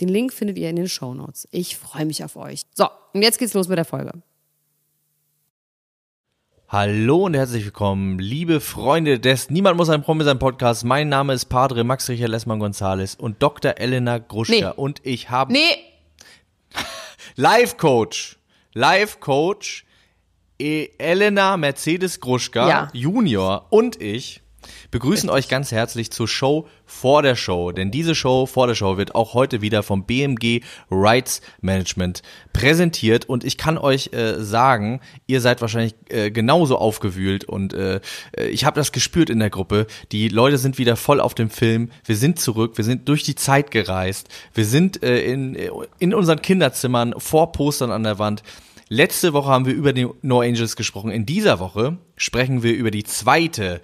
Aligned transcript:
Den 0.00 0.08
Link 0.08 0.32
findet 0.32 0.56
ihr 0.58 0.70
in 0.70 0.76
den 0.76 0.88
Show 0.88 1.12
Notes. 1.12 1.46
Ich 1.50 1.76
freue 1.76 2.06
mich 2.06 2.24
auf 2.24 2.36
euch. 2.36 2.62
So, 2.74 2.88
und 3.12 3.22
jetzt 3.22 3.38
geht's 3.38 3.52
los 3.52 3.68
mit 3.68 3.76
der 3.76 3.84
Folge. 3.84 4.12
Hallo 6.68 7.26
und 7.26 7.34
herzlich 7.34 7.64
willkommen, 7.64 8.18
liebe 8.18 8.60
Freunde 8.60 9.18
des 9.18 9.50
Niemand 9.50 9.76
muss 9.76 9.90
ein 9.90 10.02
Promi 10.02 10.24
sein 10.24 10.38
Podcast. 10.38 10.84
Mein 10.84 11.08
Name 11.08 11.34
ist 11.34 11.46
Padre 11.46 11.82
Max 11.82 12.08
Richard 12.08 12.30
Lessmann 12.30 12.60
Gonzales 12.60 13.16
und 13.16 13.42
Dr. 13.42 13.74
Elena 13.76 14.18
Gruschka 14.18 14.54
nee. 14.54 14.72
und 14.76 15.04
ich 15.04 15.30
haben 15.30 15.52
Nee. 15.52 15.60
Live 17.36 17.76
Coach. 17.76 18.38
Live 18.72 19.18
Coach 19.18 19.84
Elena 20.58 21.56
Mercedes 21.56 22.20
Gruschka 22.20 22.68
ja. 22.68 22.88
Junior 22.92 23.66
und 23.70 24.00
ich 24.00 24.40
begrüßen 24.90 25.30
euch 25.30 25.48
ganz 25.48 25.72
herzlich 25.72 26.10
zur 26.10 26.28
Show 26.28 26.68
vor 26.86 27.22
der 27.22 27.36
Show, 27.36 27.72
denn 27.72 27.90
diese 27.90 28.14
Show 28.14 28.46
vor 28.46 28.66
der 28.66 28.74
Show 28.74 28.96
wird 28.96 29.14
auch 29.14 29.34
heute 29.34 29.60
wieder 29.60 29.82
vom 29.82 30.04
BMG 30.04 30.60
Rights 30.90 31.40
Management 31.60 32.22
präsentiert 32.52 33.28
und 33.28 33.44
ich 33.44 33.56
kann 33.56 33.78
euch 33.78 34.12
äh, 34.12 34.42
sagen, 34.42 35.00
ihr 35.26 35.40
seid 35.40 35.60
wahrscheinlich 35.60 35.94
äh, 36.08 36.30
genauso 36.30 36.76
aufgewühlt 36.78 37.44
und 37.44 37.72
äh, 37.72 38.00
ich 38.36 38.64
habe 38.64 38.78
das 38.78 38.92
gespürt 38.92 39.30
in 39.30 39.38
der 39.38 39.50
Gruppe. 39.50 39.86
Die 40.12 40.28
Leute 40.28 40.58
sind 40.58 40.78
wieder 40.78 40.96
voll 40.96 41.20
auf 41.20 41.34
dem 41.34 41.50
Film. 41.50 41.90
Wir 42.04 42.16
sind 42.16 42.40
zurück, 42.40 42.76
wir 42.76 42.84
sind 42.84 43.08
durch 43.08 43.22
die 43.22 43.34
Zeit 43.34 43.70
gereist, 43.70 44.28
wir 44.54 44.64
sind 44.64 45.02
äh, 45.02 45.22
in, 45.22 45.56
in 45.98 46.14
unseren 46.14 46.42
Kinderzimmern 46.42 47.14
vor 47.18 47.52
Postern 47.52 47.90
an 47.90 48.02
der 48.02 48.18
Wand. 48.18 48.42
Letzte 48.92 49.32
Woche 49.32 49.48
haben 49.48 49.66
wir 49.66 49.72
über 49.72 49.92
die 49.92 50.08
No 50.22 50.40
Angels 50.40 50.74
gesprochen. 50.74 51.12
In 51.12 51.24
dieser 51.24 51.60
Woche 51.60 51.98
sprechen 52.16 52.64
wir 52.64 52.74
über 52.74 52.90
die 52.90 53.04
zweite 53.04 53.80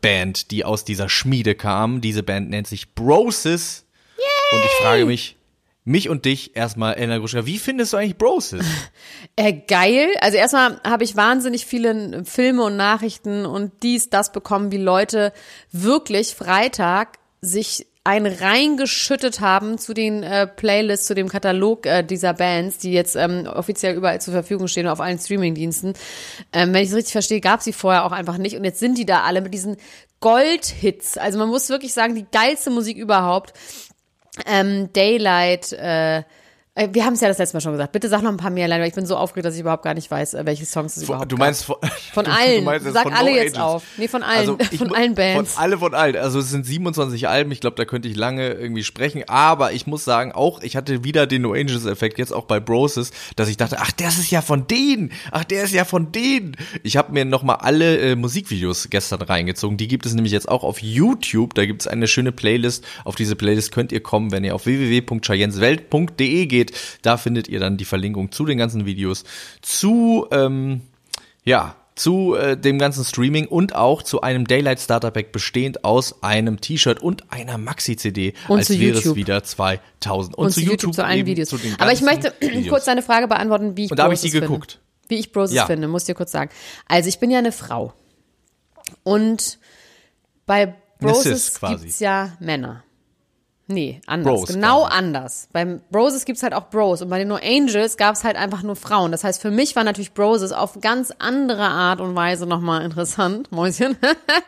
Band, 0.00 0.50
die 0.50 0.64
aus 0.64 0.86
dieser 0.86 1.10
Schmiede 1.10 1.54
kam. 1.54 2.00
Diese 2.00 2.22
Band 2.22 2.48
nennt 2.48 2.66
sich 2.66 2.94
Brosis. 2.94 3.84
Yay! 4.16 4.58
Und 4.58 4.64
ich 4.64 4.72
frage 4.80 5.04
mich, 5.04 5.36
mich 5.84 6.08
und 6.08 6.24
dich 6.24 6.56
erstmal, 6.56 6.94
Elena 6.94 7.18
Gruschka, 7.18 7.44
wie 7.44 7.58
findest 7.58 7.92
du 7.92 7.98
eigentlich 7.98 8.16
Brosis? 8.16 8.64
Äh, 9.38 9.52
geil. 9.52 10.08
Also 10.22 10.38
erstmal 10.38 10.80
habe 10.82 11.04
ich 11.04 11.14
wahnsinnig 11.14 11.66
viele 11.66 12.24
Filme 12.24 12.64
und 12.64 12.78
Nachrichten 12.78 13.44
und 13.44 13.82
dies, 13.82 14.08
das 14.08 14.32
bekommen, 14.32 14.72
wie 14.72 14.78
Leute 14.78 15.34
wirklich 15.72 16.34
Freitag 16.34 17.18
sich 17.42 17.86
ein 18.06 18.24
reingeschüttet 18.24 19.40
haben 19.40 19.78
zu 19.78 19.92
den 19.92 20.22
äh, 20.22 20.46
Playlists, 20.46 21.08
zu 21.08 21.14
dem 21.14 21.28
Katalog 21.28 21.86
äh, 21.86 22.04
dieser 22.04 22.34
Bands, 22.34 22.78
die 22.78 22.92
jetzt 22.92 23.16
ähm, 23.16 23.48
offiziell 23.52 23.96
überall 23.96 24.20
zur 24.20 24.32
Verfügung 24.32 24.68
stehen, 24.68 24.86
auf 24.86 25.00
allen 25.00 25.18
Streamingdiensten. 25.18 25.94
Ähm, 26.52 26.72
wenn 26.72 26.82
ich 26.84 26.90
es 26.90 26.94
richtig 26.94 27.12
verstehe, 27.12 27.40
gab 27.40 27.62
sie 27.62 27.72
vorher 27.72 28.04
auch 28.04 28.12
einfach 28.12 28.38
nicht. 28.38 28.56
Und 28.56 28.64
jetzt 28.64 28.78
sind 28.78 28.96
die 28.96 29.06
da 29.06 29.22
alle 29.22 29.40
mit 29.40 29.52
diesen 29.52 29.76
Goldhits. 30.20 31.18
Also 31.18 31.38
man 31.40 31.48
muss 31.48 31.68
wirklich 31.68 31.92
sagen, 31.92 32.14
die 32.14 32.26
geilste 32.30 32.70
Musik 32.70 32.96
überhaupt. 32.96 33.54
Ähm, 34.46 34.92
Daylight, 34.92 35.72
äh, 35.72 36.22
wir 36.76 37.06
haben 37.06 37.14
es 37.14 37.22
ja 37.22 37.28
das 37.28 37.38
letzte 37.38 37.56
Mal 37.56 37.62
schon 37.62 37.72
gesagt. 37.72 37.92
Bitte 37.92 38.08
sag 38.08 38.22
noch 38.22 38.30
ein 38.30 38.36
paar 38.36 38.50
mehr 38.50 38.68
weil 38.68 38.86
ich 38.86 38.94
bin 38.94 39.06
so 39.06 39.16
aufgeregt, 39.16 39.46
dass 39.46 39.54
ich 39.54 39.60
überhaupt 39.60 39.82
gar 39.82 39.94
nicht 39.94 40.10
weiß, 40.10 40.34
äh, 40.34 40.44
welche 40.44 40.66
Songs 40.66 40.96
es 40.96 41.04
überhaupt 41.04 41.32
Du 41.32 41.36
meinst 41.36 41.64
von, 41.66 41.76
von 42.12 42.26
allen. 42.26 42.64
Meinst 42.64 42.86
sag 42.92 43.04
von 43.04 43.12
alle 43.14 43.30
no 43.30 43.36
jetzt 43.36 43.56
Angels. 43.56 43.74
auf. 43.74 43.84
Nee, 43.96 44.08
von 44.08 44.22
allen. 44.22 44.38
Also 44.38 44.58
von 44.76 44.94
allen 44.94 45.14
Bands. 45.14 45.54
Von 45.54 45.62
alle 45.62 45.78
von 45.78 45.94
allen. 45.94 46.16
Also 46.16 46.38
es 46.38 46.50
sind 46.50 46.66
27 46.66 47.28
Alben. 47.28 47.50
Ich 47.52 47.60
glaube, 47.60 47.76
da 47.76 47.84
könnte 47.84 48.08
ich 48.08 48.16
lange 48.16 48.48
irgendwie 48.52 48.84
sprechen. 48.84 49.24
Aber 49.26 49.72
ich 49.72 49.86
muss 49.86 50.04
sagen, 50.04 50.32
auch 50.32 50.60
ich 50.62 50.76
hatte 50.76 51.02
wieder 51.02 51.26
den 51.26 51.42
No 51.42 51.52
Angels 51.52 51.86
Effekt 51.86 52.18
jetzt 52.18 52.32
auch 52.32 52.44
bei 52.44 52.60
Broses, 52.60 53.10
dass 53.36 53.48
ich 53.48 53.56
dachte, 53.56 53.78
ach, 53.80 53.92
das 53.92 54.18
ist 54.18 54.30
ja 54.30 54.42
von 54.42 54.66
denen. 54.66 55.12
Ach, 55.30 55.44
der 55.44 55.64
ist 55.64 55.72
ja 55.72 55.86
von 55.86 56.12
denen. 56.12 56.56
Ich 56.82 56.96
habe 56.98 57.12
mir 57.12 57.24
noch 57.24 57.42
mal 57.42 57.54
alle 57.54 57.96
äh, 57.98 58.16
Musikvideos 58.16 58.88
gestern 58.90 59.22
reingezogen. 59.22 59.78
Die 59.78 59.88
gibt 59.88 60.04
es 60.04 60.12
nämlich 60.12 60.32
jetzt 60.32 60.48
auch 60.48 60.62
auf 60.62 60.82
YouTube. 60.82 61.54
Da 61.54 61.64
gibt 61.64 61.82
es 61.82 61.88
eine 61.88 62.06
schöne 62.06 62.32
Playlist. 62.32 62.84
Auf 63.04 63.14
diese 63.14 63.34
Playlist 63.34 63.72
könnt 63.72 63.92
ihr 63.92 64.00
kommen, 64.00 64.30
wenn 64.30 64.44
ihr 64.44 64.54
auf 64.54 64.66
www.chayenswelt.de 64.66 66.46
geht. 66.46 66.65
Da 67.02 67.16
findet 67.16 67.48
ihr 67.48 67.60
dann 67.60 67.76
die 67.76 67.84
Verlinkung 67.84 68.32
zu 68.32 68.44
den 68.44 68.58
ganzen 68.58 68.86
Videos, 68.86 69.24
zu, 69.62 70.26
ähm, 70.30 70.82
ja, 71.44 71.76
zu 71.96 72.34
äh, 72.34 72.56
dem 72.56 72.78
ganzen 72.78 73.04
Streaming 73.04 73.46
und 73.46 73.74
auch 73.74 74.02
zu 74.02 74.20
einem 74.20 74.46
Daylight 74.46 74.80
Starter 74.80 75.10
Pack 75.10 75.32
bestehend 75.32 75.82
aus 75.82 76.22
einem 76.22 76.60
T-Shirt 76.60 77.00
und 77.00 77.32
einer 77.32 77.56
Maxi-CD, 77.56 78.34
als 78.48 78.70
wäre 78.70 78.80
YouTube. 78.82 79.04
es 79.04 79.14
wieder 79.16 79.42
2000. 79.42 80.36
Und, 80.36 80.44
und 80.44 80.50
zu, 80.52 80.60
YouTube, 80.60 80.72
YouTube 80.72 80.94
zu 80.94 81.04
allen 81.04 81.24
Videos. 81.24 81.48
Zu 81.48 81.58
Aber 81.78 81.92
ich 81.92 82.02
möchte 82.02 82.34
Videos. 82.40 82.68
kurz 82.68 82.84
deine 82.84 83.02
Frage 83.02 83.28
beantworten, 83.28 83.76
wie 83.76 83.86
ich 83.86 83.90
Und 83.90 83.98
da 83.98 84.04
habe 84.04 84.14
ich 84.14 84.20
sie 84.20 84.30
geguckt. 84.30 84.78
Wie 85.08 85.16
ich 85.16 85.32
Broses 85.32 85.56
ja. 85.56 85.66
finde, 85.66 85.88
muss 85.88 86.02
ich 86.02 86.06
dir 86.06 86.14
kurz 86.14 86.32
sagen. 86.32 86.50
Also 86.86 87.08
ich 87.08 87.18
bin 87.18 87.30
ja 87.30 87.38
eine 87.38 87.52
Frau. 87.52 87.94
Und 89.02 89.58
bei 90.44 90.74
Broses 91.00 91.60
gibt's 91.60 92.00
ja 92.00 92.36
Männer. 92.40 92.84
Nee, 93.68 94.00
anders. 94.06 94.32
Bros 94.32 94.48
genau 94.48 94.82
quasi. 94.82 94.96
anders. 94.96 95.48
Beim 95.52 95.80
Broses 95.90 96.24
gibt's 96.24 96.44
halt 96.44 96.54
auch 96.54 96.70
Bros 96.70 97.02
und 97.02 97.08
bei 97.08 97.18
den 97.18 97.26
No 97.26 97.34
Angels 97.34 97.96
gab's 97.96 98.22
halt 98.22 98.36
einfach 98.36 98.62
nur 98.62 98.76
Frauen. 98.76 99.10
Das 99.10 99.24
heißt, 99.24 99.42
für 99.42 99.50
mich 99.50 99.74
war 99.74 99.82
natürlich 99.82 100.14
Broses 100.14 100.52
auf 100.52 100.80
ganz 100.80 101.12
andere 101.18 101.64
Art 101.64 102.00
und 102.00 102.14
Weise 102.14 102.46
nochmal 102.46 102.82
interessant, 102.82 103.50
Mäuschen, 103.50 103.96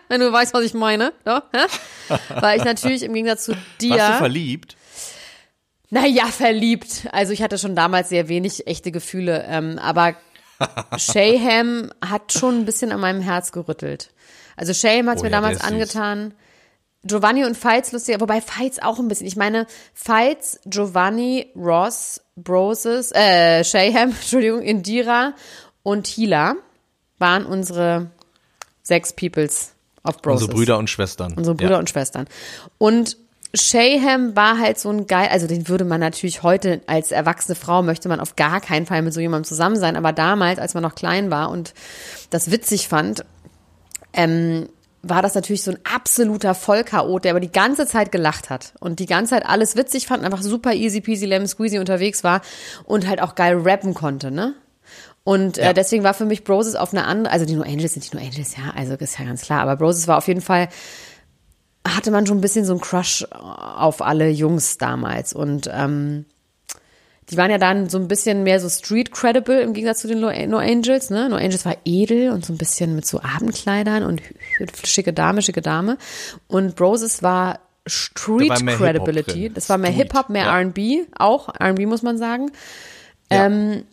wenn 0.08 0.20
du 0.20 0.32
weißt, 0.32 0.54
was 0.54 0.62
ich 0.62 0.74
meine. 0.74 1.12
Doch? 1.24 1.42
Weil 2.28 2.58
ich 2.58 2.64
natürlich 2.64 3.02
im 3.02 3.12
Gegensatz 3.12 3.44
zu 3.44 3.54
dir... 3.80 3.96
Warst 3.96 4.12
du 4.12 4.18
verliebt? 4.18 4.76
Naja, 5.90 6.26
verliebt. 6.26 7.08
Also 7.10 7.32
ich 7.32 7.42
hatte 7.42 7.58
schon 7.58 7.74
damals 7.74 8.10
sehr 8.10 8.28
wenig 8.28 8.68
echte 8.68 8.92
Gefühle, 8.92 9.44
ähm, 9.48 9.80
aber 9.82 10.14
Shayham 10.96 11.90
hat 12.04 12.32
schon 12.32 12.60
ein 12.60 12.64
bisschen 12.66 12.92
an 12.92 13.00
meinem 13.00 13.20
Herz 13.20 13.50
gerüttelt. 13.50 14.10
Also 14.56 14.74
Shayham 14.74 15.08
hat's 15.08 15.22
oh, 15.22 15.24
mir 15.24 15.30
ja, 15.30 15.40
damals 15.40 15.60
angetan... 15.60 16.30
Süß 16.30 16.47
Giovanni 17.04 17.44
und 17.44 17.56
Fights 17.56 17.92
lustiger, 17.92 18.20
wobei 18.20 18.40
Fights 18.40 18.80
auch 18.80 18.98
ein 18.98 19.08
bisschen. 19.08 19.26
Ich 19.26 19.36
meine, 19.36 19.66
Fights, 19.94 20.60
Giovanni, 20.66 21.52
Ross, 21.54 22.20
Broses, 22.36 23.12
äh, 23.12 23.64
Shayham, 23.64 24.10
Entschuldigung, 24.18 24.62
Indira 24.62 25.34
und 25.82 26.06
Hila 26.06 26.56
waren 27.18 27.46
unsere 27.46 28.10
sechs 28.82 29.12
Peoples 29.12 29.72
auf 30.02 30.20
Broses. 30.22 30.42
Unsere 30.42 30.56
Brüder 30.56 30.78
und 30.78 30.90
Schwestern. 30.90 31.34
Unsere 31.34 31.54
Brüder 31.54 31.72
ja. 31.72 31.78
und 31.78 31.90
Schwestern. 31.90 32.26
Und 32.78 33.16
Shayham 33.54 34.36
war 34.36 34.58
halt 34.58 34.78
so 34.78 34.90
ein 34.90 35.06
geil, 35.06 35.28
also 35.30 35.46
den 35.46 35.68
würde 35.68 35.84
man 35.84 36.00
natürlich 36.00 36.42
heute 36.42 36.82
als 36.86 37.12
erwachsene 37.12 37.54
Frau 37.54 37.82
möchte 37.82 38.08
man 38.08 38.20
auf 38.20 38.36
gar 38.36 38.60
keinen 38.60 38.84
Fall 38.84 39.02
mit 39.02 39.14
so 39.14 39.20
jemandem 39.20 39.44
zusammen 39.48 39.76
sein, 39.76 39.96
aber 39.96 40.12
damals, 40.12 40.58
als 40.58 40.74
man 40.74 40.82
noch 40.82 40.94
klein 40.94 41.30
war 41.30 41.50
und 41.50 41.72
das 42.30 42.50
witzig 42.50 42.88
fand, 42.88 43.24
ähm, 44.12 44.68
war 45.02 45.22
das 45.22 45.34
natürlich 45.34 45.62
so 45.62 45.70
ein 45.70 45.78
absoluter 45.84 46.54
Vollchaot, 46.54 47.24
der 47.24 47.32
aber 47.32 47.40
die 47.40 47.52
ganze 47.52 47.86
Zeit 47.86 48.10
gelacht 48.10 48.50
hat 48.50 48.74
und 48.80 48.98
die 48.98 49.06
ganze 49.06 49.30
Zeit 49.30 49.46
alles 49.46 49.76
witzig 49.76 50.06
fand, 50.06 50.24
einfach 50.24 50.42
super 50.42 50.74
easy 50.74 51.00
peasy 51.00 51.26
lemon 51.26 51.48
squeezy 51.48 51.78
unterwegs 51.78 52.24
war 52.24 52.40
und 52.84 53.06
halt 53.06 53.22
auch 53.22 53.34
geil 53.34 53.58
rappen 53.58 53.94
konnte, 53.94 54.30
ne? 54.30 54.54
Und 55.24 55.58
äh, 55.58 55.66
ja. 55.66 55.72
deswegen 55.72 56.04
war 56.04 56.14
für 56.14 56.24
mich 56.24 56.42
Broses 56.42 56.74
auf 56.74 56.92
eine 56.92 57.04
andere, 57.04 57.32
also 57.32 57.44
die 57.44 57.54
No 57.54 57.62
Angels 57.62 57.94
sind 57.94 58.10
die 58.10 58.16
No 58.16 58.22
Angels, 58.22 58.56
ja, 58.56 58.72
also 58.74 58.94
ist 58.94 59.18
ja 59.18 59.24
ganz 59.24 59.42
klar, 59.42 59.60
aber 59.60 59.76
Broses 59.76 60.08
war 60.08 60.16
auf 60.16 60.26
jeden 60.26 60.40
Fall, 60.40 60.68
hatte 61.86 62.10
man 62.10 62.26
schon 62.26 62.38
ein 62.38 62.40
bisschen 62.40 62.64
so 62.64 62.72
einen 62.72 62.80
Crush 62.80 63.24
auf 63.30 64.00
alle 64.02 64.28
Jungs 64.30 64.78
damals 64.78 65.32
und 65.32 65.70
ähm, 65.72 66.24
die 67.30 67.36
waren 67.36 67.50
ja 67.50 67.58
dann 67.58 67.88
so 67.88 67.98
ein 67.98 68.08
bisschen 68.08 68.42
mehr 68.42 68.58
so 68.58 68.68
street 68.68 69.12
credible 69.12 69.60
im 69.60 69.74
Gegensatz 69.74 70.00
zu 70.00 70.08
den 70.08 70.20
No, 70.20 70.28
Angels. 70.28 71.10
Ne? 71.10 71.28
No 71.28 71.36
Angels 71.36 71.64
war 71.66 71.76
edel 71.84 72.30
und 72.30 72.44
so 72.44 72.52
ein 72.54 72.58
bisschen 72.58 72.94
mit 72.94 73.06
so 73.06 73.20
Abendkleidern 73.20 74.02
und 74.02 74.22
schicke 74.84 75.12
Dame, 75.12 75.42
schicke 75.42 75.60
Dame. 75.60 75.98
Und 76.46 76.74
Broses 76.76 77.22
war 77.22 77.60
Street 77.86 78.50
da 78.50 78.66
war 78.66 78.76
Credibility. 78.76 79.50
Das 79.52 79.68
war 79.68 79.78
mehr 79.78 79.90
Hip-Hop, 79.90 80.30
mehr 80.30 80.44
ja. 80.44 80.58
R&B, 80.58 81.04
auch 81.18 81.54
R&B 81.54 81.86
muss 81.86 82.02
man 82.02 82.16
sagen. 82.16 82.50
Ja. 83.30 83.46
Ähm, 83.46 83.84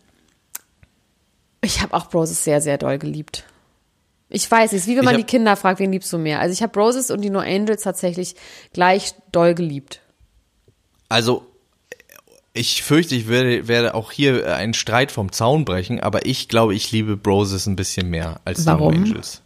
ich 1.60 1.82
habe 1.82 1.94
auch 1.94 2.08
Broses 2.08 2.42
sehr, 2.42 2.60
sehr 2.60 2.78
doll 2.78 2.98
geliebt. 2.98 3.44
Ich 4.28 4.50
weiß, 4.50 4.72
es 4.72 4.86
wie 4.86 4.96
wenn 4.96 5.04
man 5.04 5.14
hab, 5.14 5.20
die 5.20 5.26
Kinder 5.26 5.56
fragt, 5.56 5.78
wen 5.78 5.92
liebst 5.92 6.12
du 6.12 6.18
mehr? 6.18 6.40
Also 6.40 6.52
ich 6.52 6.62
habe 6.62 6.72
Broses 6.72 7.10
und 7.10 7.20
die 7.20 7.30
No 7.30 7.40
Angels 7.40 7.82
tatsächlich 7.82 8.34
gleich 8.72 9.14
doll 9.30 9.54
geliebt. 9.54 10.00
Also 11.08 11.46
Ich 12.56 12.82
fürchte, 12.82 13.14
ich 13.14 13.28
werde, 13.28 13.68
werde 13.68 13.94
auch 13.94 14.12
hier 14.12 14.46
äh, 14.46 14.52
einen 14.52 14.74
Streit 14.74 15.12
vom 15.12 15.30
Zaun 15.32 15.64
brechen, 15.64 16.00
aber 16.00 16.26
ich 16.26 16.48
glaube, 16.48 16.74
ich 16.74 16.90
liebe 16.90 17.16
Broses 17.16 17.66
ein 17.66 17.76
bisschen 17.76 18.08
mehr 18.08 18.40
als 18.44 18.64
Warum? 18.66 18.94
Angels. 18.94 19.42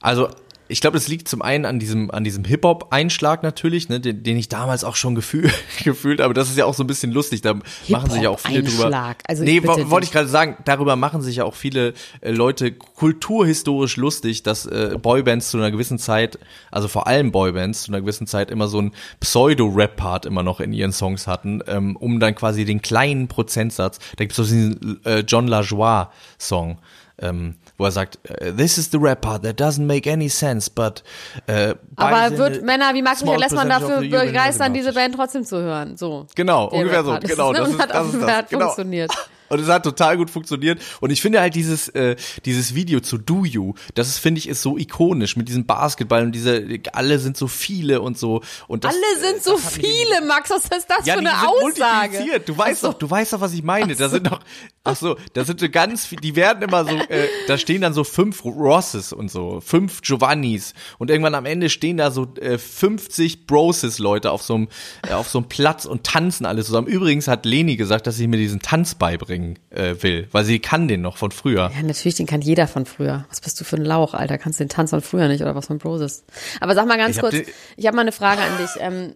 Also 0.00 0.28
ich 0.74 0.80
glaube, 0.80 0.96
das 0.96 1.06
liegt 1.06 1.28
zum 1.28 1.40
einen 1.40 1.66
an 1.66 1.78
diesem, 1.78 2.10
an 2.10 2.24
diesem 2.24 2.44
Hip-Hop-Einschlag 2.44 3.44
natürlich, 3.44 3.88
ne, 3.88 4.00
den, 4.00 4.24
den 4.24 4.36
ich 4.36 4.48
damals 4.48 4.82
auch 4.82 4.96
schon 4.96 5.14
gefühl, 5.14 5.48
gefühlt 5.84 6.20
habe. 6.20 6.34
Das 6.34 6.50
ist 6.50 6.58
ja 6.58 6.64
auch 6.64 6.74
so 6.74 6.82
ein 6.82 6.88
bisschen 6.88 7.12
lustig. 7.12 7.42
Da 7.42 7.54
machen 7.88 8.10
sich 8.10 8.22
ja 8.22 8.30
auch 8.30 8.40
viele 8.40 8.64
drüber. 8.64 9.14
Also 9.24 9.44
nee, 9.44 9.62
wo, 9.62 9.68
wollte 9.90 10.06
ich 10.06 10.10
gerade 10.10 10.26
sagen, 10.26 10.56
darüber 10.64 10.96
machen 10.96 11.22
sich 11.22 11.36
ja 11.36 11.44
auch 11.44 11.54
viele 11.54 11.94
äh, 12.22 12.32
Leute 12.32 12.72
kulturhistorisch 12.72 13.96
lustig, 13.96 14.42
dass 14.42 14.66
äh, 14.66 14.98
Boybands 15.00 15.50
zu 15.50 15.58
einer 15.58 15.70
gewissen 15.70 16.00
Zeit, 16.00 16.40
also 16.72 16.88
vor 16.88 17.06
allem 17.06 17.30
Boybands 17.30 17.84
zu 17.84 17.92
einer 17.92 18.00
gewissen 18.00 18.26
Zeit 18.26 18.50
immer 18.50 18.66
so 18.66 18.78
einen 18.80 18.94
Pseudo-Rap-Part 19.20 20.26
immer 20.26 20.42
noch 20.42 20.58
in 20.58 20.72
ihren 20.72 20.92
Songs 20.92 21.28
hatten, 21.28 21.60
ähm, 21.68 21.94
um 21.94 22.18
dann 22.18 22.34
quasi 22.34 22.64
den 22.64 22.82
kleinen 22.82 23.28
Prozentsatz, 23.28 24.00
da 24.16 24.24
gibt 24.24 24.36
es 24.36 24.48
diesen 24.48 25.04
äh, 25.04 25.20
John 25.20 25.46
LaJoie-Song, 25.46 26.78
ähm, 27.18 27.56
wo 27.78 27.84
er 27.84 27.90
sagt, 27.90 28.18
äh, 28.28 28.52
this 28.52 28.78
is 28.78 28.90
the 28.90 28.98
rap 29.00 29.20
part 29.20 29.42
that 29.44 29.60
doesn't 29.60 29.84
make 29.84 30.10
any 30.10 30.28
sense, 30.28 30.70
but 30.70 31.02
äh, 31.46 31.74
aber 31.96 32.36
wird 32.36 32.62
Männer 32.64 32.94
wie 32.94 33.02
Max 33.02 33.22
Michael 33.22 33.40
Lessmann 33.40 33.68
dafür 33.68 34.00
begeistern, 34.00 34.74
diese 34.74 34.92
Band 34.92 35.14
trotzdem 35.14 35.44
zu 35.44 35.60
hören? 35.60 35.96
So. 35.96 36.26
Genau, 36.34 36.68
ungefähr 36.68 37.04
so. 37.04 37.18
Genau, 37.20 37.52
das, 37.54 37.68
ist, 37.68 37.78
das, 37.78 37.88
das, 37.88 38.14
ist 38.14 38.22
das. 38.22 38.48
Genau. 38.48 38.64
funktioniert. 38.66 39.12
Und 39.48 39.60
es 39.60 39.68
hat 39.68 39.84
total 39.84 40.16
gut 40.16 40.30
funktioniert. 40.30 40.80
Und 41.00 41.10
ich 41.10 41.20
finde 41.20 41.40
halt 41.40 41.54
dieses, 41.54 41.88
äh, 41.90 42.16
dieses 42.44 42.74
Video 42.74 43.00
zu 43.00 43.18
Do 43.18 43.44
You, 43.44 43.74
das 43.94 44.08
ist, 44.08 44.18
finde 44.18 44.38
ich, 44.38 44.48
ist 44.48 44.62
so 44.62 44.78
ikonisch 44.78 45.36
mit 45.36 45.48
diesem 45.48 45.66
Basketball 45.66 46.22
und 46.22 46.32
diese, 46.32 46.66
alle 46.92 47.18
sind 47.18 47.36
so 47.36 47.46
viele 47.46 48.00
und 48.00 48.18
so. 48.18 48.40
Und 48.68 48.84
das, 48.84 48.94
alle 48.94 49.20
sind 49.20 49.44
so 49.44 49.56
viele, 49.56 50.22
Max, 50.26 50.50
was 50.50 50.64
ist 50.64 50.88
das 50.88 51.06
ja, 51.06 51.14
für 51.14 51.20
eine 51.20 51.48
Aussage? 51.48 52.40
Du 52.44 52.56
weißt 52.56 52.80
so. 52.80 52.88
doch, 52.88 52.98
du 52.98 53.08
weißt 53.08 53.34
doch, 53.34 53.40
was 53.40 53.52
ich 53.52 53.62
meine. 53.62 53.94
Da 53.94 54.08
sind 54.08 54.24
noch, 54.24 54.40
ach 54.84 54.96
so, 54.96 55.16
da 55.32 55.44
sind 55.44 55.60
so 55.60 55.68
ganz 55.68 56.06
viele, 56.06 56.20
die 56.20 56.36
werden 56.36 56.62
immer 56.62 56.84
so, 56.84 56.96
äh, 56.96 57.28
da 57.48 57.58
stehen 57.58 57.80
dann 57.80 57.94
so 57.94 58.04
fünf 58.04 58.44
Rosses 58.44 59.12
und 59.12 59.30
so, 59.30 59.60
fünf 59.60 60.02
Giovannis. 60.02 60.74
Und 60.98 61.10
irgendwann 61.10 61.34
am 61.34 61.46
Ende 61.46 61.70
stehen 61.70 61.96
da 61.96 62.10
so 62.10 62.34
äh, 62.40 62.58
50 62.58 63.46
Broses-Leute 63.46 64.30
auf 64.30 64.42
so 64.42 64.54
einem, 64.54 64.68
äh, 65.08 65.12
auf 65.12 65.28
so 65.28 65.38
einem 65.38 65.48
Platz 65.48 65.84
und 65.84 66.04
tanzen 66.04 66.46
alle 66.46 66.62
zusammen. 66.62 66.86
Übrigens 66.86 67.28
hat 67.28 67.46
Leni 67.46 67.76
gesagt, 67.76 68.06
dass 68.06 68.16
sie 68.16 68.26
mir 68.26 68.36
diesen 68.36 68.60
Tanz 68.60 68.94
beibringen 68.94 69.14
beibringen 69.14 69.58
äh, 69.70 69.94
will, 70.02 70.28
weil 70.32 70.44
sie 70.44 70.58
kann 70.58 70.88
den 70.88 71.02
noch 71.02 71.16
von 71.16 71.30
früher. 71.30 71.70
Ja, 71.74 71.82
natürlich, 71.82 72.16
den 72.16 72.26
kann 72.26 72.40
jeder 72.40 72.66
von 72.66 72.86
früher. 72.86 73.24
Was 73.28 73.40
bist 73.40 73.60
du 73.60 73.64
für 73.64 73.76
ein 73.76 73.84
Lauch, 73.84 74.14
Alter? 74.14 74.38
Kannst 74.38 74.60
du 74.60 74.64
den 74.64 74.68
Tanz 74.68 74.90
von 74.90 75.00
früher 75.00 75.28
nicht 75.28 75.42
oder 75.42 75.54
was 75.54 75.66
von 75.66 75.78
Broses? 75.78 76.24
Aber 76.60 76.74
sag 76.74 76.86
mal 76.86 76.96
ganz 76.96 77.16
ich 77.16 77.20
kurz, 77.20 77.34
hab 77.34 77.42
ich 77.76 77.86
habe 77.86 77.96
mal 77.96 78.02
eine 78.02 78.12
Frage 78.12 78.42
an 78.42 78.58
dich. 78.58 78.70
Ähm, 78.78 79.14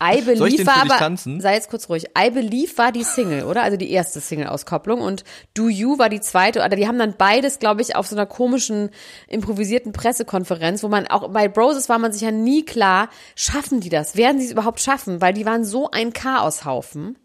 I 0.00 0.20
Believe 0.22 0.64
war 0.64 0.82
aber, 0.82 0.96
tanzen? 0.96 1.40
sei 1.40 1.54
jetzt 1.54 1.70
kurz 1.70 1.88
ruhig, 1.88 2.04
I 2.16 2.30
Believe 2.30 2.78
war 2.78 2.92
die 2.92 3.02
Single, 3.02 3.44
oder? 3.44 3.64
Also 3.64 3.76
die 3.76 3.90
erste 3.90 4.20
Single-Auskopplung 4.20 5.00
und 5.00 5.24
Do 5.54 5.68
You 5.68 5.98
war 5.98 6.08
die 6.08 6.20
zweite, 6.20 6.60
oder 6.60 6.76
die 6.76 6.86
haben 6.86 6.98
dann 6.98 7.16
beides, 7.18 7.58
glaube 7.58 7.82
ich, 7.82 7.96
auf 7.96 8.06
so 8.06 8.14
einer 8.14 8.26
komischen, 8.26 8.90
improvisierten 9.26 9.92
Pressekonferenz, 9.92 10.84
wo 10.84 10.88
man 10.88 11.08
auch, 11.08 11.28
bei 11.30 11.48
Broses 11.48 11.88
war 11.88 11.98
man 11.98 12.12
sich 12.12 12.22
ja 12.22 12.30
nie 12.30 12.64
klar, 12.64 13.08
schaffen 13.34 13.80
die 13.80 13.88
das? 13.88 14.16
Werden 14.16 14.38
sie 14.38 14.46
es 14.46 14.52
überhaupt 14.52 14.80
schaffen? 14.80 15.20
Weil 15.20 15.34
die 15.34 15.44
waren 15.44 15.64
so 15.64 15.90
ein 15.90 16.12
Chaoshaufen. 16.12 17.18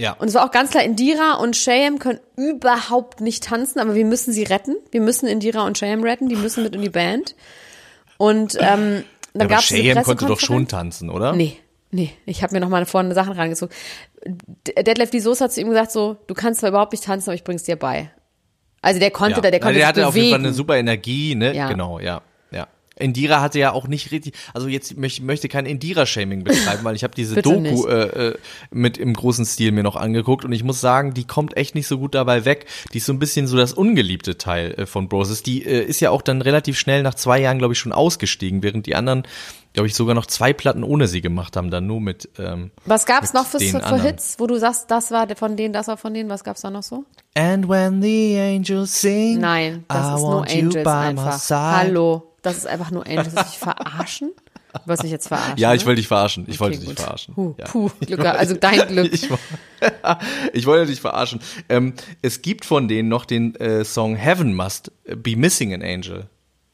Ja. 0.00 0.12
Und 0.14 0.28
es 0.28 0.34
war 0.34 0.44
auch 0.44 0.52
ganz 0.52 0.70
klar, 0.70 0.82
Indira 0.82 1.34
und 1.34 1.56
Shayam 1.56 2.00
können 2.00 2.20
überhaupt 2.36 3.20
nicht 3.20 3.44
tanzen, 3.44 3.78
aber 3.78 3.94
wir 3.94 4.04
müssen 4.04 4.32
sie 4.32 4.44
retten. 4.44 4.76
Wir 4.90 5.00
müssen 5.00 5.28
Indira 5.28 5.64
und 5.64 5.78
Shayam 5.78 6.02
retten, 6.02 6.28
die 6.28 6.36
müssen 6.36 6.64
mit 6.64 6.74
in 6.74 6.82
die 6.82 6.88
Band. 6.88 7.36
Und 8.16 8.56
ähm, 8.56 9.04
dann 9.32 9.42
ja, 9.42 9.46
gab 9.46 9.60
es 9.60 9.66
Shayam 9.66 10.02
konnte 10.02 10.26
doch 10.26 10.40
schon 10.40 10.66
tanzen, 10.66 11.10
oder? 11.10 11.34
Nee. 11.34 11.56
Nee, 11.90 12.12
ich 12.26 12.42
habe 12.42 12.54
mir 12.54 12.60
noch 12.60 12.68
mal 12.68 12.84
vorne 12.86 13.14
Sachen 13.14 13.32
reingezogen. 13.32 13.74
Detlef 14.76 15.10
die 15.10 15.20
Soße 15.20 15.44
hat 15.44 15.52
zu 15.52 15.60
ihm 15.60 15.68
gesagt 15.68 15.90
so, 15.90 16.16
du 16.26 16.34
kannst 16.34 16.60
zwar 16.60 16.70
überhaupt 16.70 16.92
nicht 16.92 17.04
tanzen, 17.04 17.30
aber 17.30 17.34
ich 17.34 17.44
bring's 17.44 17.62
dir 17.62 17.76
bei. 17.76 18.10
Also 18.82 19.00
der 19.00 19.10
konnte 19.10 19.36
ja. 19.36 19.40
da, 19.40 19.50
der 19.50 19.60
konnte 19.60 19.78
ja, 19.78 19.78
der 19.78 19.88
hatte 19.88 20.00
bewegen. 20.00 20.08
auf 20.08 20.16
jeden 20.16 20.30
Fall 20.30 20.40
eine 20.40 20.52
super 20.52 20.76
Energie, 20.76 21.34
ne? 21.34 21.54
Ja. 21.54 21.68
Genau, 21.68 21.98
ja. 21.98 22.22
Indira 22.98 23.40
hatte 23.40 23.58
ja 23.58 23.72
auch 23.72 23.88
nicht 23.88 24.10
richtig, 24.10 24.34
also 24.54 24.68
jetzt 24.68 24.96
möchte, 24.96 25.22
möchte 25.22 25.48
kein 25.48 25.66
Indira-Shaming 25.66 26.44
betreiben, 26.44 26.84
weil 26.84 26.96
ich 26.96 27.04
habe 27.04 27.14
diese 27.14 27.36
Doku 27.42 27.86
äh, 27.86 28.28
äh, 28.28 28.38
mit 28.70 28.98
im 28.98 29.14
großen 29.14 29.44
Stil 29.44 29.72
mir 29.72 29.82
noch 29.82 29.96
angeguckt 29.96 30.44
und 30.44 30.52
ich 30.52 30.64
muss 30.64 30.80
sagen, 30.80 31.14
die 31.14 31.24
kommt 31.24 31.56
echt 31.56 31.74
nicht 31.74 31.86
so 31.86 31.98
gut 31.98 32.14
dabei 32.14 32.44
weg. 32.44 32.66
Die 32.92 32.98
ist 32.98 33.06
so 33.06 33.12
ein 33.12 33.18
bisschen 33.18 33.46
so 33.46 33.56
das 33.56 33.72
ungeliebte 33.72 34.38
Teil 34.38 34.72
äh, 34.72 34.86
von 34.86 35.08
Broses. 35.08 35.42
Die 35.42 35.64
äh, 35.64 35.84
ist 35.84 36.00
ja 36.00 36.10
auch 36.10 36.22
dann 36.22 36.42
relativ 36.42 36.78
schnell 36.78 37.02
nach 37.02 37.14
zwei 37.14 37.40
Jahren, 37.40 37.58
glaube 37.58 37.74
ich, 37.74 37.78
schon 37.78 37.92
ausgestiegen, 37.92 38.62
während 38.62 38.86
die 38.86 38.94
anderen 38.94 39.24
glaube 39.78 39.86
ich, 39.86 39.94
sogar 39.94 40.16
noch 40.16 40.26
zwei 40.26 40.52
Platten 40.52 40.82
ohne 40.82 41.06
sie 41.06 41.20
gemacht 41.20 41.56
haben, 41.56 41.70
dann 41.70 41.86
nur 41.86 42.00
mit. 42.00 42.28
Ähm, 42.36 42.72
Was 42.84 43.06
gab's 43.06 43.32
noch 43.32 43.46
für, 43.46 43.60
für 43.60 44.02
Hits, 44.02 44.34
wo 44.38 44.48
du 44.48 44.58
sagst, 44.58 44.90
das 44.90 45.12
war 45.12 45.28
von 45.36 45.56
denen, 45.56 45.72
das 45.72 45.86
war 45.86 45.96
von 45.96 46.12
denen, 46.12 46.28
was 46.28 46.42
gab's 46.42 46.62
da 46.62 46.70
noch 46.70 46.82
so? 46.82 47.04
And 47.36 47.68
when 47.68 48.02
the 48.02 48.36
angels 48.36 49.00
sing, 49.00 49.38
Nein, 49.38 49.84
das 49.86 50.04
I 50.04 50.14
ist 50.14 50.20
nur 50.20 50.50
Angels 50.50 50.86
einfach. 50.86 51.50
Hallo. 51.50 52.34
Das 52.42 52.56
ist 52.56 52.66
einfach 52.66 52.90
nur 52.90 53.06
ein, 53.06 53.16
das 53.16 53.32
dich 53.32 53.58
verarschen. 53.58 54.32
Du 54.72 54.80
wolltest 54.86 55.04
mich 55.04 55.12
jetzt 55.12 55.28
verarschen. 55.28 55.58
Ja, 55.58 55.72
ich 55.74 55.82
ne? 55.82 55.86
wollte 55.86 56.00
dich 56.00 56.08
verarschen. 56.08 56.44
Ich 56.48 56.54
okay, 56.54 56.60
wollte 56.60 56.78
gut. 56.78 56.88
dich 56.88 57.04
verarschen. 57.04 57.34
Puh, 57.34 57.54
ja. 57.56 57.64
puh 57.66 57.90
Glück, 58.00 58.24
also 58.24 58.56
dein 58.56 58.80
Glück. 58.88 59.12
ich, 59.12 59.28
ich 60.52 60.66
wollte 60.66 60.86
dich 60.90 61.00
verarschen. 61.00 61.40
Ähm, 61.68 61.94
es 62.20 62.42
gibt 62.42 62.64
von 62.64 62.88
denen 62.88 63.08
noch 63.08 63.24
den 63.24 63.54
äh, 63.56 63.84
Song 63.84 64.16
Heaven 64.16 64.56
Must 64.56 64.90
Be 65.04 65.36
Missing 65.36 65.72
an 65.72 65.82
Angel. 65.82 66.28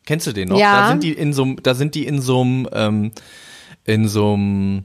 Kennst 0.06 0.27
du 0.27 0.33
den 0.33 0.49
noch? 0.49 0.59
Ja. 0.59 0.83
Da 0.83 0.89
sind 0.91 1.03
die 1.03 1.12
in 1.12 1.33
so 1.33 1.55
da 1.62 1.75
sind 1.75 1.95
die 1.95 2.06
in 2.06 2.21
so 2.21 2.41
einem 2.41 2.69
ähm, 2.73 3.12
in 3.85 4.09
so 4.09 4.35
einem 4.35 4.85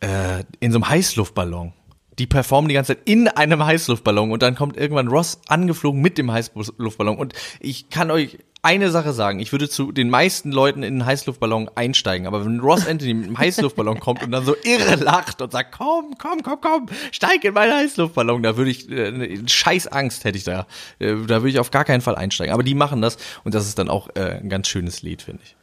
äh, 0.00 0.44
in 0.60 0.72
so 0.72 0.78
einem 0.78 0.88
Heißluftballon. 0.88 1.72
Die 2.18 2.26
performen 2.26 2.68
die 2.68 2.74
ganze 2.74 2.96
Zeit 2.96 3.02
in 3.04 3.28
einem 3.28 3.64
Heißluftballon 3.64 4.30
und 4.30 4.42
dann 4.42 4.54
kommt 4.54 4.76
irgendwann 4.76 5.08
Ross 5.08 5.40
angeflogen 5.48 6.00
mit 6.00 6.16
dem 6.16 6.32
Heißluftballon 6.32 7.18
und 7.18 7.34
ich 7.60 7.90
kann 7.90 8.10
euch 8.10 8.38
eine 8.66 8.90
Sache 8.90 9.12
sagen. 9.12 9.38
Ich 9.38 9.52
würde 9.52 9.68
zu 9.68 9.92
den 9.92 10.10
meisten 10.10 10.50
Leuten 10.50 10.82
in 10.82 10.94
einen 10.94 11.06
Heißluftballon 11.06 11.70
einsteigen. 11.76 12.26
Aber 12.26 12.44
wenn 12.44 12.58
Ross 12.58 12.84
Anthony 12.88 13.14
mit 13.14 13.26
einem 13.26 13.38
Heißluftballon 13.38 14.00
kommt 14.00 14.24
und 14.24 14.32
dann 14.32 14.44
so 14.44 14.56
irre 14.64 14.96
lacht 14.96 15.40
und 15.40 15.52
sagt, 15.52 15.70
komm, 15.70 16.16
komm, 16.18 16.42
komm, 16.42 16.58
komm, 16.60 16.86
steig 17.12 17.44
in 17.44 17.54
meinen 17.54 17.74
Heißluftballon, 17.74 18.42
da 18.42 18.56
würde 18.56 18.72
ich, 18.72 18.90
äh, 18.90 19.38
scheiß 19.46 19.86
Angst 19.86 20.24
hätte 20.24 20.36
ich 20.36 20.42
da. 20.42 20.66
Äh, 20.98 21.14
da 21.28 21.42
würde 21.42 21.50
ich 21.50 21.60
auf 21.60 21.70
gar 21.70 21.84
keinen 21.84 22.00
Fall 22.00 22.16
einsteigen. 22.16 22.52
Aber 22.52 22.64
die 22.64 22.74
machen 22.74 23.00
das 23.00 23.18
und 23.44 23.54
das 23.54 23.68
ist 23.68 23.78
dann 23.78 23.88
auch 23.88 24.08
äh, 24.16 24.40
ein 24.40 24.48
ganz 24.48 24.66
schönes 24.66 25.00
Lied, 25.02 25.22
finde 25.22 25.42
ich. 25.44 25.54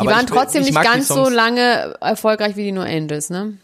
Die 0.00 0.06
waren 0.06 0.24
ich, 0.24 0.30
trotzdem 0.30 0.62
ich 0.62 0.70
nicht 0.70 0.82
ganz 0.82 1.08
so 1.08 1.28
lange 1.28 1.96
erfolgreich 2.00 2.56
wie 2.56 2.64
die 2.64 2.72
No 2.72 2.80
Angels, 2.80 3.28
ne? 3.28 3.58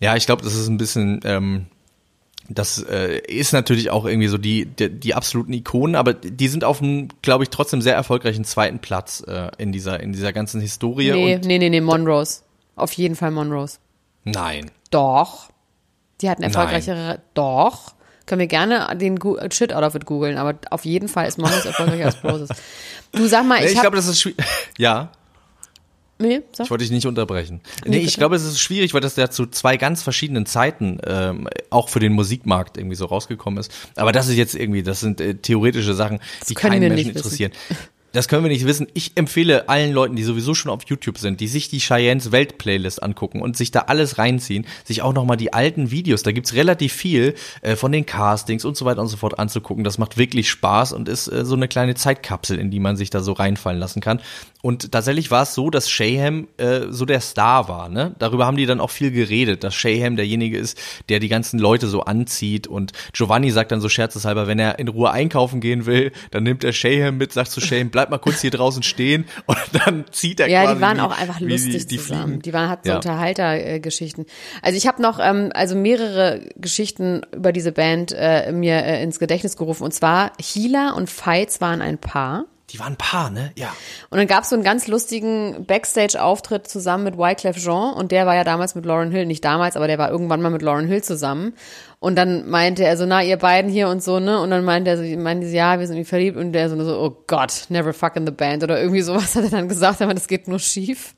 Ja, 0.00 0.16
ich 0.16 0.24
glaube, 0.24 0.42
das 0.42 0.54
ist 0.54 0.68
ein 0.68 0.78
bisschen, 0.78 1.20
ähm, 1.24 1.66
das 2.48 2.82
äh, 2.82 3.18
ist 3.18 3.52
natürlich 3.52 3.90
auch 3.90 4.04
irgendwie 4.04 4.28
so 4.28 4.38
die, 4.38 4.66
die, 4.66 4.90
die 4.90 5.14
absoluten 5.14 5.52
Ikonen, 5.52 5.94
aber 5.94 6.12
die 6.14 6.48
sind 6.48 6.64
auf 6.64 6.82
einem, 6.82 7.08
glaube 7.22 7.44
ich, 7.44 7.50
trotzdem 7.50 7.80
sehr 7.80 7.94
erfolgreichen 7.94 8.44
zweiten 8.44 8.78
Platz 8.78 9.22
äh, 9.26 9.50
in 9.58 9.72
dieser 9.72 10.00
in 10.00 10.12
dieser 10.12 10.32
ganzen 10.32 10.60
Historie. 10.60 11.12
Nee, 11.12 11.40
nee, 11.44 11.58
nee, 11.58 11.70
nee, 11.70 11.80
Monrose. 11.80 12.40
Auf 12.76 12.92
jeden 12.94 13.16
Fall 13.16 13.30
Monrose. 13.30 13.78
Nein. 14.24 14.70
Doch. 14.90 15.50
Die 16.20 16.30
hatten 16.30 16.42
erfolgreichere. 16.42 16.96
Nein. 16.96 17.18
Doch. 17.34 17.94
Können 18.26 18.40
wir 18.40 18.46
gerne 18.46 18.96
den 18.96 19.18
Shit 19.50 19.72
out 19.72 19.82
of 19.82 19.94
it 19.94 20.06
googeln, 20.06 20.38
aber 20.38 20.54
auf 20.70 20.84
jeden 20.84 21.08
Fall 21.08 21.26
ist 21.26 21.38
Monrose 21.38 21.68
erfolgreicher 21.68 22.06
als 22.06 22.16
Broses. 22.16 22.50
Du 23.12 23.26
sag 23.26 23.44
mal, 23.46 23.58
ich, 23.58 23.64
nee, 23.64 23.72
ich 23.72 23.80
glaube, 23.80 23.96
das 23.96 24.06
ist 24.06 24.20
schwierig. 24.20 24.44
Ja. 24.78 25.10
Nee, 26.22 26.42
sag. 26.52 26.64
Ich 26.64 26.70
wollte 26.70 26.84
dich 26.84 26.92
nicht 26.92 27.06
unterbrechen. 27.06 27.60
Nee, 27.84 27.98
nee 27.98 28.04
ich 28.04 28.16
glaube, 28.16 28.36
es 28.36 28.44
ist 28.44 28.60
schwierig, 28.60 28.94
weil 28.94 29.00
das 29.00 29.16
ja 29.16 29.28
zu 29.30 29.46
zwei 29.46 29.76
ganz 29.76 30.02
verschiedenen 30.02 30.46
Zeiten 30.46 30.98
ähm, 31.04 31.48
auch 31.70 31.88
für 31.88 32.00
den 32.00 32.12
Musikmarkt 32.12 32.78
irgendwie 32.78 32.96
so 32.96 33.06
rausgekommen 33.06 33.58
ist. 33.58 33.72
Aber 33.96 34.12
das 34.12 34.28
ist 34.28 34.36
jetzt 34.36 34.54
irgendwie, 34.54 34.82
das 34.82 35.00
sind 35.00 35.20
äh, 35.20 35.34
theoretische 35.34 35.94
Sachen, 35.94 36.20
das 36.38 36.48
die 36.48 36.54
keinen 36.54 36.80
Menschen 36.80 37.10
interessieren. 37.10 37.52
Das 38.12 38.28
können 38.28 38.44
wir 38.44 38.50
nicht 38.50 38.66
wissen. 38.66 38.86
Ich 38.92 39.12
empfehle 39.14 39.70
allen 39.70 39.92
Leuten, 39.92 40.16
die 40.16 40.22
sowieso 40.22 40.54
schon 40.54 40.70
auf 40.70 40.82
YouTube 40.86 41.16
sind, 41.16 41.40
die 41.40 41.48
sich 41.48 41.70
die 41.70 41.78
Cheyennes 41.78 42.30
Weltplaylist 42.30 43.02
angucken 43.02 43.40
und 43.40 43.56
sich 43.56 43.70
da 43.70 43.80
alles 43.80 44.18
reinziehen, 44.18 44.66
sich 44.84 45.00
auch 45.00 45.14
nochmal 45.14 45.38
die 45.38 45.54
alten 45.54 45.90
Videos, 45.90 46.22
da 46.22 46.30
gibt's 46.30 46.52
relativ 46.52 46.92
viel 46.92 47.34
äh, 47.62 47.74
von 47.74 47.90
den 47.90 48.04
Castings 48.04 48.66
und 48.66 48.76
so 48.76 48.84
weiter 48.84 49.00
und 49.00 49.08
so 49.08 49.16
fort 49.16 49.38
anzugucken. 49.38 49.82
Das 49.82 49.96
macht 49.96 50.18
wirklich 50.18 50.50
Spaß 50.50 50.92
und 50.92 51.08
ist 51.08 51.26
äh, 51.28 51.46
so 51.46 51.54
eine 51.54 51.68
kleine 51.68 51.94
Zeitkapsel, 51.94 52.58
in 52.58 52.70
die 52.70 52.80
man 52.80 52.96
sich 52.96 53.08
da 53.08 53.20
so 53.20 53.32
reinfallen 53.32 53.80
lassen 53.80 54.00
kann. 54.02 54.20
Und 54.62 54.92
tatsächlich 54.92 55.32
war 55.32 55.42
es 55.42 55.54
so, 55.54 55.70
dass 55.70 55.90
Shayham 55.90 56.46
äh, 56.56 56.82
so 56.88 57.04
der 57.04 57.20
Star 57.20 57.68
war. 57.68 57.88
Ne? 57.88 58.14
Darüber 58.20 58.46
haben 58.46 58.56
die 58.56 58.64
dann 58.64 58.80
auch 58.80 58.90
viel 58.90 59.10
geredet, 59.10 59.64
dass 59.64 59.74
Shayham 59.74 60.14
derjenige 60.14 60.56
ist, 60.56 60.78
der 61.08 61.18
die 61.18 61.28
ganzen 61.28 61.58
Leute 61.58 61.88
so 61.88 62.02
anzieht. 62.02 62.68
Und 62.68 62.92
Giovanni 63.12 63.50
sagt 63.50 63.72
dann 63.72 63.80
so 63.80 63.88
scherzeshalber, 63.88 64.46
wenn 64.46 64.60
er 64.60 64.78
in 64.78 64.86
Ruhe 64.86 65.10
einkaufen 65.10 65.60
gehen 65.60 65.84
will, 65.84 66.12
dann 66.30 66.44
nimmt 66.44 66.62
er 66.62 66.72
Shayham 66.72 67.18
mit, 67.18 67.32
sagt 67.32 67.50
zu 67.50 67.60
Shayham, 67.60 67.90
bleib 67.90 68.10
mal 68.10 68.18
kurz 68.18 68.40
hier 68.40 68.52
draußen 68.52 68.84
stehen. 68.84 69.24
Und 69.46 69.58
dann 69.84 70.04
zieht 70.12 70.38
er 70.38 70.46
ja, 70.46 70.62
quasi. 70.62 70.68
Ja, 70.68 70.74
die 70.74 70.80
waren 70.80 70.96
wie, 70.96 71.00
auch 71.00 71.18
einfach 71.18 71.40
lustig 71.40 71.86
die, 71.88 71.96
die 71.96 71.98
zusammen. 71.98 72.22
Fliegen. 72.22 72.42
Die 72.42 72.52
waren 72.52 72.68
hat 72.70 72.84
so 72.84 72.90
ja. 72.90 72.96
Unterhaltergeschichten. 72.96 74.26
Also 74.62 74.76
ich 74.78 74.86
habe 74.86 75.02
noch 75.02 75.18
ähm, 75.20 75.50
also 75.54 75.74
mehrere 75.74 76.48
Geschichten 76.56 77.22
über 77.34 77.50
diese 77.50 77.72
Band 77.72 78.14
äh, 78.16 78.52
mir 78.52 78.76
äh, 78.76 79.02
ins 79.02 79.18
Gedächtnis 79.18 79.56
gerufen. 79.56 79.82
Und 79.82 79.92
zwar 79.92 80.32
Hila 80.40 80.92
und 80.92 81.10
Fights 81.10 81.60
waren 81.60 81.82
ein 81.82 81.98
Paar. 81.98 82.44
Die 82.72 82.78
waren 82.78 82.94
ein 82.94 82.96
Paar, 82.96 83.28
ne? 83.28 83.52
Ja. 83.56 83.74
Und 84.08 84.18
dann 84.18 84.26
gab 84.26 84.44
es 84.44 84.48
so 84.48 84.56
einen 84.56 84.64
ganz 84.64 84.86
lustigen 84.86 85.66
Backstage-Auftritt 85.66 86.66
zusammen 86.66 87.04
mit 87.04 87.18
Wyclef 87.18 87.56
Jean 87.56 87.92
und 87.92 88.12
der 88.12 88.24
war 88.24 88.34
ja 88.34 88.44
damals 88.44 88.74
mit 88.74 88.86
Lauren 88.86 89.10
Hill, 89.10 89.26
nicht 89.26 89.44
damals, 89.44 89.76
aber 89.76 89.86
der 89.86 89.98
war 89.98 90.10
irgendwann 90.10 90.40
mal 90.40 90.50
mit 90.50 90.62
Lauren 90.62 90.86
Hill 90.86 91.02
zusammen. 91.02 91.54
Und 91.98 92.16
dann 92.16 92.48
meinte 92.48 92.84
er 92.84 92.96
so, 92.96 93.04
na, 93.04 93.22
ihr 93.22 93.36
beiden 93.36 93.70
hier 93.70 93.88
und 93.88 94.02
so, 94.02 94.20
ne? 94.20 94.40
Und 94.40 94.50
dann 94.50 94.64
meinte 94.64 94.90
er 94.90 94.96
so, 94.96 95.04
meinte 95.18 95.46
sie, 95.46 95.56
ja, 95.56 95.78
wir 95.78 95.86
sind 95.86 95.96
irgendwie 95.96 96.08
verliebt 96.08 96.36
und 96.38 96.52
der 96.52 96.70
so, 96.70 96.82
so, 96.82 96.98
oh 96.98 97.24
Gott, 97.26 97.66
never 97.68 97.92
fuck 97.92 98.16
in 98.16 98.26
the 98.26 98.32
band 98.32 98.64
oder 98.64 98.80
irgendwie 98.80 99.02
sowas 99.02 99.34
hat 99.36 99.44
er 99.44 99.50
dann 99.50 99.68
gesagt, 99.68 100.00
aber 100.00 100.14
das 100.14 100.26
geht 100.26 100.48
nur 100.48 100.58
schief. 100.58 101.14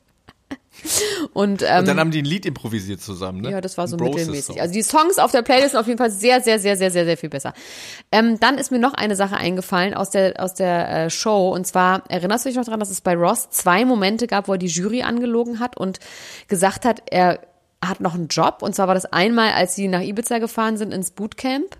Und, 1.33 1.61
ähm, 1.61 1.79
und 1.79 1.87
dann 1.87 1.99
haben 1.99 2.11
die 2.11 2.21
ein 2.21 2.25
Lied 2.25 2.45
improvisiert 2.45 3.01
zusammen, 3.01 3.41
ne? 3.41 3.51
Ja, 3.51 3.61
das 3.61 3.77
war 3.77 3.87
so 3.87 3.97
mittelmäßig. 3.97 4.61
Also 4.61 4.73
die 4.73 4.83
Songs 4.83 5.17
auf 5.17 5.31
der 5.31 5.41
Playlist 5.41 5.71
sind 5.71 5.79
auf 5.79 5.87
jeden 5.87 5.97
Fall 5.97 6.11
sehr, 6.11 6.41
sehr, 6.41 6.59
sehr, 6.59 6.77
sehr, 6.77 6.91
sehr, 6.91 7.05
sehr 7.05 7.17
viel 7.17 7.29
besser. 7.29 7.53
Ähm, 8.11 8.39
dann 8.39 8.57
ist 8.57 8.71
mir 8.71 8.79
noch 8.79 8.93
eine 8.93 9.15
Sache 9.15 9.35
eingefallen 9.37 9.93
aus 9.93 10.09
der 10.09 10.41
aus 10.41 10.53
der 10.53 11.05
äh, 11.05 11.09
Show 11.09 11.49
und 11.49 11.65
zwar 11.65 12.03
erinnerst 12.09 12.45
du 12.45 12.49
dich 12.49 12.57
noch 12.57 12.65
daran, 12.65 12.79
dass 12.79 12.89
es 12.89 13.01
bei 13.01 13.15
Ross 13.15 13.49
zwei 13.49 13.85
Momente 13.85 14.27
gab, 14.27 14.47
wo 14.47 14.53
er 14.53 14.57
die 14.57 14.67
Jury 14.67 15.03
angelogen 15.03 15.59
hat 15.59 15.77
und 15.77 15.99
gesagt 16.47 16.85
hat, 16.85 17.01
er 17.09 17.39
hat 17.83 17.99
noch 17.99 18.15
einen 18.15 18.27
Job 18.27 18.57
und 18.61 18.75
zwar 18.75 18.87
war 18.87 18.95
das 18.95 19.05
einmal, 19.05 19.53
als 19.53 19.75
sie 19.75 19.87
nach 19.87 20.01
Ibiza 20.01 20.39
gefahren 20.39 20.77
sind 20.77 20.93
ins 20.93 21.11
Bootcamp 21.11 21.77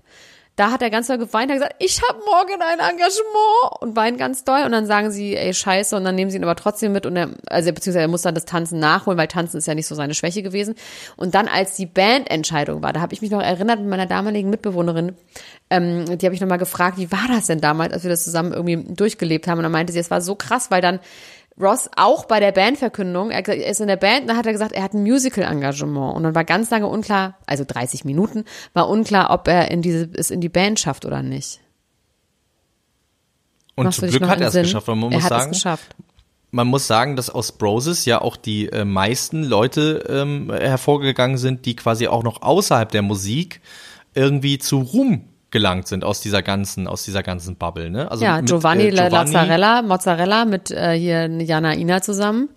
da 0.55 0.71
hat 0.71 0.81
er 0.81 0.89
ganz 0.89 1.07
doll 1.07 1.17
geweint, 1.17 1.51
hat 1.51 1.57
gesagt, 1.57 1.75
ich 1.79 2.01
habe 2.01 2.19
morgen 2.19 2.61
ein 2.61 2.79
Engagement 2.79 3.81
und 3.81 3.95
weint 3.97 4.17
ganz 4.17 4.45
doll. 4.45 4.63
Und 4.63 4.71
dann 4.71 4.85
sagen 4.85 5.11
sie, 5.11 5.35
ey, 5.35 5.53
scheiße, 5.53 5.97
und 5.97 6.05
dann 6.05 6.15
nehmen 6.15 6.31
sie 6.31 6.37
ihn 6.37 6.43
aber 6.43 6.55
trotzdem 6.55 6.93
mit 6.93 7.05
und 7.05 7.17
er, 7.17 7.29
also 7.47 7.73
beziehungsweise 7.73 8.03
er 8.03 8.07
muss 8.07 8.21
dann 8.21 8.35
das 8.35 8.45
Tanzen 8.45 8.79
nachholen, 8.79 9.17
weil 9.17 9.27
Tanzen 9.27 9.57
ist 9.57 9.67
ja 9.67 9.75
nicht 9.75 9.87
so 9.87 9.95
seine 9.95 10.13
Schwäche 10.13 10.43
gewesen. 10.43 10.75
Und 11.17 11.35
dann, 11.35 11.49
als 11.49 11.75
die 11.75 11.85
Bandentscheidung 11.85 12.81
war, 12.81 12.93
da 12.93 13.01
habe 13.01 13.13
ich 13.13 13.21
mich 13.21 13.31
noch 13.31 13.41
erinnert 13.41 13.81
mit 13.81 13.89
meiner 13.89 14.05
damaligen 14.05 14.49
Mitbewohnerin, 14.49 15.15
ähm, 15.69 16.17
die 16.17 16.25
habe 16.25 16.35
ich 16.35 16.41
nochmal 16.41 16.57
gefragt, 16.57 16.97
wie 16.97 17.11
war 17.11 17.27
das 17.27 17.47
denn 17.47 17.59
damals, 17.59 17.91
als 17.91 18.03
wir 18.03 18.09
das 18.09 18.23
zusammen 18.23 18.53
irgendwie 18.53 18.93
durchgelebt 18.93 19.47
haben? 19.47 19.57
Und 19.57 19.63
dann 19.63 19.71
meinte 19.71 19.91
sie, 19.91 19.99
es 19.99 20.11
war 20.11 20.21
so 20.21 20.35
krass, 20.35 20.71
weil 20.71 20.81
dann 20.81 20.99
Ross 21.59 21.89
auch 21.95 22.25
bei 22.25 22.41
der 22.41 22.51
Bandverkündung, 22.51 23.31
er 23.31 23.47
ist 23.47 23.79
in 23.79 23.87
der 23.87 23.95
Band, 23.95 24.29
dann 24.29 24.35
hat 24.35 24.45
er 24.45 24.51
gesagt, 24.51 24.73
er 24.73 24.83
hat 24.83 24.93
ein 24.93 25.03
Musical-Engagement. 25.03 26.15
Und 26.15 26.23
dann 26.23 26.35
war 26.35 26.43
ganz 26.43 26.69
lange 26.69 26.87
unklar, 26.87 27.37
also 27.45 27.63
30 27.65 28.03
Minuten, 28.03 28.43
war 28.73 28.89
unklar, 28.89 29.31
ob 29.31 29.47
er 29.47 29.71
in 29.71 29.81
diese, 29.81 30.09
es 30.13 30.31
in 30.31 30.41
die 30.41 30.49
Band 30.49 30.79
schafft 30.79 31.05
oder 31.05 31.21
nicht. 31.21 31.61
Und 33.75 33.85
Machst 33.85 33.99
zum 33.99 34.09
Glück 34.09 34.27
hat 34.27 34.41
er 34.41 34.47
es 34.47 34.53
geschafft, 34.53 34.87
man 34.87 34.99
muss 34.99 35.27
sagen, 35.27 35.79
man 36.51 36.67
muss 36.67 36.87
sagen, 36.87 37.15
dass 37.15 37.29
aus 37.29 37.53
Broses 37.53 38.05
ja 38.05 38.21
auch 38.21 38.37
die 38.37 38.67
äh, 38.69 38.85
meisten 38.85 39.43
Leute 39.43 40.05
ähm, 40.09 40.51
hervorgegangen 40.51 41.37
sind, 41.37 41.65
die 41.65 41.75
quasi 41.75 42.07
auch 42.07 42.23
noch 42.23 42.41
außerhalb 42.41 42.89
der 42.89 43.01
Musik 43.01 43.61
irgendwie 44.13 44.57
zu 44.57 44.79
Ruhm 44.79 45.27
gelangt 45.55 45.87
sind 45.87 46.03
aus 46.03 46.19
dieser 46.19 46.41
ganzen, 46.41 46.85
aus 46.85 47.05
dieser 47.05 47.23
ganzen 47.23 47.55
Bubble, 47.55 47.89
ne? 47.89 48.11
Also 48.11 48.25
ja, 48.25 48.41
mit, 48.41 48.47
Giovanni, 48.47 48.83
äh, 48.83 48.89
Giovanni 48.89 49.09
Lazzarella, 49.09 49.81
Mozzarella 49.83 50.43
mit 50.43 50.69
äh, 50.69 50.99
hier 50.99 51.27
Jana 51.27 51.73
Ina 51.75 52.01
zusammen. 52.01 52.49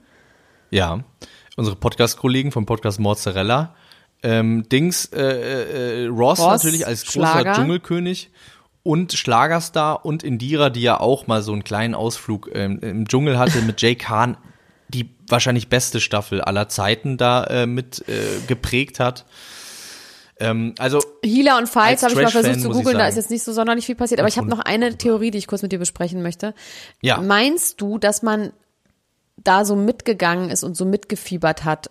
Ja, 0.71 1.05
unsere 1.57 1.77
Podcast-Kollegen 1.77 2.51
vom 2.51 2.67
Podcast 2.67 2.99
Mozzarella. 2.99 3.77
Ähm, 4.25 4.69
Dings, 4.69 5.05
äh, 5.13 6.07
äh, 6.07 6.07
Ross, 6.09 6.41
Ross 6.41 6.65
natürlich 6.65 6.89
als 6.89 7.05
großer 7.05 7.31
Schlager. 7.31 7.53
Dschungelkönig 7.53 8.31
und 8.83 9.13
Schlagerstar 9.13 10.05
und 10.05 10.25
Indira, 10.25 10.69
die 10.69 10.83
ja 10.83 10.99
auch 10.99 11.29
mal 11.29 11.43
so 11.43 11.53
einen 11.53 11.63
kleinen 11.63 11.95
Ausflug 11.95 12.51
ähm, 12.53 12.81
im 12.81 13.07
Dschungel 13.07 13.39
hatte 13.39 13.63
mit 13.63 13.81
Jay 13.81 13.95
Khan, 13.95 14.37
die 14.89 15.09
wahrscheinlich 15.29 15.69
beste 15.69 16.01
Staffel 16.01 16.41
aller 16.41 16.69
Zeiten 16.69 17.17
da 17.17 17.45
äh, 17.45 17.67
mit 17.67 18.09
äh, 18.09 18.41
geprägt 18.49 18.99
hat. 18.99 19.25
Ähm, 20.41 20.75
also 20.79 21.01
Healer 21.25 21.59
und 21.59 21.69
Fights 21.69 22.03
habe 22.03 22.13
ich 22.13 22.21
mal 22.21 22.31
versucht 22.31 22.61
zu 22.61 22.71
googeln, 22.71 22.99
da 22.99 23.09
ist 23.09 23.17
jetzt 23.17 23.31
nicht 23.31 23.43
so 23.43 23.53
sonderlich 23.53 23.87
viel 23.87 23.97
passiert, 23.97 24.21
aber 24.21 24.29
ich 24.29 24.39
habe 24.39 24.49
noch 24.49 24.61
eine 24.61 24.97
Theorie, 24.97 25.31
die 25.31 25.39
ich 25.39 25.47
kurz 25.47 25.63
mit 25.63 25.73
dir 25.73 25.79
besprechen 25.79 26.23
möchte. 26.23 26.55
Ja. 27.01 27.21
Meinst 27.21 27.81
du, 27.81 27.99
dass 27.99 28.23
man 28.23 28.53
da 29.37 29.65
so 29.65 29.77
mitgegangen 29.77 30.51
ist 30.51 30.65
und 30.65 30.77
so 30.77 30.85
mitgefiebert 30.85 31.65
hat, 31.65 31.91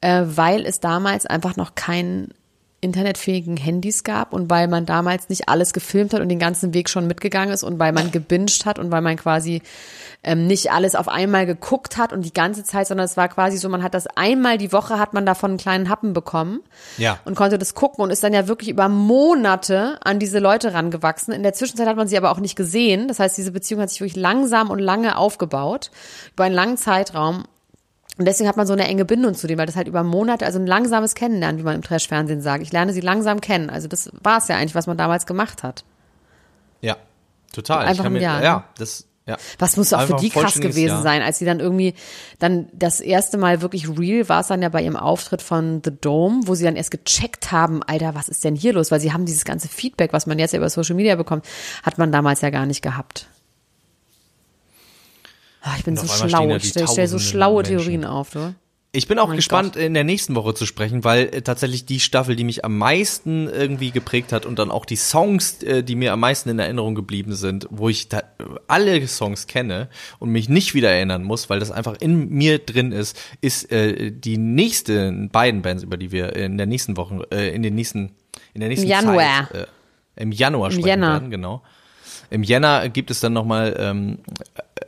äh, 0.00 0.22
weil 0.24 0.66
es 0.66 0.80
damals 0.80 1.26
einfach 1.26 1.56
noch 1.56 1.74
keinen 1.74 2.34
internetfähigen 2.82 3.56
Handys 3.56 4.02
gab 4.02 4.32
und 4.32 4.50
weil 4.50 4.66
man 4.66 4.84
damals 4.86 5.28
nicht 5.28 5.48
alles 5.48 5.72
gefilmt 5.72 6.12
hat 6.12 6.20
und 6.20 6.28
den 6.28 6.40
ganzen 6.40 6.74
Weg 6.74 6.90
schon 6.90 7.06
mitgegangen 7.06 7.54
ist 7.54 7.62
und 7.62 7.78
weil 7.78 7.92
man 7.92 8.10
gebinged 8.10 8.66
hat 8.66 8.78
und 8.80 8.90
weil 8.90 9.00
man 9.00 9.16
quasi 9.16 9.62
ähm, 10.24 10.48
nicht 10.48 10.72
alles 10.72 10.96
auf 10.96 11.08
einmal 11.08 11.46
geguckt 11.46 11.96
hat 11.96 12.12
und 12.12 12.24
die 12.24 12.32
ganze 12.32 12.64
Zeit, 12.64 12.88
sondern 12.88 13.04
es 13.04 13.16
war 13.16 13.28
quasi 13.28 13.56
so, 13.56 13.68
man 13.68 13.84
hat 13.84 13.94
das 13.94 14.08
einmal 14.08 14.58
die 14.58 14.72
Woche 14.72 14.98
hat 14.98 15.14
man 15.14 15.24
davon 15.24 15.52
einen 15.52 15.58
kleinen 15.58 15.88
Happen 15.88 16.12
bekommen 16.12 16.60
ja. 16.98 17.20
und 17.24 17.36
konnte 17.36 17.56
das 17.56 17.74
gucken 17.74 18.02
und 18.02 18.10
ist 18.10 18.24
dann 18.24 18.34
ja 18.34 18.48
wirklich 18.48 18.68
über 18.68 18.88
Monate 18.88 19.98
an 20.04 20.18
diese 20.18 20.40
Leute 20.40 20.74
rangewachsen. 20.74 21.32
In 21.32 21.44
der 21.44 21.54
Zwischenzeit 21.54 21.86
hat 21.86 21.96
man 21.96 22.08
sie 22.08 22.16
aber 22.16 22.32
auch 22.32 22.40
nicht 22.40 22.56
gesehen. 22.56 23.06
Das 23.06 23.20
heißt, 23.20 23.38
diese 23.38 23.52
Beziehung 23.52 23.80
hat 23.80 23.90
sich 23.90 24.00
wirklich 24.00 24.20
langsam 24.20 24.70
und 24.70 24.80
lange 24.80 25.16
aufgebaut 25.16 25.92
über 26.34 26.44
einen 26.44 26.54
langen 26.54 26.76
Zeitraum 26.76 27.44
und 28.18 28.26
deswegen 28.26 28.48
hat 28.48 28.56
man 28.56 28.66
so 28.66 28.74
eine 28.74 28.86
enge 28.86 29.04
Bindung 29.04 29.34
zu 29.34 29.46
dem, 29.46 29.58
weil 29.58 29.66
das 29.66 29.76
halt 29.76 29.88
über 29.88 30.02
Monate, 30.02 30.44
also 30.44 30.58
ein 30.58 30.66
langsames 30.66 31.14
Kennenlernen, 31.14 31.58
wie 31.58 31.64
man 31.64 31.76
im 31.76 31.82
Trash-Fernsehen 31.82 32.42
sagt. 32.42 32.62
Ich 32.62 32.72
lerne 32.72 32.92
sie 32.92 33.00
langsam 33.00 33.40
kennen. 33.40 33.70
Also 33.70 33.88
das 33.88 34.10
war 34.22 34.38
es 34.38 34.48
ja 34.48 34.56
eigentlich, 34.56 34.74
was 34.74 34.86
man 34.86 34.98
damals 34.98 35.24
gemacht 35.24 35.62
hat. 35.62 35.84
Ja, 36.82 36.96
total. 37.52 37.86
Einfach 37.86 38.04
ein 38.04 38.16
Jahr. 38.16 38.42
Ja, 38.42 38.64
das, 38.76 39.06
ja. 39.26 39.38
Was 39.58 39.78
muss 39.78 39.92
auch 39.94 40.02
für 40.02 40.16
die 40.16 40.28
krass 40.28 40.60
gewesen 40.60 40.88
Jahr. 40.88 41.02
sein, 41.02 41.22
als 41.22 41.38
sie 41.38 41.46
dann 41.46 41.60
irgendwie 41.60 41.94
dann 42.38 42.68
das 42.74 43.00
erste 43.00 43.38
Mal 43.38 43.62
wirklich 43.62 43.88
real 43.88 44.28
war 44.28 44.40
es 44.40 44.48
dann 44.48 44.60
ja 44.60 44.68
bei 44.68 44.82
ihrem 44.82 44.96
Auftritt 44.96 45.40
von 45.40 45.80
The 45.82 45.92
Dome, 45.98 46.42
wo 46.46 46.54
sie 46.54 46.64
dann 46.64 46.76
erst 46.76 46.90
gecheckt 46.90 47.50
haben, 47.50 47.82
Alter, 47.82 48.14
was 48.14 48.28
ist 48.28 48.44
denn 48.44 48.56
hier 48.56 48.74
los? 48.74 48.90
Weil 48.90 49.00
sie 49.00 49.12
haben 49.12 49.24
dieses 49.24 49.44
ganze 49.46 49.68
Feedback, 49.68 50.12
was 50.12 50.26
man 50.26 50.38
jetzt 50.38 50.52
ja 50.52 50.58
über 50.58 50.68
Social 50.68 50.96
Media 50.96 51.14
bekommt, 51.14 51.46
hat 51.82 51.96
man 51.96 52.12
damals 52.12 52.42
ja 52.42 52.50
gar 52.50 52.66
nicht 52.66 52.82
gehabt. 52.82 53.28
Ach, 55.62 55.78
ich 55.78 55.84
bin 55.84 55.96
so 55.96 56.06
schlau. 56.06 56.48
Ja 56.48 56.56
ich 56.56 56.68
stelle 56.68 56.88
stell 56.88 57.08
so 57.08 57.18
schlaue 57.18 57.62
Menschen. 57.62 57.78
Theorien 57.78 58.04
auf, 58.04 58.30
du. 58.30 58.54
Ich 58.94 59.08
bin 59.08 59.18
auch 59.18 59.32
oh 59.32 59.34
gespannt, 59.34 59.72
Gott. 59.72 59.82
in 59.82 59.94
der 59.94 60.04
nächsten 60.04 60.34
Woche 60.34 60.52
zu 60.52 60.66
sprechen, 60.66 61.02
weil 61.02 61.30
äh, 61.32 61.40
tatsächlich 61.40 61.86
die 61.86 61.98
Staffel, 61.98 62.36
die 62.36 62.44
mich 62.44 62.62
am 62.62 62.76
meisten 62.76 63.48
irgendwie 63.48 63.90
geprägt 63.90 64.32
hat 64.32 64.44
und 64.44 64.58
dann 64.58 64.70
auch 64.70 64.84
die 64.84 64.96
Songs, 64.96 65.62
äh, 65.62 65.82
die 65.82 65.94
mir 65.94 66.12
am 66.12 66.20
meisten 66.20 66.50
in 66.50 66.58
Erinnerung 66.58 66.94
geblieben 66.94 67.34
sind, 67.34 67.66
wo 67.70 67.88
ich 67.88 68.10
da 68.10 68.22
alle 68.68 69.06
Songs 69.08 69.46
kenne 69.46 69.88
und 70.18 70.28
mich 70.28 70.50
nicht 70.50 70.74
wieder 70.74 70.90
erinnern 70.90 71.22
muss, 71.22 71.48
weil 71.48 71.58
das 71.58 71.70
einfach 71.70 71.96
in 72.00 72.28
mir 72.28 72.58
drin 72.58 72.92
ist, 72.92 73.18
ist 73.40 73.72
äh, 73.72 74.10
die 74.10 74.36
nächsten 74.36 75.30
beiden 75.30 75.62
Bands, 75.62 75.82
über 75.82 75.96
die 75.96 76.12
wir 76.12 76.36
in 76.36 76.58
der 76.58 76.66
nächsten 76.66 76.98
Woche, 76.98 77.26
äh, 77.30 77.54
in 77.54 77.62
den 77.62 77.74
nächsten, 77.74 78.10
in 78.52 78.60
der 78.60 78.68
nächsten 78.68 78.84
Im 78.84 78.90
Januar. 78.90 79.48
Zeit, 79.50 79.62
äh, 79.62 79.66
im 80.16 80.32
Januar 80.32 80.70
sprechen 80.70 80.82
Im 80.82 80.88
Jänner. 80.88 81.12
werden, 81.14 81.30
genau. 81.30 81.62
Im 82.28 82.42
Jänner 82.42 82.90
gibt 82.90 83.10
es 83.10 83.20
dann 83.20 83.32
nochmal 83.32 83.74
ähm, 83.78 84.18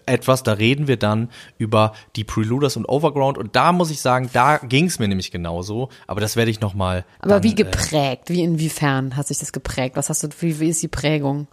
etwas, 0.06 0.42
da 0.42 0.52
reden 0.52 0.88
wir 0.88 0.96
dann 0.96 1.30
über 1.58 1.92
die 2.16 2.24
Preluders 2.24 2.76
und 2.76 2.86
Overground 2.86 3.38
und 3.38 3.56
da 3.56 3.72
muss 3.72 3.90
ich 3.90 4.00
sagen, 4.00 4.30
da 4.32 4.58
ging 4.58 4.86
es 4.86 4.98
mir 4.98 5.08
nämlich 5.08 5.30
genauso, 5.30 5.88
aber 6.06 6.20
das 6.20 6.36
werde 6.36 6.50
ich 6.50 6.60
nochmal. 6.60 7.04
Aber 7.20 7.34
dann, 7.34 7.42
wie 7.42 7.52
äh, 7.52 7.54
geprägt? 7.54 8.30
Äh, 8.30 8.34
wie 8.34 8.42
inwiefern 8.42 9.16
hat 9.16 9.28
sich 9.28 9.38
das 9.38 9.52
geprägt? 9.52 9.96
Was 9.96 10.08
hast 10.10 10.22
du, 10.22 10.28
wie, 10.40 10.60
wie 10.60 10.68
ist 10.68 10.82
die 10.82 10.88
Prägung? 10.88 11.46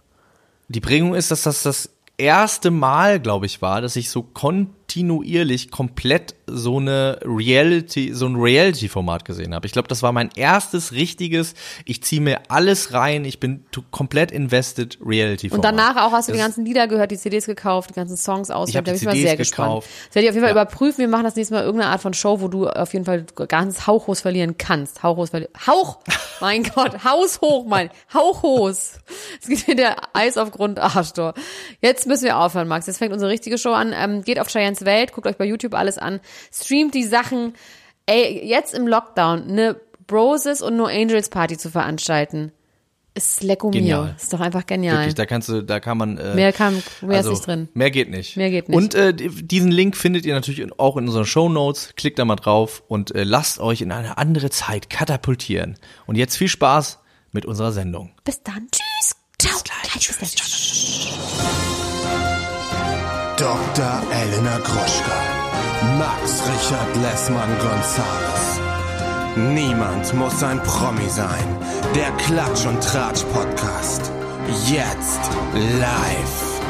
Die 0.68 0.80
Prägung 0.80 1.14
ist, 1.14 1.30
dass 1.30 1.42
das 1.42 1.62
das 1.62 1.90
erste 2.16 2.70
Mal, 2.70 3.20
glaube 3.20 3.46
ich, 3.46 3.62
war, 3.62 3.80
dass 3.80 3.96
ich 3.96 4.10
so 4.10 4.22
kontinuierlich 4.92 5.70
komplett 5.70 6.34
so 6.46 6.78
eine 6.78 7.18
Reality, 7.24 8.12
so 8.12 8.26
ein 8.26 8.36
Reality-Format 8.36 9.24
gesehen 9.24 9.54
habe. 9.54 9.66
Ich 9.66 9.72
glaube, 9.72 9.88
das 9.88 10.02
war 10.02 10.12
mein 10.12 10.28
erstes 10.36 10.92
richtiges, 10.92 11.54
ich 11.86 12.02
ziehe 12.02 12.20
mir 12.20 12.40
alles 12.48 12.92
rein, 12.92 13.24
ich 13.24 13.40
bin 13.40 13.64
komplett 13.90 14.30
invested 14.30 14.98
Reality-Format. 15.04 15.64
Und 15.64 15.78
danach 15.78 15.96
auch 15.96 16.12
hast 16.12 16.28
du 16.28 16.32
das 16.32 16.38
die 16.38 16.42
ganzen 16.42 16.64
Lieder 16.66 16.88
gehört, 16.88 17.10
die 17.10 17.16
CDs 17.16 17.46
gekauft, 17.46 17.90
die 17.90 17.94
ganzen 17.94 18.18
Songs 18.18 18.50
aus. 18.50 18.68
Ich 18.68 18.76
habe 18.76 18.90
hab 18.90 18.96
ich 18.96 19.04
mal 19.04 19.16
sehr 19.16 19.36
gekauft. 19.36 19.38
gespannt. 19.38 19.84
Das 20.08 20.14
werde 20.14 20.24
ich 20.24 20.30
auf 20.30 20.34
jeden 20.34 20.46
Fall 20.46 20.54
ja. 20.54 20.62
überprüfen. 20.62 20.98
Wir 20.98 21.08
machen 21.08 21.24
das 21.24 21.36
nächste 21.36 21.54
Mal 21.54 21.64
irgendeine 21.64 21.90
Art 21.90 22.02
von 22.02 22.12
Show, 22.12 22.42
wo 22.42 22.48
du 22.48 22.68
auf 22.68 22.92
jeden 22.92 23.06
Fall 23.06 23.24
ganz 23.48 23.86
hauchlos 23.86 24.20
verlieren 24.20 24.58
kannst. 24.58 25.02
Hauchlos 25.02 25.30
verlieren. 25.30 25.52
Hauch! 25.66 26.00
Mein 26.42 26.64
Gott, 26.64 27.04
haushoch, 27.04 27.64
mein. 27.66 27.88
Hauchhos. 28.12 28.94
Es 29.40 29.46
geht 29.46 29.60
hier 29.60 29.76
der 29.76 29.94
Eis 30.12 30.36
auf 30.36 30.50
Grund 30.50 30.80
Arschtor. 30.80 31.34
Jetzt 31.80 32.08
müssen 32.08 32.24
wir 32.24 32.36
aufhören, 32.36 32.66
Max. 32.66 32.88
Jetzt 32.88 32.98
fängt 32.98 33.12
unsere 33.12 33.30
richtige 33.30 33.58
Show 33.58 33.70
an. 33.70 33.94
Ähm, 33.96 34.22
geht 34.22 34.40
auf 34.40 34.48
Cheyennes 34.48 34.81
Welt, 34.84 35.12
guckt 35.12 35.26
euch 35.26 35.36
bei 35.36 35.44
YouTube 35.44 35.74
alles 35.74 35.98
an 35.98 36.20
streamt 36.52 36.94
die 36.94 37.04
Sachen. 37.04 37.54
Ey, 38.06 38.44
jetzt 38.44 38.74
im 38.74 38.86
Lockdown 38.86 39.48
eine 39.48 39.76
Broses 40.06 40.62
und 40.62 40.76
No 40.76 40.86
Angels 40.86 41.28
Party 41.28 41.56
zu 41.56 41.70
veranstalten. 41.70 42.52
Ist 43.14 43.42
lecko 43.42 43.70
mio. 43.70 44.08
Ist 44.16 44.32
doch 44.32 44.40
einfach 44.40 44.64
genial. 44.64 44.96
Wirklich, 44.96 45.14
da 45.14 45.26
kannst 45.26 45.50
du, 45.50 45.62
da 45.62 45.80
kann 45.80 45.98
man. 45.98 46.16
Äh, 46.16 46.34
mehr 46.34 46.52
kann, 46.52 46.82
mehr 47.02 47.18
also, 47.18 47.30
ist 47.30 47.40
nicht 47.40 47.46
drin. 47.46 47.68
Mehr 47.74 47.90
geht 47.90 48.10
nicht. 48.10 48.38
Mehr 48.38 48.50
geht 48.50 48.70
nicht. 48.70 48.76
Und 48.76 48.94
äh, 48.94 49.12
diesen 49.12 49.70
Link 49.70 49.98
findet 49.98 50.24
ihr 50.24 50.34
natürlich 50.34 50.66
auch 50.78 50.96
in 50.96 51.06
unseren 51.06 51.26
Show 51.26 51.50
Notes. 51.50 51.92
Klickt 51.94 52.18
da 52.18 52.24
mal 52.24 52.36
drauf 52.36 52.82
und 52.88 53.14
äh, 53.14 53.24
lasst 53.24 53.60
euch 53.60 53.82
in 53.82 53.92
eine 53.92 54.16
andere 54.16 54.48
Zeit 54.48 54.88
katapultieren. 54.88 55.78
Und 56.06 56.16
jetzt 56.16 56.36
viel 56.36 56.48
Spaß 56.48 57.00
mit 57.32 57.44
unserer 57.44 57.72
Sendung. 57.72 58.12
Bis 58.24 58.42
dann. 58.42 58.68
Tschüss. 58.72 59.14
Ciao. 59.38 59.52
Bis 59.52 59.64
gleich. 59.64 59.98
Tschüss. 59.98 60.34
Tschüss. 60.34 61.01
Dr. 63.42 64.00
Elena 64.12 64.56
Groschka. 64.58 65.18
Max 65.98 66.44
Richard 66.46 66.96
Lessmann 67.02 67.50
Gonzales. 67.58 68.60
Niemand 69.34 70.14
muss 70.14 70.44
ein 70.44 70.62
Promi 70.62 71.08
sein. 71.08 71.58
Der 71.92 72.12
Klatsch 72.18 72.66
und 72.66 72.80
Tratsch 72.80 73.24
Podcast. 73.32 74.12
Jetzt 74.70 75.28
live. 75.54 76.60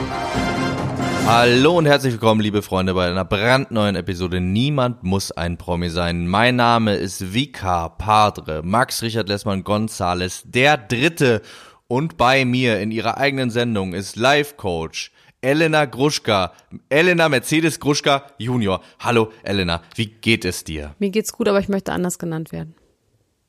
Hallo 1.27 1.77
und 1.77 1.85
herzlich 1.85 2.15
willkommen, 2.15 2.41
liebe 2.41 2.63
Freunde, 2.63 2.95
bei 2.95 3.07
einer 3.07 3.27
brandneuen 3.27 3.95
Episode 3.95 4.41
Niemand 4.41 5.03
muss 5.03 5.31
ein 5.31 5.59
Promi 5.59 5.91
sein. 5.91 6.27
Mein 6.27 6.57
Name 6.57 6.95
ist 6.95 7.35
Vika 7.35 7.91
Padre, 7.91 8.63
Max 8.65 9.03
Richard 9.03 9.29
Lessmann 9.29 9.63
Gonzales, 9.63 10.45
der 10.47 10.79
Dritte. 10.79 11.43
Und 11.87 12.17
bei 12.17 12.47
mir 12.47 12.81
in 12.81 12.91
ihrer 12.91 13.19
eigenen 13.19 13.51
Sendung 13.51 13.93
ist 13.93 14.17
Live-Coach 14.17 15.13
Elena 15.43 15.87
Gruschka, 15.87 16.53
Elena 16.89 17.29
Mercedes 17.29 17.81
Gruschka 17.81 18.27
Junior. 18.39 18.81
Hallo 19.01 19.33
Elena, 19.43 19.83
wie 19.97 20.07
geht 20.07 20.45
es 20.45 20.63
dir? 20.63 20.95
Mir 21.01 21.11
geht's 21.11 21.33
gut, 21.33 21.49
aber 21.49 21.59
ich 21.59 21.69
möchte 21.69 21.93
anders 21.93 22.21
genannt 22.21 22.53
werden. 22.53 22.77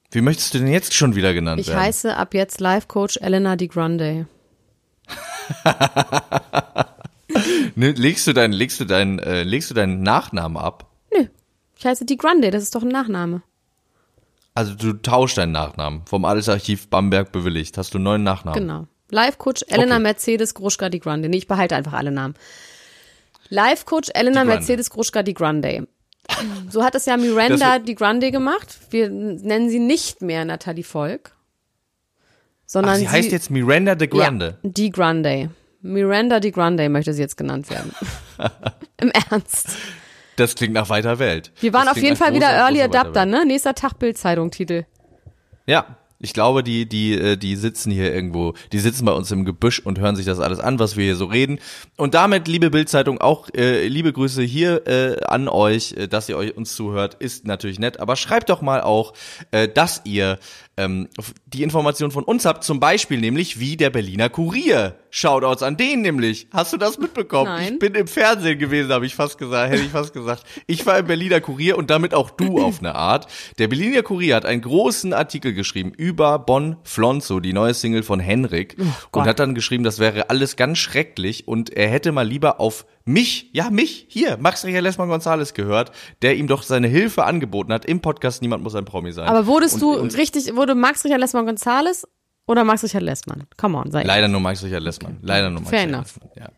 Wie 0.09 0.21
möchtest 0.21 0.55
du 0.55 0.57
denn 0.57 0.67
jetzt 0.67 0.95
schon 0.95 1.15
wieder 1.15 1.35
genannt 1.35 1.61
ich 1.61 1.67
werden? 1.67 1.79
Ich 1.79 1.85
heiße 1.85 2.17
ab 2.17 2.33
jetzt 2.33 2.59
Live-Coach 2.59 3.17
Elena 3.21 3.55
Di 3.55 3.67
Grande. 3.67 4.27
Ne, 7.75 7.91
legst 7.91 8.27
du 8.27 8.33
deinen, 8.33 8.53
legst 8.53 8.79
du 8.79 8.85
deinen, 8.85 9.17
äh, 9.17 9.41
legst 9.43 9.71
du 9.71 9.73
deinen 9.73 10.03
Nachnamen 10.03 10.57
ab? 10.57 10.91
Nö. 11.11 11.25
Ich 11.75 11.85
heiße 11.85 12.05
Di 12.05 12.17
Grande, 12.17 12.51
das 12.51 12.61
ist 12.61 12.75
doch 12.75 12.83
ein 12.83 12.89
Nachname. 12.89 13.41
Also 14.53 14.75
du 14.75 14.93
tauschst 14.93 15.39
deinen 15.39 15.51
Nachnamen. 15.53 16.03
Vom 16.05 16.25
Adelsarchiv 16.25 16.89
Bamberg 16.89 17.31
bewilligt. 17.31 17.77
Hast 17.77 17.93
du 17.93 17.97
einen 17.97 18.03
neuen 18.03 18.23
Nachnamen? 18.23 18.59
Genau. 18.59 18.87
Live-Coach 19.13 19.63
Elena 19.67 19.95
okay. 19.95 20.03
Mercedes 20.03 20.53
Gruschka 20.53 20.89
Di 20.89 20.99
Grande. 20.99 21.29
Nee, 21.29 21.37
ich 21.37 21.47
behalte 21.47 21.75
einfach 21.75 21.93
alle 21.93 22.11
Namen. 22.11 22.33
Live-Coach 23.49 24.09
Elena 24.13 24.43
Mercedes 24.43 24.89
Gruschka 24.89 25.23
Di 25.23 25.33
Grande. 25.33 25.87
So 26.69 26.83
hat 26.83 26.95
es 26.95 27.05
ja 27.05 27.15
Miranda 27.15 27.79
Di 27.79 27.95
Grande 27.95 28.31
gemacht. 28.31 28.75
Wir 28.89 29.09
nennen 29.09 29.69
sie 29.69 29.79
nicht 29.79 30.21
mehr 30.21 30.45
Natalie 30.45 30.83
Volk. 30.83 31.35
Sondern 32.65 32.93
Ach, 32.93 32.97
sie, 32.97 33.01
sie 33.01 33.09
heißt 33.09 33.31
jetzt 33.31 33.51
Miranda 33.51 33.95
Di 33.95 34.07
Grande. 34.07 34.57
Ja, 34.63 34.69
Di 34.69 34.89
Grande. 34.89 35.49
Miranda 35.81 36.39
Di 36.39 36.51
Grande 36.51 36.89
möchte 36.89 37.13
sie 37.13 37.21
jetzt 37.21 37.37
genannt 37.37 37.69
werden. 37.69 37.93
Im 38.97 39.11
Ernst. 39.29 39.69
Das 40.37 40.55
klingt 40.55 40.73
nach 40.73 40.89
weiter 40.89 41.19
Welt. 41.19 41.51
Wir 41.59 41.73
waren 41.73 41.87
auf 41.87 41.97
jeden 41.97 42.15
Fall 42.15 42.31
großer, 42.31 42.37
wieder 42.37 42.57
Early 42.57 42.81
Adapter, 42.81 43.27
ne? 43.27 43.45
Nächster 43.45 43.75
Tag 43.75 43.99
Bildzeitung 43.99 44.49
Titel. 44.49 44.85
Ja, 45.67 45.97
ich 46.23 46.33
glaube, 46.33 46.63
die, 46.63 46.87
die, 46.87 47.13
äh, 47.13 47.37
die 47.37 47.57
sitzen 47.57 47.91
hier 47.91 48.13
irgendwo, 48.13 48.53
die 48.71 48.79
sitzen 48.79 49.03
bei 49.05 49.11
uns 49.11 49.29
im 49.31 49.43
Gebüsch 49.43 49.79
und 49.79 49.99
hören 49.99 50.15
sich 50.15 50.25
das 50.25 50.39
alles 50.39 50.59
an, 50.59 50.79
was 50.79 50.95
wir 50.95 51.03
hier 51.03 51.17
so 51.17 51.25
reden. 51.25 51.59
Und 51.97 52.13
damit, 52.13 52.47
liebe 52.47 52.71
Bildzeitung, 52.71 53.19
auch 53.19 53.49
äh, 53.53 53.87
liebe 53.89 54.13
Grüße 54.13 54.41
hier 54.41 54.87
äh, 54.87 55.21
an 55.25 55.49
euch, 55.49 55.93
äh, 55.97 56.07
dass 56.07 56.29
ihr 56.29 56.37
euch 56.37 56.55
uns 56.55 56.75
zuhört, 56.75 57.15
ist 57.15 57.45
natürlich 57.45 57.77
nett. 57.77 57.99
Aber 57.99 58.15
schreibt 58.15 58.49
doch 58.49 58.61
mal 58.61 58.81
auch, 58.81 59.13
äh, 59.51 59.67
dass 59.67 60.01
ihr 60.05 60.39
ähm, 60.77 61.07
die 61.45 61.63
Information 61.63 62.11
von 62.11 62.23
uns 62.23 62.45
habt, 62.45 62.63
zum 62.63 62.79
Beispiel 62.79 63.19
nämlich 63.19 63.59
wie 63.59 63.77
der 63.77 63.89
Berliner 63.89 64.29
Kurier. 64.29 64.97
Shoutouts 65.11 65.61
an 65.61 65.77
den 65.77 66.01
nämlich. 66.01 66.47
Hast 66.51 66.73
du 66.73 66.77
das 66.77 66.97
mitbekommen? 66.97 67.45
Nein. 67.45 67.73
Ich 67.73 67.79
bin 67.79 67.93
im 67.93 68.07
Fernsehen 68.07 68.57
gewesen, 68.57 68.91
habe 68.91 69.05
ich 69.05 69.13
fast 69.13 69.37
gesagt, 69.37 69.71
hätte 69.71 69.83
ich 69.83 69.91
fast 69.91 70.11
gesagt. 70.11 70.43
Ich 70.65 70.87
war 70.87 70.97
im 70.97 71.05
Berliner 71.05 71.39
Kurier 71.39 71.77
und 71.77 71.91
damit 71.91 72.15
auch 72.15 72.31
du 72.31 72.59
auf 72.59 72.79
eine 72.79 72.95
Art. 72.95 73.27
Der 73.59 73.67
Berliner 73.67 74.01
Kurier 74.01 74.35
hat 74.35 74.45
einen 74.45 74.61
großen 74.61 75.13
Artikel 75.13 75.53
geschrieben 75.53 75.91
über 75.95 76.39
Bon 76.39 76.77
Flonzo, 76.83 77.39
die 77.39 77.53
neue 77.53 77.75
Single 77.75 78.01
von 78.01 78.19
Henrik, 78.19 78.75
oh 78.79 79.19
und 79.19 79.25
hat 79.25 79.37
dann 79.37 79.53
geschrieben, 79.53 79.83
das 79.83 79.99
wäre 79.99 80.31
alles 80.31 80.55
ganz 80.55 80.79
schrecklich 80.79 81.47
und 81.47 81.69
er 81.69 81.89
hätte 81.89 82.11
mal 82.11 82.27
lieber 82.27 82.59
auf 82.59 82.87
mich, 83.05 83.49
ja 83.53 83.69
mich, 83.69 84.05
hier, 84.07 84.37
Max 84.37 84.63
Richard 84.63 84.83
Lessmann 84.83 85.09
Gonzales 85.09 85.53
gehört, 85.53 85.91
der 86.21 86.35
ihm 86.35 86.47
doch 86.47 86.63
seine 86.63 86.87
Hilfe 86.87 87.25
angeboten 87.25 87.73
hat 87.73 87.85
im 87.85 87.99
Podcast 87.99 88.41
Niemand 88.41 88.63
muss 88.63 88.75
ein 88.75 88.85
Promi 88.85 89.11
sein. 89.11 89.27
Aber 89.27 89.45
wurdest 89.45 89.75
und, 89.75 89.81
du 89.81 89.99
und 89.99 90.17
richtig, 90.17 90.55
wurde 90.55 90.75
Max 90.75 91.03
Richard 91.03 91.19
Lessmann 91.19 91.45
Gonzales 91.45 92.07
oder 92.47 92.63
Max 92.63 92.83
Richard 92.83 93.03
Lessmann? 93.03 93.43
Come 93.57 93.77
on, 93.77 93.91
sei 93.91 94.03
Leider 94.03 94.27
nur 94.27 94.41
Max 94.41 94.63
Richard 94.63 94.83
Lessmann. 94.83 95.17
Leider 95.21 95.49
nur 95.49 95.61
Max 95.61 95.69
Fair 95.69 95.79
Richard 95.87 95.93
enough. 95.93 96.15
Lessmann. 96.15 96.31
Ja. 96.37 96.49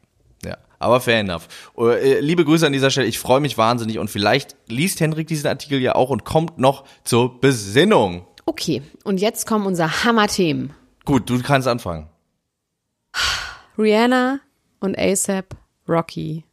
Ja, 0.43 0.57
aber 0.77 1.01
fair 1.01 1.21
enough. 1.21 1.47
Äh, 1.75 2.19
liebe 2.19 2.45
Grüße 2.45 2.67
an 2.67 2.73
dieser 2.73 2.91
Stelle. 2.91 3.07
Ich 3.07 3.17
freue 3.17 3.39
mich 3.39 3.57
wahnsinnig 3.57 3.97
und 3.97 4.11
vielleicht 4.11 4.55
liest 4.67 4.99
Henrik 4.99 5.27
diesen 5.27 5.47
Artikel 5.47 5.79
ja 5.79 5.95
auch 5.95 6.11
und 6.11 6.23
kommt 6.23 6.59
noch 6.59 6.83
zur 7.03 7.39
Besinnung. 7.39 8.27
Okay, 8.45 8.83
und 9.03 9.19
jetzt 9.19 9.47
kommen 9.47 9.65
unsere 9.65 10.03
Hammer-Themen. 10.03 10.71
Gut, 11.03 11.27
du 11.29 11.41
kannst 11.41 11.67
anfangen. 11.67 12.09
Rihanna 13.77 14.39
und 14.79 14.97
ASAP 14.99 15.55
Rocky. 15.87 16.43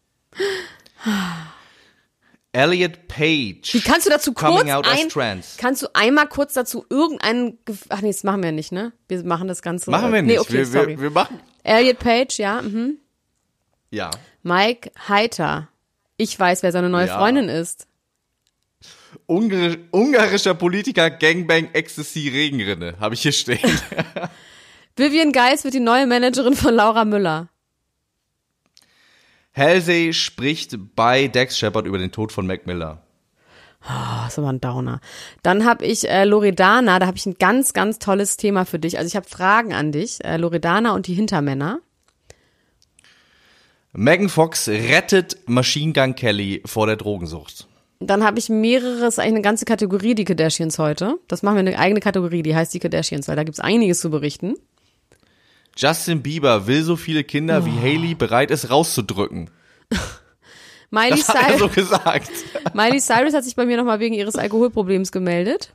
Elliot 2.52 3.08
Page. 3.08 3.72
Wie 3.72 3.80
kannst 3.80 4.06
du 4.06 4.10
dazu 4.10 4.34
kurz 4.34 4.68
out 4.70 4.86
ein, 4.86 5.08
trans. 5.08 5.56
kannst 5.56 5.82
du 5.82 5.86
einmal 5.94 6.28
kurz 6.28 6.52
dazu 6.52 6.84
irgendeinen, 6.90 7.58
ach 7.88 8.02
nee, 8.02 8.10
das 8.10 8.24
machen 8.24 8.42
wir 8.42 8.52
nicht, 8.52 8.72
ne? 8.72 8.92
Wir 9.08 9.24
machen 9.24 9.48
das 9.48 9.62
Ganze. 9.62 9.90
Machen 9.90 10.12
wir 10.12 10.20
nicht. 10.22 10.34
Nee, 10.34 10.38
okay, 10.38 10.52
wir, 10.52 10.66
sorry. 10.66 10.88
Wir, 10.88 11.00
wir 11.00 11.10
machen. 11.10 11.40
Elliot 11.62 11.98
Page, 11.98 12.38
ja, 12.38 12.60
mhm. 12.60 12.98
Ja. 13.90 14.10
Mike 14.42 14.90
Heiter. 15.08 15.68
Ich 16.16 16.38
weiß, 16.38 16.62
wer 16.62 16.72
seine 16.72 16.90
neue 16.90 17.06
Ja. 17.06 17.18
Freundin 17.18 17.48
ist. 17.48 17.86
Ungarisch, 19.26 19.78
ungarischer 19.90 20.54
Politiker 20.54 21.10
Gangbang 21.10 21.68
Ecstasy 21.72 22.28
Regenrinne. 22.28 22.96
Habe 23.00 23.14
ich 23.14 23.22
hier 23.22 23.32
stehen. 23.32 23.60
Vivian 24.96 25.32
Geis 25.32 25.64
wird 25.64 25.74
die 25.74 25.80
neue 25.80 26.06
Managerin 26.06 26.54
von 26.54 26.74
Laura 26.74 27.04
Müller. 27.04 27.48
Halsey 29.54 30.12
spricht 30.12 30.76
bei 30.96 31.28
Dex 31.28 31.58
Shepard 31.58 31.86
über 31.86 31.98
den 31.98 32.10
Tod 32.10 32.32
von 32.32 32.46
Mac 32.46 32.66
Miller. 32.66 33.02
Oh, 33.84 34.26
ist 34.28 34.38
aber 34.38 34.48
ein 34.48 34.60
Downer. 34.60 35.00
Dann 35.42 35.64
habe 35.64 35.84
ich 35.84 36.08
äh, 36.08 36.24
Loredana, 36.24 36.98
da 36.98 37.06
habe 37.06 37.16
ich 37.16 37.26
ein 37.26 37.34
ganz, 37.34 37.72
ganz 37.72 37.98
tolles 37.98 38.36
Thema 38.36 38.64
für 38.64 38.78
dich. 38.78 38.96
Also 38.96 39.08
ich 39.08 39.16
habe 39.16 39.28
Fragen 39.28 39.74
an 39.74 39.90
dich. 39.90 40.24
Äh, 40.24 40.36
Loredana 40.36 40.94
und 40.94 41.08
die 41.08 41.14
Hintermänner. 41.14 41.80
Megan 43.92 44.28
Fox 44.28 44.68
rettet 44.68 45.36
Machine 45.46 45.92
Gun 45.92 46.14
Kelly 46.14 46.62
vor 46.64 46.86
der 46.86 46.96
Drogensucht. 46.96 47.66
Dann 48.00 48.24
habe 48.24 48.38
ich 48.38 48.48
mehrere, 48.48 49.06
ist 49.06 49.18
eigentlich 49.18 49.34
eine 49.34 49.42
ganze 49.42 49.64
Kategorie, 49.64 50.14
die 50.14 50.24
Kardashians 50.24 50.78
heute. 50.78 51.18
Das 51.28 51.42
machen 51.42 51.56
wir 51.56 51.60
eine 51.60 51.78
eigene 51.78 52.00
Kategorie, 52.00 52.42
die 52.42 52.54
heißt 52.54 52.72
die 52.72 52.78
Kardashians, 52.78 53.28
weil 53.28 53.36
da 53.36 53.44
gibt's 53.44 53.60
einiges 53.60 54.00
zu 54.00 54.10
berichten. 54.10 54.54
Justin 55.76 56.22
Bieber 56.22 56.66
will 56.66 56.82
so 56.82 56.96
viele 56.96 57.24
Kinder, 57.24 57.62
Oh. 57.62 57.66
wie 57.66 57.78
Haley 57.78 58.14
bereit 58.14 58.50
ist, 58.50 58.70
rauszudrücken. 58.70 59.50
Miley, 60.90 61.10
Das 61.10 61.28
hat 61.28 61.36
er 61.36 61.56
Cyrus, 61.56 61.60
so 61.60 61.68
gesagt. 61.68 62.30
Miley 62.74 63.00
Cyrus 63.00 63.32
hat 63.34 63.44
sich 63.44 63.56
bei 63.56 63.64
mir 63.64 63.76
nochmal 63.78 63.98
wegen 64.00 64.14
ihres 64.14 64.36
Alkoholproblems 64.36 65.10
gemeldet. 65.12 65.72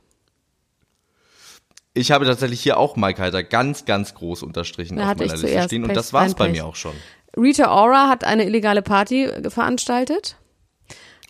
Ich 1.94 2.12
habe 2.12 2.24
tatsächlich 2.26 2.60
hier 2.62 2.76
auch 2.78 2.94
Mike 2.96 3.20
Heiter 3.20 3.42
ganz, 3.42 3.84
ganz 3.84 4.14
groß 4.14 4.44
unterstrichen 4.44 4.98
Da 4.98 5.12
auf 5.12 5.18
meiner 5.18 5.32
Liste 5.36 5.62
stehen 5.64 5.82
und 5.82 5.88
Pech, 5.88 5.96
das 5.96 6.12
war's 6.12 6.32
ein 6.34 6.38
bei 6.38 6.48
mir 6.48 6.64
auch 6.64 6.76
schon. 6.76 6.94
Rita 7.36 7.72
Ora 7.72 8.08
hat 8.08 8.22
eine 8.24 8.44
illegale 8.44 8.82
Party 8.82 9.24
äh, 9.24 9.50
veranstaltet. 9.50 10.36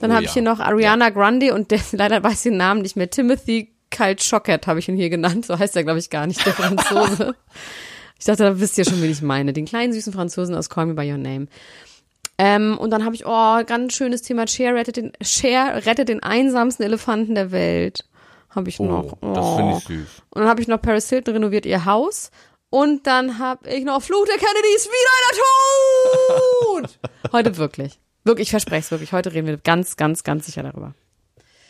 Dann 0.00 0.11
Oh 0.11 0.14
habe 0.14 0.24
ja. 0.24 0.28
ich 0.28 0.35
hier 0.35 0.42
noch 0.42 0.61
Ariana 0.61 1.09
Grande 1.09 1.54
und 1.54 1.70
der, 1.70 1.81
leider 1.92 2.22
weiß 2.22 2.35
ich 2.35 2.42
den 2.50 2.59
Namen 2.59 2.83
nicht 2.83 2.96
mehr. 2.96 3.09
Timothy 3.09 3.72
Kalchocket 3.90 4.66
habe 4.66 4.78
ich 4.81 4.88
ihn 4.88 4.96
hier 4.96 5.09
genannt. 5.09 5.46
So 5.46 5.59
heißt 5.59 5.74
er, 5.76 5.85
glaube 5.85 5.98
ich, 5.98 6.11
gar 6.11 6.26
nicht, 6.26 6.44
der 6.44 6.52
Franzose. 6.52 7.35
Ich 8.18 8.24
dachte, 8.24 8.42
da 8.44 8.59
wisst 8.61 8.76
ihr 8.78 8.85
schon, 8.85 9.00
wen 9.02 9.11
ich 9.11 9.22
meine. 9.22 9.52
Den 9.52 9.64
kleinen 9.66 9.92
süßen 9.92 10.12
Franzosen 10.12 10.54
aus 10.54 10.68
Call 10.68 10.87
Me 10.87 10.94
By 10.94 11.11
Your 11.11 11.18
Name. 11.18 11.46
Ähm, 12.40 12.76
und 12.78 12.90
dann 12.90 13.04
habe 13.04 13.14
ich, 13.14 13.26
oh, 13.26 13.64
ganz 13.64 13.94
schönes 13.94 14.22
Thema. 14.22 14.46
Cher 14.46 14.74
rettet 14.74 14.96
den, 14.96 15.12
Cher 15.20 15.87
rettet 15.87 16.09
den 16.09 16.22
einsamsten 16.22 16.85
Elefanten 16.85 17.35
der 17.35 17.50
Welt. 17.50 18.04
Habe 18.50 18.68
ich 18.68 18.78
noch. 18.81 19.18
Oh, 19.20 19.33
das 19.35 19.57
finde 19.57 19.72
ich 19.72 19.85
Oh. 19.85 19.88
süß. 19.88 20.09
Und 20.31 20.40
dann 20.42 20.48
habe 20.48 20.61
ich 20.61 20.68
noch 20.68 20.81
Paris 20.81 21.09
Hilton 21.09 21.35
renoviert 21.35 21.66
ihr 21.66 21.85
Haus. 21.85 22.31
Und 22.70 23.07
dann 23.07 23.38
habe 23.38 23.68
ich 23.70 23.85
noch 23.85 24.02
Fluch 24.02 24.24
der 24.26 24.37
Kennedys, 24.37 24.88
wieder 24.88 25.11
einer 26.81 26.87
Tod! 26.88 26.98
Heute 27.33 27.57
wirklich. 27.57 27.98
Wirklich, 28.24 28.48
ich 28.48 28.50
verspreche 28.50 28.81
es 28.81 28.90
wirklich. 28.90 29.12
Heute 29.12 29.33
reden 29.33 29.46
wir 29.46 29.57
ganz, 29.59 29.96
ganz, 29.96 30.22
ganz 30.22 30.46
sicher 30.46 30.62
darüber. 30.62 30.94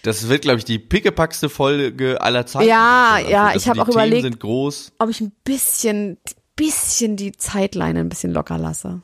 Das 0.03 0.29
wird, 0.29 0.43
glaube 0.43 0.59
ich, 0.59 0.65
die 0.65 0.79
pickepackste 0.79 1.49
Folge 1.49 2.21
aller 2.21 2.47
Zeiten. 2.47 2.69
Ja, 2.69 3.11
Also, 3.17 3.31
ja, 3.31 3.53
das- 3.53 3.63
ich 3.63 3.69
hab 3.69 3.75
die 3.75 3.81
auch 3.81 3.85
Themen 3.85 3.95
überlegt- 3.97 4.23
sind 4.23 4.41
groß. 4.41 4.93
Ob 4.99 5.09
ich 5.11 5.21
ein 5.21 5.33
bisschen, 5.45 6.19
bisschen 6.59 7.17
die 7.17 7.33
Zeitleine 7.33 8.01
ein 8.01 8.09
bisschen 8.09 8.33
locker 8.33 8.59
lasse. 8.59 9.01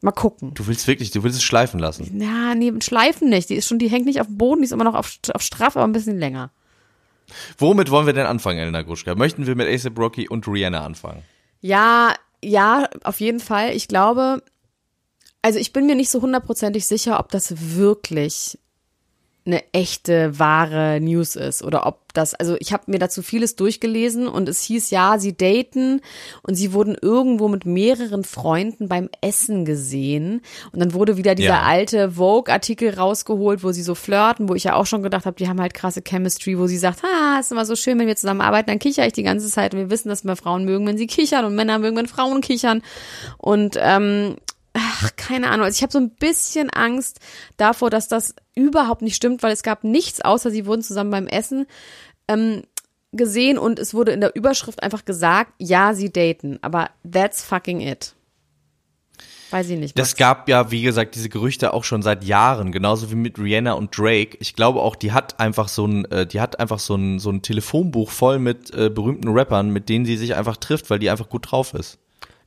Mal 0.00 0.12
gucken. 0.12 0.52
Du 0.54 0.66
willst 0.66 0.86
wirklich, 0.86 1.10
du 1.10 1.22
willst 1.22 1.38
es 1.38 1.42
schleifen 1.42 1.80
lassen. 1.80 2.20
Ja, 2.20 2.54
nee, 2.54 2.72
Schleifen 2.80 3.30
nicht. 3.30 3.48
Die 3.50 3.54
ist 3.54 3.66
schon, 3.66 3.78
die 3.78 3.88
hängt 3.88 4.06
nicht 4.06 4.20
auf 4.20 4.26
dem 4.26 4.36
Boden, 4.38 4.60
die 4.60 4.66
ist 4.66 4.72
immer 4.72 4.84
noch 4.84 4.94
auf, 4.94 5.18
auf 5.32 5.42
straff, 5.42 5.76
aber 5.76 5.86
ein 5.86 5.92
bisschen 5.92 6.18
länger. 6.18 6.50
Womit 7.58 7.90
wollen 7.90 8.06
wir 8.06 8.12
denn 8.12 8.26
anfangen, 8.26 8.58
Elena 8.58 8.82
Gruschka? 8.82 9.14
Möchten 9.14 9.46
wir 9.46 9.54
mit 9.54 9.68
ASAP 9.68 9.98
Rocky 9.98 10.28
und 10.28 10.46
Rihanna 10.46 10.84
anfangen? 10.84 11.22
Ja, 11.60 12.14
ja, 12.42 12.88
auf 13.02 13.20
jeden 13.20 13.40
Fall. 13.40 13.74
Ich 13.74 13.88
glaube, 13.88 14.42
also 15.42 15.58
ich 15.58 15.72
bin 15.72 15.86
mir 15.86 15.94
nicht 15.94 16.10
so 16.10 16.22
hundertprozentig 16.22 16.86
sicher, 16.86 17.18
ob 17.18 17.30
das 17.30 17.76
wirklich 17.76 18.58
eine 19.48 19.62
echte, 19.72 20.38
wahre 20.38 21.00
News 21.00 21.34
ist 21.34 21.64
oder 21.64 21.86
ob 21.86 21.98
das, 22.14 22.34
also 22.34 22.56
ich 22.58 22.72
habe 22.72 22.84
mir 22.86 22.98
dazu 22.98 23.22
vieles 23.22 23.54
durchgelesen 23.56 24.28
und 24.28 24.48
es 24.48 24.62
hieß 24.62 24.90
ja, 24.90 25.18
sie 25.18 25.36
daten 25.36 26.00
und 26.42 26.54
sie 26.54 26.72
wurden 26.72 26.96
irgendwo 27.00 27.48
mit 27.48 27.64
mehreren 27.66 28.24
Freunden 28.24 28.88
beim 28.88 29.08
Essen 29.20 29.64
gesehen 29.64 30.42
und 30.72 30.80
dann 30.80 30.94
wurde 30.94 31.16
wieder 31.16 31.34
dieser 31.34 31.48
Ja. 31.48 31.62
alte 31.62 32.12
Vogue-Artikel 32.12 32.94
rausgeholt, 32.94 33.62
wo 33.64 33.72
sie 33.72 33.82
so 33.82 33.94
flirten, 33.94 34.48
wo 34.48 34.54
ich 34.54 34.64
ja 34.64 34.74
auch 34.74 34.86
schon 34.86 35.02
gedacht 35.02 35.26
habe, 35.26 35.36
die 35.36 35.48
haben 35.48 35.60
halt 35.60 35.74
krasse 35.74 36.02
Chemistry, 36.02 36.58
wo 36.58 36.66
sie 36.66 36.78
sagt, 36.78 37.02
ah, 37.04 37.38
ist 37.40 37.52
immer 37.52 37.64
so 37.66 37.76
schön, 37.76 37.98
wenn 37.98 38.06
wir 38.06 38.16
zusammenarbeiten, 38.16 38.68
dann 38.68 38.78
kicher 38.78 39.06
ich 39.06 39.12
die 39.12 39.22
ganze 39.22 39.48
Zeit 39.48 39.74
und 39.74 39.80
wir 39.80 39.90
wissen, 39.90 40.08
dass 40.08 40.24
wir 40.24 40.36
Frauen 40.36 40.64
mögen, 40.64 40.86
wenn 40.86 40.98
sie 40.98 41.06
kichern 41.06 41.44
und 41.44 41.54
Männer 41.54 41.78
mögen, 41.78 41.96
wenn 41.96 42.08
Frauen 42.08 42.40
kichern 42.40 42.82
und 43.38 43.76
ähm, 43.80 44.36
ach, 44.78 45.10
keine 45.16 45.50
Ahnung. 45.50 45.66
Also 45.66 45.76
ich 45.76 45.82
habe 45.82 45.92
so 45.92 45.98
ein 45.98 46.10
bisschen 46.10 46.70
Angst 46.70 47.20
davor, 47.56 47.90
dass 47.90 48.08
das 48.08 48.34
überhaupt 48.54 49.02
nicht 49.02 49.16
stimmt, 49.16 49.42
weil 49.42 49.52
es 49.52 49.62
gab 49.62 49.84
nichts, 49.84 50.20
außer 50.20 50.50
sie 50.50 50.66
wurden 50.66 50.82
zusammen 50.82 51.10
beim 51.10 51.26
Essen 51.26 51.66
ähm, 52.28 52.62
gesehen 53.12 53.58
und 53.58 53.78
es 53.78 53.94
wurde 53.94 54.12
in 54.12 54.20
der 54.20 54.34
Überschrift 54.36 54.82
einfach 54.82 55.04
gesagt, 55.04 55.52
ja, 55.58 55.94
sie 55.94 56.12
daten. 56.12 56.58
Aber 56.62 56.90
that's 57.10 57.42
fucking 57.42 57.80
it. 57.80 58.14
Weiß 59.50 59.70
ich 59.70 59.78
nicht. 59.78 59.96
Max. 59.96 60.10
Das 60.10 60.16
gab 60.16 60.48
ja, 60.48 60.70
wie 60.70 60.82
gesagt, 60.82 61.14
diese 61.14 61.30
Gerüchte 61.30 61.72
auch 61.72 61.84
schon 61.84 62.02
seit 62.02 62.24
Jahren, 62.24 62.70
genauso 62.70 63.10
wie 63.10 63.14
mit 63.14 63.38
Rihanna 63.38 63.72
und 63.72 63.96
Drake. 63.96 64.36
Ich 64.40 64.54
glaube 64.54 64.82
auch, 64.82 64.94
die 64.94 65.12
hat 65.12 65.40
einfach 65.40 65.68
so 65.68 65.86
ein, 65.86 66.04
äh, 66.06 66.26
die 66.26 66.40
hat 66.40 66.60
einfach 66.60 66.78
so 66.78 66.96
ein, 66.96 67.18
so 67.18 67.30
ein 67.30 67.40
Telefonbuch 67.40 68.10
voll 68.10 68.38
mit 68.38 68.74
äh, 68.74 68.90
berühmten 68.90 69.28
Rappern, 69.28 69.70
mit 69.70 69.88
denen 69.88 70.04
sie 70.04 70.18
sich 70.18 70.34
einfach 70.34 70.58
trifft, 70.58 70.90
weil 70.90 70.98
die 70.98 71.08
einfach 71.08 71.30
gut 71.30 71.50
drauf 71.50 71.72
ist. 71.72 71.98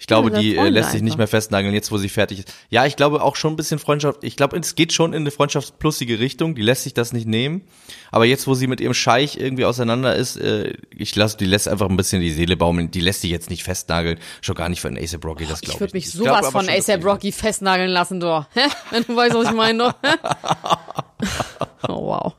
Ich 0.02 0.08
glaube, 0.08 0.32
die 0.32 0.58
äh, 0.58 0.70
lässt 0.70 0.94
sich 0.94 1.04
nicht 1.04 1.20
mehr 1.20 1.28
festnageln, 1.28 1.76
jetzt 1.76 1.92
wo 1.92 1.98
sie 2.00 2.10
fertig 2.10 2.40
ist. 2.40 2.54
Ja, 2.72 2.88
ich 2.88 2.96
glaube 2.96 3.22
auch 3.22 3.36
schon 3.36 3.54
ein 3.54 3.56
bisschen 3.56 3.78
Freundschaft. 3.78 4.24
Ich 4.24 4.36
glaube, 4.36 4.58
es 4.58 4.74
geht 4.74 4.94
schon 4.94 5.14
in 5.14 5.22
eine 5.22 5.30
freundschaftsplussige 5.30 6.20
Richtung. 6.20 6.56
Die 6.56 6.64
lässt 6.64 6.86
sich 6.86 6.96
das 6.96 7.14
nicht 7.14 7.28
nehmen. 7.28 7.62
Aber 8.10 8.26
jetzt, 8.26 8.48
wo 8.48 8.56
sie 8.56 8.66
mit 8.66 8.82
ihrem 8.82 8.96
Scheich 8.96 9.38
irgendwie 9.38 9.64
auseinander 9.64 10.16
ist, 10.16 10.38
äh, 10.38 10.74
ich 10.90 11.16
lasse, 11.16 11.38
die 11.38 11.46
lässt 11.46 11.68
einfach 11.68 11.88
ein 11.88 11.98
bisschen 11.98 12.20
die 12.20 12.32
Seele 12.32 12.58
baumeln. 12.58 12.90
Die 12.90 13.00
lässt 13.00 13.22
sich 13.22 13.30
jetzt 13.30 13.52
nicht 13.52 13.62
festnageln. 13.62 14.18
Schon 14.42 14.56
gar 14.56 14.70
nicht 14.70 14.82
für 14.82 14.88
einen 14.88 14.98
ASAP 14.98 15.24
Rocky, 15.24 15.46
das 15.46 15.62
glaube 15.62 15.70
ich. 15.70 15.76
Ich 15.76 15.80
würde 15.82 15.96
mich 15.96 16.10
sowas 16.12 16.50
von 16.50 16.68
ASAP 16.68 17.06
Rocky 17.06 17.32
festnageln 17.32 17.92
lassen, 17.92 18.20
du. 18.20 18.26
Wenn 18.90 19.04
du 19.04 19.16
weißt, 19.16 19.36
was 19.36 19.50
ich 19.50 19.56
meine, 19.56 19.94
Oh, 21.88 22.08
wow. 22.08 22.34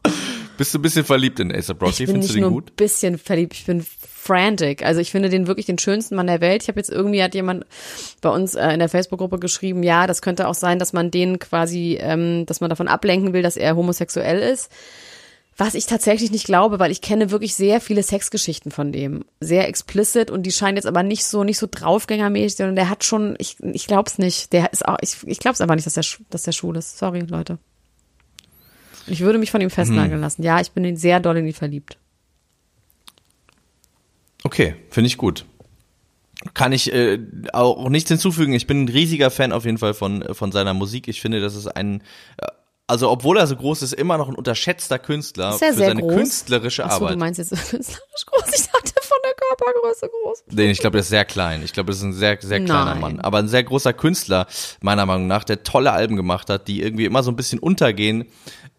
Bist 0.56 0.74
du 0.74 0.78
ein 0.78 0.82
bisschen 0.82 1.04
verliebt 1.04 1.38
in 1.38 1.54
ASAP 1.54 1.80
Rocky? 1.80 2.02
Ich 2.02 2.06
bin 2.06 2.14
Findest 2.14 2.30
du 2.30 2.34
den 2.34 2.42
nur 2.42 2.50
gut? 2.50 2.72
ein 2.72 2.76
bisschen 2.76 3.18
verliebt. 3.18 3.54
Ich 3.54 3.66
bin 3.66 3.86
frantic. 4.22 4.84
Also 4.84 5.00
ich 5.00 5.10
finde 5.10 5.28
den 5.28 5.48
wirklich 5.48 5.66
den 5.66 5.78
schönsten 5.78 6.14
Mann 6.14 6.28
der 6.28 6.40
Welt. 6.40 6.62
Ich 6.62 6.68
habe 6.68 6.78
jetzt 6.78 6.90
irgendwie 6.90 7.22
hat 7.22 7.34
jemand 7.34 7.66
bei 8.20 8.28
uns 8.28 8.54
äh, 8.54 8.70
in 8.72 8.78
der 8.78 8.88
Facebook-Gruppe 8.88 9.40
geschrieben, 9.40 9.82
ja, 9.82 10.06
das 10.06 10.22
könnte 10.22 10.46
auch 10.46 10.54
sein, 10.54 10.78
dass 10.78 10.92
man 10.92 11.10
den 11.10 11.40
quasi, 11.40 11.98
ähm, 12.00 12.46
dass 12.46 12.60
man 12.60 12.70
davon 12.70 12.86
ablenken 12.86 13.32
will, 13.32 13.42
dass 13.42 13.56
er 13.56 13.74
homosexuell 13.74 14.38
ist. 14.38 14.70
Was 15.56 15.74
ich 15.74 15.86
tatsächlich 15.86 16.30
nicht 16.30 16.46
glaube, 16.46 16.78
weil 16.78 16.92
ich 16.92 17.00
kenne 17.00 17.32
wirklich 17.32 17.56
sehr 17.56 17.80
viele 17.80 18.02
Sexgeschichten 18.04 18.70
von 18.70 18.92
dem. 18.92 19.24
Sehr 19.40 19.68
explicit 19.68 20.30
und 20.30 20.44
die 20.44 20.52
scheinen 20.52 20.76
jetzt 20.76 20.86
aber 20.86 21.02
nicht 21.02 21.24
so, 21.24 21.42
nicht 21.42 21.58
so 21.58 21.66
draufgängermäßig, 21.68 22.56
sondern 22.56 22.76
der 22.76 22.88
hat 22.88 23.02
schon, 23.02 23.34
ich, 23.38 23.56
ich 23.60 23.88
glaub's 23.88 24.18
nicht. 24.18 24.52
Der 24.52 24.72
ist 24.72 24.86
auch, 24.86 24.98
ich, 25.02 25.16
ich 25.26 25.40
glaub's 25.40 25.60
einfach 25.60 25.74
nicht, 25.74 25.86
dass 25.86 25.94
der, 25.94 26.04
dass 26.30 26.44
der 26.44 26.52
schwul 26.52 26.76
ist. 26.76 26.96
Sorry, 26.96 27.20
Leute. 27.20 27.58
Ich 29.08 29.20
würde 29.20 29.40
mich 29.40 29.50
von 29.50 29.60
ihm 29.60 29.70
festnageln 29.70 30.12
hm. 30.12 30.20
lassen. 30.20 30.42
Ja, 30.44 30.60
ich 30.60 30.70
bin 30.70 30.84
ihn 30.84 30.96
sehr 30.96 31.18
doll 31.18 31.36
in 31.36 31.46
ihn 31.48 31.52
verliebt. 31.52 31.98
Okay, 34.44 34.74
finde 34.90 35.06
ich 35.06 35.16
gut. 35.16 35.44
Kann 36.54 36.72
ich 36.72 36.92
äh, 36.92 37.20
auch 37.52 37.88
nichts 37.88 38.08
hinzufügen. 38.08 38.52
Ich 38.52 38.66
bin 38.66 38.84
ein 38.84 38.88
riesiger 38.88 39.30
Fan 39.30 39.52
auf 39.52 39.64
jeden 39.64 39.78
Fall 39.78 39.94
von, 39.94 40.34
von 40.34 40.50
seiner 40.50 40.74
Musik. 40.74 41.06
Ich 41.06 41.20
finde, 41.20 41.40
das 41.40 41.54
ist 41.54 41.68
ein, 41.68 42.02
äh, 42.38 42.46
also 42.92 43.08
obwohl 43.10 43.38
er 43.38 43.46
so 43.46 43.56
groß 43.56 43.80
ist, 43.80 43.94
immer 43.94 44.18
noch 44.18 44.28
ein 44.28 44.34
unterschätzter 44.34 44.98
Künstler 44.98 45.54
ist 45.54 45.62
er 45.62 45.72
für 45.72 45.78
seine 45.78 46.02
groß? 46.02 46.14
künstlerische 46.14 46.84
Achso, 46.84 46.96
Arbeit. 46.96 47.14
du 47.14 47.18
meinst 47.18 47.38
jetzt 47.38 47.50
künstlerisch 47.70 48.26
groß? 48.26 48.42
Ich 48.54 48.66
dachte 48.70 48.92
von 49.02 49.18
der 49.24 49.32
Körpergröße 49.32 50.10
groß. 50.10 50.44
Nee, 50.50 50.70
ich 50.70 50.78
glaube, 50.78 50.98
er 50.98 51.00
ist 51.00 51.08
sehr 51.08 51.24
klein. 51.24 51.62
Ich 51.64 51.72
glaube, 51.72 51.86
das 51.86 51.96
ist 51.96 52.02
ein 52.02 52.12
sehr, 52.12 52.36
sehr 52.40 52.60
kleiner 52.60 52.84
Nein. 52.92 53.00
Mann. 53.00 53.20
Aber 53.20 53.38
ein 53.38 53.48
sehr 53.48 53.64
großer 53.64 53.94
Künstler, 53.94 54.46
meiner 54.82 55.06
Meinung 55.06 55.26
nach, 55.26 55.44
der 55.44 55.62
tolle 55.62 55.92
Alben 55.92 56.16
gemacht 56.16 56.50
hat, 56.50 56.68
die 56.68 56.82
irgendwie 56.82 57.06
immer 57.06 57.22
so 57.22 57.30
ein 57.30 57.36
bisschen 57.36 57.58
untergehen 57.60 58.26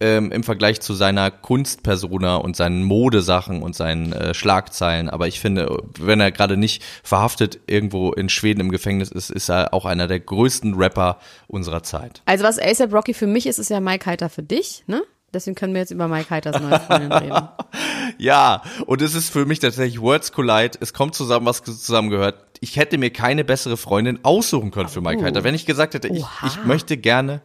ähm, 0.00 0.32
im 0.32 0.42
Vergleich 0.42 0.80
zu 0.80 0.94
seiner 0.94 1.30
Kunstpersona 1.30 2.36
und 2.36 2.56
seinen 2.56 2.82
Modesachen 2.84 3.62
und 3.62 3.74
seinen 3.74 4.12
äh, 4.12 4.34
Schlagzeilen. 4.34 5.08
Aber 5.08 5.28
ich 5.28 5.40
finde, 5.40 5.82
wenn 5.98 6.20
er 6.20 6.30
gerade 6.32 6.56
nicht 6.56 6.82
verhaftet 7.02 7.60
irgendwo 7.66 8.12
in 8.12 8.28
Schweden 8.28 8.60
im 8.60 8.70
Gefängnis 8.70 9.10
ist, 9.10 9.30
ist 9.30 9.48
er 9.48 9.72
auch 9.72 9.84
einer 9.86 10.06
der 10.06 10.20
größten 10.20 10.74
Rapper 10.74 11.18
unserer 11.46 11.82
Zeit. 11.82 12.22
Also 12.26 12.44
was 12.44 12.58
ASAP 12.58 12.92
Rocky 12.92 13.14
für 13.14 13.26
mich 13.26 13.46
ist, 13.46 13.58
ist 13.58 13.70
ja 13.70 13.80
Mike 13.80 14.03
Heiter 14.06 14.28
für 14.28 14.42
dich, 14.42 14.84
ne? 14.86 15.02
Deswegen 15.32 15.56
können 15.56 15.74
wir 15.74 15.80
jetzt 15.80 15.90
über 15.90 16.06
Mike 16.06 16.30
Heiters 16.30 16.60
neue 16.60 16.78
Freundin 16.78 17.10
reden. 17.10 17.48
ja, 18.18 18.62
und 18.86 19.02
es 19.02 19.16
ist 19.16 19.30
für 19.30 19.46
mich 19.46 19.58
tatsächlich 19.58 20.00
Words 20.00 20.30
Collide. 20.30 20.78
Es 20.80 20.92
kommt 20.92 21.16
zusammen, 21.16 21.44
was 21.44 21.64
zusammengehört. 21.64 22.36
Ich 22.60 22.76
hätte 22.76 22.98
mir 22.98 23.10
keine 23.10 23.44
bessere 23.44 23.76
Freundin 23.76 24.20
aussuchen 24.22 24.70
können 24.70 24.88
für 24.88 25.00
Mike 25.00 25.20
uh. 25.20 25.24
Heiter. 25.24 25.42
Wenn 25.42 25.56
ich 25.56 25.66
gesagt 25.66 25.94
hätte, 25.94 26.06
ich, 26.06 26.24
ich 26.46 26.64
möchte 26.64 26.96
gerne 26.96 27.42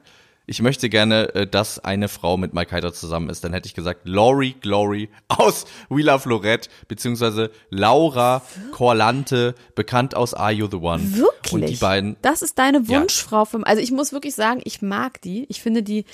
ich 0.49 0.63
möchte 0.63 0.89
gerne, 0.89 1.33
äh, 1.35 1.47
dass 1.47 1.77
eine 1.77 2.07
Frau 2.07 2.35
mit 2.35 2.55
Mike 2.55 2.71
Heiter 2.71 2.91
zusammen 2.91 3.29
ist, 3.29 3.43
dann 3.43 3.53
hätte 3.53 3.67
ich 3.67 3.75
gesagt 3.75 4.07
Laurie 4.07 4.55
Glory 4.59 5.09
aus 5.27 5.65
We 5.89 6.01
Love 6.01 6.27
Lorette, 6.27 6.69
beziehungsweise 6.87 7.51
Laura 7.69 8.41
Corlante, 8.71 9.53
bekannt 9.75 10.15
aus 10.15 10.33
Are 10.33 10.51
You 10.51 10.67
the 10.69 10.77
One? 10.77 11.15
Wirklich? 11.15 11.53
Und 11.53 11.69
die 11.69 11.75
beiden. 11.75 12.17
Das 12.23 12.41
ist 12.41 12.57
deine 12.57 12.87
Wunschfrau 12.87 13.39
ja. 13.39 13.45
für, 13.45 13.67
also 13.67 13.81
ich 13.81 13.91
muss 13.91 14.11
wirklich 14.11 14.33
sagen, 14.33 14.61
ich 14.63 14.81
mag 14.81 15.21
die. 15.21 15.45
Ich 15.49 15.61
finde 15.61 15.83
die, 15.83 16.05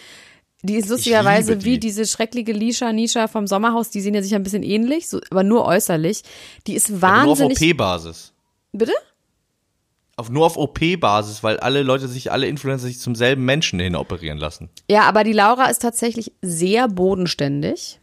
die 0.65 0.75
ist 0.75 0.89
lustigerweise 0.89 1.57
die. 1.57 1.65
wie 1.65 1.79
diese 1.79 2.05
schreckliche 2.05 2.51
Lisha 2.51 2.91
Nisha 2.91 3.27
vom 3.27 3.47
Sommerhaus, 3.47 3.89
die 3.89 4.01
sehen 4.01 4.13
ja 4.13 4.21
sich 4.21 4.35
ein 4.35 4.43
bisschen 4.43 4.63
ähnlich, 4.63 5.09
so, 5.09 5.19
aber 5.29 5.43
nur 5.43 5.65
äußerlich. 5.65 6.23
Die 6.67 6.73
ist 6.73 7.01
wahnsinnig. 7.01 7.59
Ja, 7.59 7.67
nur 7.67 7.85
auf 7.85 8.01
OP-Basis. 8.01 8.33
Bitte? 8.71 8.93
Auf, 10.17 10.29
nur 10.29 10.45
auf 10.45 10.57
OP-Basis, 10.57 11.43
weil 11.43 11.59
alle 11.59 11.83
Leute 11.83 12.07
sich, 12.07 12.31
alle 12.31 12.47
Influencer 12.47 12.87
sich 12.87 12.99
zum 12.99 13.15
selben 13.15 13.43
Menschen 13.43 13.79
hin 13.79 13.95
operieren 13.95 14.37
lassen. 14.37 14.69
Ja, 14.89 15.03
aber 15.03 15.23
die 15.23 15.33
Laura 15.33 15.65
ist 15.65 15.81
tatsächlich 15.81 16.31
sehr 16.41 16.87
bodenständig, 16.87 17.99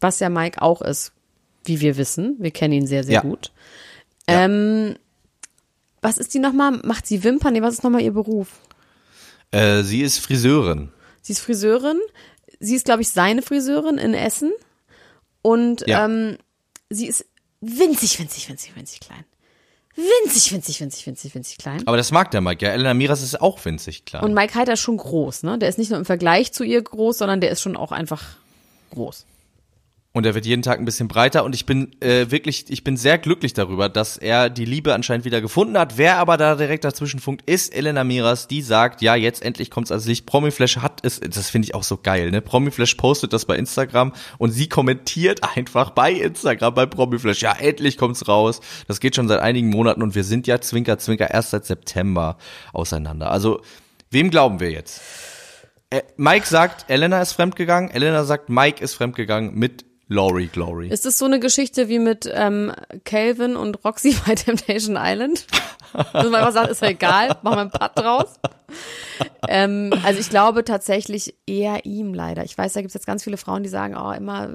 was 0.00 0.18
ja 0.20 0.28
Mike 0.28 0.60
auch 0.62 0.82
ist, 0.82 1.12
wie 1.64 1.80
wir 1.80 1.96
wissen. 1.96 2.36
Wir 2.40 2.50
kennen 2.50 2.74
ihn 2.74 2.86
sehr, 2.86 3.04
sehr 3.04 3.14
ja. 3.14 3.20
gut. 3.20 3.52
Ja. 4.28 4.44
Ähm, 4.44 4.96
was 6.02 6.18
ist 6.18 6.34
die 6.34 6.38
nochmal? 6.38 6.72
Macht 6.82 7.06
sie 7.06 7.22
Wimpern? 7.22 7.52
Nee, 7.52 7.62
was 7.62 7.74
ist 7.74 7.84
nochmal 7.84 8.02
ihr 8.02 8.12
Beruf? 8.12 8.48
Äh, 9.52 9.82
sie 9.84 10.02
ist 10.02 10.18
Friseurin. 10.18 10.90
Sie 11.24 11.32
ist 11.32 11.40
Friseurin. 11.40 12.00
Sie 12.60 12.76
ist, 12.76 12.84
glaube 12.84 13.02
ich, 13.02 13.08
seine 13.08 13.42
Friseurin 13.42 13.98
in 13.98 14.14
Essen. 14.14 14.52
Und 15.42 15.84
ja. 15.88 16.04
ähm, 16.04 16.38
sie 16.88 17.08
ist 17.08 17.26
winzig, 17.60 18.20
winzig, 18.20 18.48
winzig, 18.48 18.76
winzig 18.76 19.00
klein 19.00 19.24
winzig, 19.96 20.52
winzig, 20.52 20.80
winzig, 20.80 21.06
winzig, 21.06 21.34
winzig 21.34 21.58
klein. 21.58 21.82
Aber 21.86 21.96
das 21.96 22.10
mag 22.10 22.30
der 22.30 22.40
Mike, 22.40 22.64
ja. 22.64 22.72
Elena 22.72 22.94
Miras 22.94 23.22
ist 23.22 23.40
auch 23.40 23.64
winzig 23.64 24.04
klein. 24.04 24.24
Und 24.24 24.34
Mike 24.34 24.54
Heiter 24.54 24.74
ist 24.74 24.80
schon 24.80 24.96
groß, 24.96 25.44
ne? 25.44 25.58
Der 25.58 25.68
ist 25.68 25.78
nicht 25.78 25.90
nur 25.90 25.98
im 25.98 26.04
Vergleich 26.04 26.52
zu 26.52 26.64
ihr 26.64 26.82
groß, 26.82 27.18
sondern 27.18 27.40
der 27.40 27.50
ist 27.50 27.60
schon 27.60 27.76
auch 27.76 27.92
einfach 27.92 28.22
groß. 28.90 29.26
Und 30.16 30.24
er 30.26 30.36
wird 30.36 30.46
jeden 30.46 30.62
Tag 30.62 30.78
ein 30.78 30.84
bisschen 30.84 31.08
breiter 31.08 31.42
und 31.42 31.56
ich 31.56 31.66
bin 31.66 31.90
äh, 32.00 32.30
wirklich, 32.30 32.66
ich 32.68 32.84
bin 32.84 32.96
sehr 32.96 33.18
glücklich 33.18 33.52
darüber, 33.52 33.88
dass 33.88 34.16
er 34.16 34.48
die 34.48 34.64
Liebe 34.64 34.94
anscheinend 34.94 35.24
wieder 35.24 35.40
gefunden 35.40 35.76
hat. 35.76 35.98
Wer 35.98 36.18
aber 36.18 36.36
da 36.36 36.54
direkt 36.54 36.84
dazwischen 36.84 37.18
funkt, 37.18 37.50
ist 37.50 37.74
Elena 37.74 38.04
Miras, 38.04 38.46
die 38.46 38.62
sagt, 38.62 39.02
ja, 39.02 39.16
jetzt 39.16 39.42
endlich 39.42 39.72
kommt's 39.72 39.90
als 39.90 40.06
Licht. 40.06 40.24
Promiflash 40.24 40.76
hat 40.76 41.00
es, 41.02 41.18
das 41.18 41.50
finde 41.50 41.66
ich 41.66 41.74
auch 41.74 41.82
so 41.82 41.96
geil, 41.96 42.30
ne? 42.30 42.40
Promiflash 42.40 42.94
postet 42.94 43.32
das 43.32 43.44
bei 43.44 43.56
Instagram 43.56 44.12
und 44.38 44.52
sie 44.52 44.68
kommentiert 44.68 45.40
einfach 45.56 45.90
bei 45.90 46.12
Instagram 46.12 46.74
bei 46.74 46.86
Promiflash, 46.86 47.42
ja, 47.42 47.52
endlich 47.52 47.98
kommt's 47.98 48.28
raus. 48.28 48.60
Das 48.86 49.00
geht 49.00 49.16
schon 49.16 49.26
seit 49.26 49.40
einigen 49.40 49.70
Monaten 49.70 50.00
und 50.00 50.14
wir 50.14 50.22
sind 50.22 50.46
ja 50.46 50.60
Zwinker, 50.60 50.96
Zwinker 50.98 51.32
erst 51.32 51.50
seit 51.50 51.64
September 51.64 52.38
auseinander. 52.72 53.32
Also, 53.32 53.62
wem 54.12 54.30
glauben 54.30 54.60
wir 54.60 54.70
jetzt? 54.70 55.00
Äh, 55.90 56.02
Mike 56.16 56.46
sagt, 56.46 56.88
Elena 56.88 57.20
ist 57.20 57.32
fremdgegangen. 57.32 57.90
Elena 57.90 58.22
sagt, 58.22 58.48
Mike 58.48 58.80
ist 58.80 58.94
fremdgegangen 58.94 59.56
mit 59.56 59.84
Laurie 60.08 60.48
Glory. 60.48 60.88
Ist 60.88 61.06
das 61.06 61.18
so 61.18 61.24
eine 61.24 61.40
Geschichte 61.40 61.88
wie 61.88 61.98
mit 61.98 62.30
ähm, 62.32 62.72
Calvin 63.04 63.56
und 63.56 63.84
Roxy 63.84 64.16
bei 64.26 64.34
Temptation 64.34 64.96
Island? 64.98 65.46
Dass 65.92 66.24
man 66.24 66.34
einfach 66.34 66.52
sagt, 66.52 66.70
ist 66.70 66.82
ja 66.82 66.88
egal, 66.88 67.36
machen 67.42 67.56
wir 67.56 67.60
einen 67.60 67.70
Putt 67.70 67.92
draus. 67.94 68.34
ähm, 69.48 69.92
also 70.02 70.20
ich 70.20 70.28
glaube 70.28 70.64
tatsächlich 70.64 71.34
eher 71.46 71.86
ihm 71.86 72.12
leider. 72.12 72.44
Ich 72.44 72.58
weiß, 72.58 72.72
da 72.72 72.80
gibt 72.80 72.90
es 72.90 72.94
jetzt 72.94 73.06
ganz 73.06 73.22
viele 73.24 73.36
Frauen, 73.36 73.62
die 73.62 73.68
sagen, 73.68 73.96
oh, 73.96 74.10
immer 74.10 74.50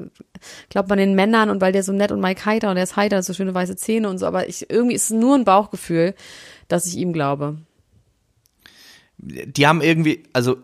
glaubt 0.70 0.90
man 0.90 0.98
den 0.98 1.16
Männern 1.16 1.50
und 1.50 1.62
weil 1.62 1.72
der 1.72 1.84
so 1.84 1.94
nett 1.94 2.12
und 2.12 2.20
Mike 2.20 2.46
heiter 2.46 2.70
und 2.70 2.76
der 2.76 2.84
ist 2.84 2.96
heiter, 2.96 3.24
so 3.24 3.34
schöne 3.34 3.54
weiße 3.54 3.76
Zähne 3.76 4.10
und 4.10 4.18
so, 4.18 4.26
aber 4.26 4.50
ich, 4.50 4.70
irgendwie 4.70 4.96
ist 4.96 5.06
es 5.06 5.12
nur 5.12 5.36
ein 5.36 5.46
Bauchgefühl, 5.46 6.14
dass 6.68 6.86
ich 6.86 6.98
ihm 6.98 7.14
glaube. 7.14 7.58
Die 9.18 9.68
haben 9.68 9.82
irgendwie, 9.82 10.24
also 10.34 10.58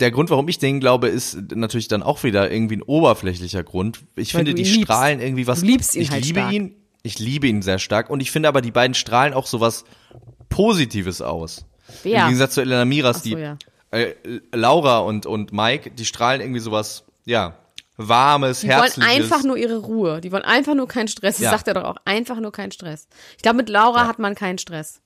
der 0.00 0.10
Grund, 0.10 0.30
warum 0.30 0.48
ich 0.48 0.58
den 0.58 0.80
glaube, 0.80 1.08
ist 1.08 1.38
natürlich 1.54 1.88
dann 1.88 2.02
auch 2.02 2.22
wieder 2.22 2.50
irgendwie 2.50 2.76
ein 2.76 2.82
oberflächlicher 2.82 3.62
Grund. 3.62 4.00
Ich 4.16 4.34
Weil 4.34 4.40
finde, 4.40 4.54
die 4.54 4.64
liebst. 4.64 4.82
strahlen 4.82 5.20
irgendwie 5.20 5.46
was. 5.46 5.60
Du 5.60 5.66
liebst 5.66 5.94
ihn 5.94 6.02
ich 6.02 6.10
halt 6.10 6.24
liebe 6.24 6.40
stark. 6.40 6.52
ihn. 6.52 6.74
Ich 7.02 7.18
liebe 7.18 7.46
ihn 7.46 7.62
sehr 7.62 7.78
stark 7.78 8.10
und 8.10 8.20
ich 8.20 8.30
finde 8.30 8.48
aber, 8.48 8.60
die 8.60 8.70
beiden 8.70 8.94
strahlen 8.94 9.32
auch 9.32 9.46
sowas 9.46 9.84
Positives 10.48 11.22
aus. 11.22 11.64
Wer? 12.02 12.20
Im 12.20 12.24
Gegensatz 12.26 12.54
zu 12.54 12.60
Elena 12.60 12.84
Miras, 12.84 13.22
so, 13.22 13.22
die 13.22 13.40
ja. 13.40 13.56
äh, 13.90 14.14
Laura 14.52 14.98
und, 14.98 15.24
und 15.26 15.52
Mike, 15.52 15.90
die 15.92 16.04
strahlen 16.04 16.40
irgendwie 16.40 16.60
sowas, 16.60 17.04
ja, 17.24 17.56
warmes, 17.96 18.60
die 18.60 18.68
herzliches. 18.68 18.94
Die 18.94 19.00
wollen 19.00 19.22
einfach 19.22 19.42
nur 19.44 19.56
ihre 19.56 19.78
Ruhe. 19.78 20.20
Die 20.20 20.32
wollen 20.32 20.44
einfach 20.44 20.74
nur 20.74 20.88
keinen 20.88 21.08
Stress. 21.08 21.36
Das 21.36 21.44
ja. 21.44 21.50
sagt 21.50 21.68
er 21.68 21.74
doch 21.74 21.84
auch. 21.84 21.96
Einfach 22.04 22.38
nur 22.40 22.52
keinen 22.52 22.72
Stress. 22.72 23.08
Ich 23.36 23.42
glaube, 23.42 23.58
mit 23.58 23.68
Laura 23.68 24.02
ja. 24.02 24.08
hat 24.08 24.18
man 24.18 24.34
keinen 24.34 24.58
Stress. 24.58 25.00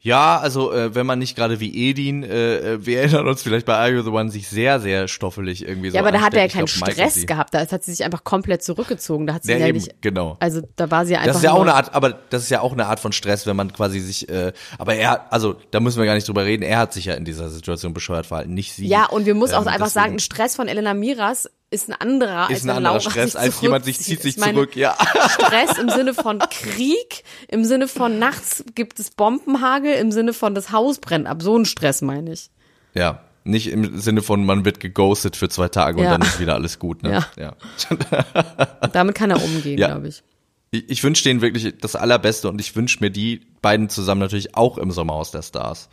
Ja, 0.00 0.38
also 0.38 0.72
äh, 0.72 0.94
wenn 0.94 1.06
man 1.06 1.18
nicht 1.18 1.34
gerade 1.34 1.58
wie 1.58 1.90
Edin, 1.90 2.22
äh, 2.22 2.74
äh, 2.74 2.86
wir 2.86 3.00
erinnern 3.00 3.26
uns 3.26 3.42
vielleicht 3.42 3.66
bei 3.66 3.74
Are 3.74 3.90
You 3.90 4.02
The 4.02 4.10
One, 4.10 4.30
sich 4.30 4.46
sehr, 4.48 4.78
sehr 4.78 5.08
stoffelig 5.08 5.66
irgendwie 5.66 5.90
so 5.90 5.96
Ja, 5.96 6.02
aber 6.02 6.12
da 6.12 6.20
hat 6.20 6.34
er 6.34 6.42
ja 6.42 6.48
keinen 6.48 6.66
glaub, 6.66 6.92
Stress 6.92 7.26
gehabt. 7.26 7.52
Da 7.52 7.66
hat 7.66 7.82
sie 7.82 7.90
sich 7.90 8.04
einfach 8.04 8.22
komplett 8.22 8.62
zurückgezogen. 8.62 9.26
Da 9.26 9.34
hat 9.34 9.42
sie 9.42 9.50
Ja, 9.52 9.58
ja 9.58 9.66
eben, 9.66 9.78
nicht, 9.78 10.00
genau. 10.00 10.36
Also 10.38 10.62
da 10.76 10.88
war 10.92 11.04
sie 11.04 11.16
einfach 11.16 11.26
Das 11.26 11.36
ist 11.38 11.42
ja 11.42 11.52
auch 11.52 11.62
eine 11.62 11.74
Art, 11.74 11.94
aber 11.94 12.12
das 12.30 12.44
ist 12.44 12.50
ja 12.50 12.60
auch 12.60 12.72
eine 12.72 12.86
Art 12.86 13.00
von 13.00 13.10
Stress, 13.10 13.46
wenn 13.46 13.56
man 13.56 13.72
quasi 13.72 13.98
sich, 13.98 14.28
äh, 14.28 14.52
aber 14.78 14.94
er, 14.94 15.32
also 15.32 15.56
da 15.72 15.80
müssen 15.80 15.98
wir 15.98 16.06
gar 16.06 16.14
nicht 16.14 16.28
drüber 16.28 16.44
reden, 16.44 16.62
er 16.62 16.78
hat 16.78 16.92
sich 16.92 17.06
ja 17.06 17.14
in 17.14 17.24
dieser 17.24 17.48
Situation 17.48 17.92
bescheuert 17.92 18.26
verhalten, 18.26 18.54
nicht 18.54 18.74
sie. 18.74 18.86
Ja, 18.86 19.06
und 19.06 19.26
wir 19.26 19.34
müssen 19.34 19.54
auch 19.56 19.62
Ähm, 19.62 19.68
einfach 19.68 19.88
sagen, 19.88 20.12
ein 20.12 20.16
deswegen 20.18 20.34
Stress 20.34 20.54
von 20.54 20.68
Elena 20.68 20.94
Miras 20.94 21.50
ist 21.70 21.88
ein 21.90 21.94
anderer 22.00 22.48
als 22.48 22.58
ist 22.58 22.64
ein 22.64 22.68
wenn 22.68 22.76
anderer 22.76 22.94
Laura 22.94 23.10
Stress, 23.10 23.36
als 23.36 23.60
jemand 23.60 23.84
sich 23.84 23.98
zieht 24.00 24.22
sich 24.22 24.36
meine, 24.38 24.54
zurück, 24.54 24.74
ja. 24.76 24.96
Stress 25.28 25.78
im 25.78 25.88
Sinne 25.94 26.14
von 26.14 26.38
Krieg, 26.38 27.24
im 27.48 27.64
Sinne 27.64 27.88
von 27.88 28.18
nachts 28.18 28.64
gibt 28.74 28.98
es 28.98 29.10
Bombenhagel, 29.10 29.92
im 29.94 30.10
Sinne 30.10 30.32
von 30.32 30.54
das 30.54 30.72
Haus 30.72 30.98
brennt 30.98 31.26
ab. 31.26 31.42
So 31.42 31.56
ein 31.58 31.64
Stress 31.66 32.00
meine 32.00 32.32
ich. 32.32 32.50
Ja, 32.94 33.20
nicht 33.44 33.68
im 33.68 33.98
Sinne 34.00 34.22
von, 34.22 34.44
man 34.46 34.64
wird 34.64 34.80
geghostet 34.80 35.36
für 35.36 35.48
zwei 35.48 35.68
Tage 35.68 36.02
Ja. 36.02 36.14
und 36.14 36.20
dann 36.20 36.28
ist 36.28 36.40
wieder 36.40 36.54
alles 36.54 36.78
gut, 36.78 37.02
ne? 37.02 37.26
Ja. 37.36 37.54
Damit 38.92 39.14
kann 39.14 39.30
er 39.30 39.42
umgehen, 39.42 39.78
Ja. 39.78 39.88
glaube 39.88 40.08
ich. 40.08 40.22
Ich, 40.70 40.88
ich 40.90 41.02
wünsche 41.04 41.22
denen 41.24 41.40
wirklich 41.40 41.74
das 41.80 41.96
Allerbeste 41.96 42.48
und 42.48 42.60
ich 42.60 42.76
wünsche 42.76 42.98
mir 43.00 43.10
die 43.10 43.40
beiden 43.62 43.88
zusammen 43.88 44.20
natürlich 44.20 44.54
auch 44.54 44.76
im 44.78 44.90
Sommerhaus 44.90 45.30
der 45.30 45.42
Stars. 45.42 45.88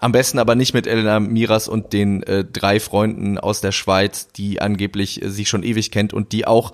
Am 0.00 0.12
besten 0.12 0.38
aber 0.38 0.54
nicht 0.54 0.72
mit 0.72 0.86
Elena 0.86 1.20
Miras 1.20 1.68
und 1.68 1.92
den 1.92 2.22
äh, 2.22 2.44
drei 2.44 2.80
Freunden 2.80 3.38
aus 3.38 3.60
der 3.60 3.70
Schweiz, 3.70 4.28
die 4.28 4.60
angeblich 4.60 5.22
äh, 5.22 5.28
sie 5.30 5.44
schon 5.44 5.62
ewig 5.62 5.90
kennt 5.90 6.14
und 6.14 6.32
die 6.32 6.46
auch 6.46 6.72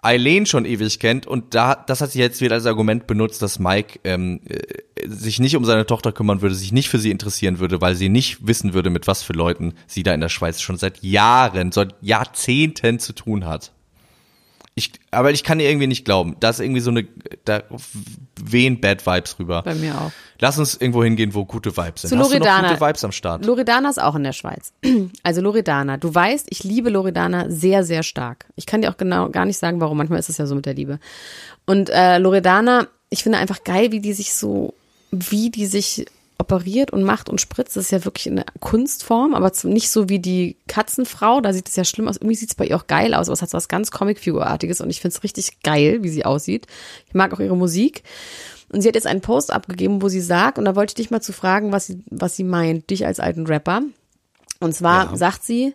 Eileen 0.00 0.46
schon 0.46 0.64
ewig 0.64 0.98
kennt. 0.98 1.26
Und 1.26 1.54
da, 1.54 1.74
das 1.74 2.00
hat 2.00 2.12
sie 2.12 2.18
jetzt 2.18 2.40
wieder 2.40 2.54
als 2.54 2.64
Argument 2.66 3.06
benutzt, 3.06 3.42
dass 3.42 3.58
Mike 3.58 4.00
ähm, 4.04 4.40
äh, 4.48 5.06
sich 5.06 5.38
nicht 5.38 5.54
um 5.54 5.66
seine 5.66 5.86
Tochter 5.86 6.12
kümmern 6.12 6.40
würde, 6.40 6.54
sich 6.54 6.72
nicht 6.72 6.88
für 6.88 6.98
sie 6.98 7.10
interessieren 7.10 7.58
würde, 7.58 7.82
weil 7.82 7.94
sie 7.94 8.08
nicht 8.08 8.46
wissen 8.46 8.72
würde, 8.72 8.88
mit 8.88 9.06
was 9.06 9.22
für 9.22 9.34
Leuten 9.34 9.74
sie 9.86 10.02
da 10.02 10.14
in 10.14 10.20
der 10.20 10.30
Schweiz 10.30 10.62
schon 10.62 10.78
seit 10.78 11.02
Jahren, 11.02 11.72
seit 11.72 11.94
Jahrzehnten 12.00 12.98
zu 12.98 13.12
tun 13.12 13.44
hat. 13.44 13.72
Ich, 14.74 14.92
aber 15.10 15.30
ich 15.32 15.44
kann 15.44 15.60
ihr 15.60 15.68
irgendwie 15.68 15.86
nicht 15.86 16.06
glauben. 16.06 16.36
Da 16.40 16.48
ist 16.48 16.60
irgendwie 16.60 16.80
so 16.80 16.90
eine, 16.90 17.06
da 17.44 17.62
wehen 18.42 18.80
Bad 18.80 19.04
Vibes 19.06 19.38
rüber. 19.38 19.62
Bei 19.62 19.74
mir 19.74 19.94
auch. 20.00 20.12
Lass 20.40 20.58
uns 20.58 20.74
irgendwo 20.74 21.04
hingehen, 21.04 21.34
wo 21.34 21.44
gute 21.44 21.76
Vibes 21.76 22.02
sind. 22.02 22.10
Zu 22.10 22.18
Hast 22.18 22.30
du 22.30 22.38
noch 22.38 22.44
Loredana. 22.44 22.68
gute 22.68 22.80
Vibes 22.80 23.04
am 23.04 23.12
Start? 23.12 23.44
Loredana 23.44 23.90
ist 23.90 24.00
auch 24.00 24.14
in 24.14 24.24
der 24.24 24.32
Schweiz. 24.32 24.72
Also 25.22 25.40
Loredana, 25.42 25.98
du 25.98 26.14
weißt, 26.14 26.46
ich 26.50 26.64
liebe 26.64 26.88
Loredana 26.90 27.50
sehr, 27.50 27.84
sehr 27.84 28.02
stark. 28.02 28.46
Ich 28.56 28.66
kann 28.66 28.80
dir 28.82 28.90
auch 28.90 28.96
genau 28.96 29.28
gar 29.28 29.44
nicht 29.44 29.58
sagen, 29.58 29.80
warum. 29.80 29.98
Manchmal 29.98 30.18
ist 30.18 30.30
es 30.30 30.38
ja 30.38 30.46
so 30.46 30.54
mit 30.54 30.66
der 30.66 30.74
Liebe. 30.74 30.98
Und 31.66 31.90
äh, 31.90 32.18
Loredana, 32.18 32.88
ich 33.10 33.22
finde 33.22 33.38
einfach 33.38 33.62
geil, 33.64 33.92
wie 33.92 34.00
die 34.00 34.14
sich 34.14 34.34
so, 34.34 34.74
wie 35.10 35.50
die 35.50 35.66
sich 35.66 36.06
operiert 36.38 36.90
und 36.92 37.02
macht 37.02 37.28
und 37.28 37.40
spritzt. 37.40 37.76
Das 37.76 37.84
ist 37.84 37.90
ja 37.92 38.04
wirklich 38.04 38.28
eine 38.30 38.44
Kunstform, 38.60 39.34
aber 39.34 39.52
nicht 39.64 39.90
so 39.90 40.08
wie 40.08 40.18
die 40.18 40.56
Katzenfrau. 40.66 41.40
Da 41.40 41.52
sieht 41.52 41.68
es 41.68 41.76
ja 41.76 41.84
schlimm 41.84 42.08
aus. 42.08 42.16
Irgendwie 42.16 42.34
sieht 42.34 42.50
es 42.50 42.54
bei 42.54 42.66
ihr 42.66 42.76
auch 42.76 42.86
geil 42.86 43.14
aus, 43.14 43.28
aber 43.28 43.34
es 43.34 43.42
hat 43.42 43.50
so 43.50 43.56
was 43.56 43.68
ganz 43.68 43.90
Comicfigurartiges 43.90 44.80
und 44.80 44.90
ich 44.90 45.00
finde 45.00 45.16
es 45.16 45.22
richtig 45.22 45.62
geil, 45.62 46.02
wie 46.02 46.08
sie 46.08 46.24
aussieht. 46.24 46.66
Ich 47.06 47.14
mag 47.14 47.32
auch 47.32 47.40
ihre 47.40 47.56
Musik. 47.56 48.02
Und 48.72 48.80
sie 48.80 48.88
hat 48.88 48.94
jetzt 48.94 49.06
einen 49.06 49.20
Post 49.20 49.52
abgegeben, 49.52 50.00
wo 50.02 50.08
sie 50.08 50.22
sagt, 50.22 50.58
und 50.58 50.64
da 50.64 50.74
wollte 50.74 50.92
ich 50.92 50.94
dich 50.94 51.10
mal 51.10 51.20
zu 51.20 51.32
fragen, 51.32 51.72
was 51.72 51.86
sie, 51.86 52.02
was 52.10 52.36
sie 52.36 52.44
meint, 52.44 52.88
dich 52.90 53.04
als 53.06 53.20
alten 53.20 53.46
Rapper. 53.46 53.82
Und 54.60 54.74
zwar 54.74 55.10
Ja. 55.10 55.16
sagt 55.16 55.44
sie, 55.44 55.74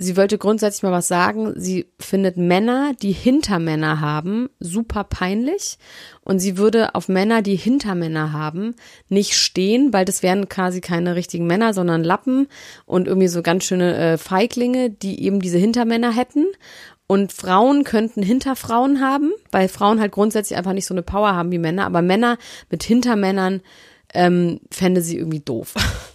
sie 0.00 0.16
wollte 0.16 0.38
grundsätzlich 0.38 0.82
mal 0.82 0.92
was 0.92 1.08
sagen. 1.08 1.52
Sie 1.56 1.86
findet 1.98 2.36
Männer, 2.36 2.92
die 3.00 3.12
Hintermänner 3.12 4.00
haben, 4.00 4.48
super 4.58 5.04
peinlich. 5.04 5.78
Und 6.22 6.38
sie 6.40 6.56
würde 6.56 6.94
auf 6.94 7.08
Männer, 7.08 7.42
die 7.42 7.56
Hintermänner 7.56 8.32
haben, 8.32 8.74
nicht 9.08 9.36
stehen, 9.36 9.92
weil 9.92 10.04
das 10.04 10.22
wären 10.22 10.48
quasi 10.48 10.80
keine 10.80 11.14
richtigen 11.16 11.46
Männer, 11.46 11.74
sondern 11.74 12.02
Lappen 12.02 12.48
und 12.86 13.06
irgendwie 13.06 13.28
so 13.28 13.42
ganz 13.42 13.64
schöne 13.64 13.96
äh, 13.96 14.18
Feiglinge, 14.18 14.90
die 14.90 15.22
eben 15.22 15.40
diese 15.40 15.58
Hintermänner 15.58 16.12
hätten. 16.12 16.46
Und 17.06 17.32
Frauen 17.32 17.84
könnten 17.84 18.22
Hinterfrauen 18.22 19.00
haben, 19.00 19.32
weil 19.50 19.68
Frauen 19.68 20.00
halt 20.00 20.12
grundsätzlich 20.12 20.56
einfach 20.56 20.72
nicht 20.72 20.86
so 20.86 20.94
eine 20.94 21.02
Power 21.02 21.34
haben 21.34 21.52
wie 21.52 21.58
Männer. 21.58 21.84
Aber 21.84 22.02
Männer 22.02 22.38
mit 22.70 22.82
Hintermännern 22.84 23.60
ähm, 24.14 24.60
fände 24.70 25.02
sie 25.02 25.18
irgendwie 25.18 25.40
doof. 25.40 25.74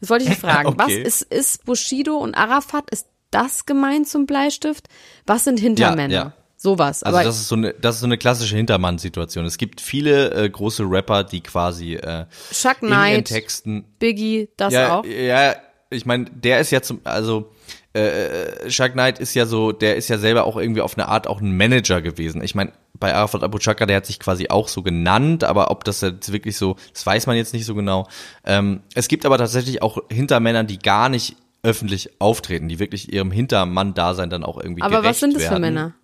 Das 0.00 0.10
wollte 0.10 0.24
ich 0.24 0.30
dich 0.30 0.38
fragen. 0.40 0.74
Was 0.76 0.86
Okay. 0.86 1.02
ist, 1.02 1.22
ist 1.22 1.64
Bushido 1.64 2.16
und 2.16 2.34
Arafat, 2.34 2.90
ist 2.90 3.06
das 3.30 3.66
gemeint 3.66 4.08
zum 4.08 4.26
Bleistift? 4.26 4.88
Was 5.26 5.44
sind 5.44 5.60
Hintermänner? 5.60 6.14
Ja, 6.14 6.22
ja. 6.24 6.32
Sowas. 6.60 7.04
Also 7.04 7.18
das 7.22 7.38
ist 7.38 7.48
so 7.48 7.54
eine, 7.54 7.72
das 7.74 7.96
ist 7.96 8.00
so 8.00 8.06
eine 8.06 8.18
klassische 8.18 8.56
Hintermann-Situation. 8.56 9.44
Es 9.44 9.58
gibt 9.58 9.80
viele 9.80 10.32
äh, 10.32 10.50
große 10.50 10.82
Rapper, 10.82 11.22
die 11.22 11.40
quasi 11.40 11.94
äh, 11.94 12.24
Chuck 12.52 12.78
in 12.82 12.88
ihren 12.88 12.96
Knight, 12.96 13.24
Texten 13.26 13.84
Biggie, 14.00 14.48
das 14.56 14.72
ja, 14.72 14.98
auch. 14.98 15.04
Ja, 15.04 15.54
ich 15.90 16.04
meine, 16.04 16.24
der 16.24 16.58
ist 16.58 16.72
ja 16.72 16.82
zum, 16.82 17.00
also 17.04 17.52
äh, 17.92 18.66
Chuck 18.68 18.92
Knight 18.92 19.20
ist 19.20 19.34
ja 19.34 19.46
so, 19.46 19.70
der 19.70 19.94
ist 19.96 20.08
ja 20.08 20.18
selber 20.18 20.44
auch 20.44 20.56
irgendwie 20.56 20.80
auf 20.80 20.98
eine 20.98 21.06
Art 21.06 21.28
auch 21.28 21.40
ein 21.40 21.56
Manager 21.56 22.02
gewesen. 22.02 22.42
Ich 22.42 22.56
meine, 22.56 22.72
bei 23.00 23.14
Arafat 23.14 23.42
Abu 23.42 23.58
Chaka, 23.58 23.86
der 23.86 23.96
hat 23.96 24.06
sich 24.06 24.18
quasi 24.18 24.48
auch 24.48 24.68
so 24.68 24.82
genannt, 24.82 25.44
aber 25.44 25.70
ob 25.70 25.84
das 25.84 26.00
jetzt 26.00 26.32
wirklich 26.32 26.56
so, 26.56 26.76
das 26.92 27.04
weiß 27.04 27.26
man 27.26 27.36
jetzt 27.36 27.54
nicht 27.54 27.64
so 27.64 27.74
genau. 27.74 28.08
Ähm, 28.44 28.80
es 28.94 29.08
gibt 29.08 29.26
aber 29.26 29.38
tatsächlich 29.38 29.82
auch 29.82 29.98
Hintermänner, 30.10 30.64
die 30.64 30.78
gar 30.78 31.08
nicht 31.08 31.36
öffentlich 31.62 32.20
auftreten, 32.20 32.68
die 32.68 32.78
wirklich 32.78 33.12
ihrem 33.12 33.30
Hintermann-Dasein 33.30 34.30
dann 34.30 34.44
auch 34.44 34.58
irgendwie 34.58 34.82
Aber 34.82 35.02
was 35.02 35.20
sind 35.20 35.34
das 35.34 35.44
für 35.44 35.50
werden. 35.50 35.62
Männer? 35.62 35.94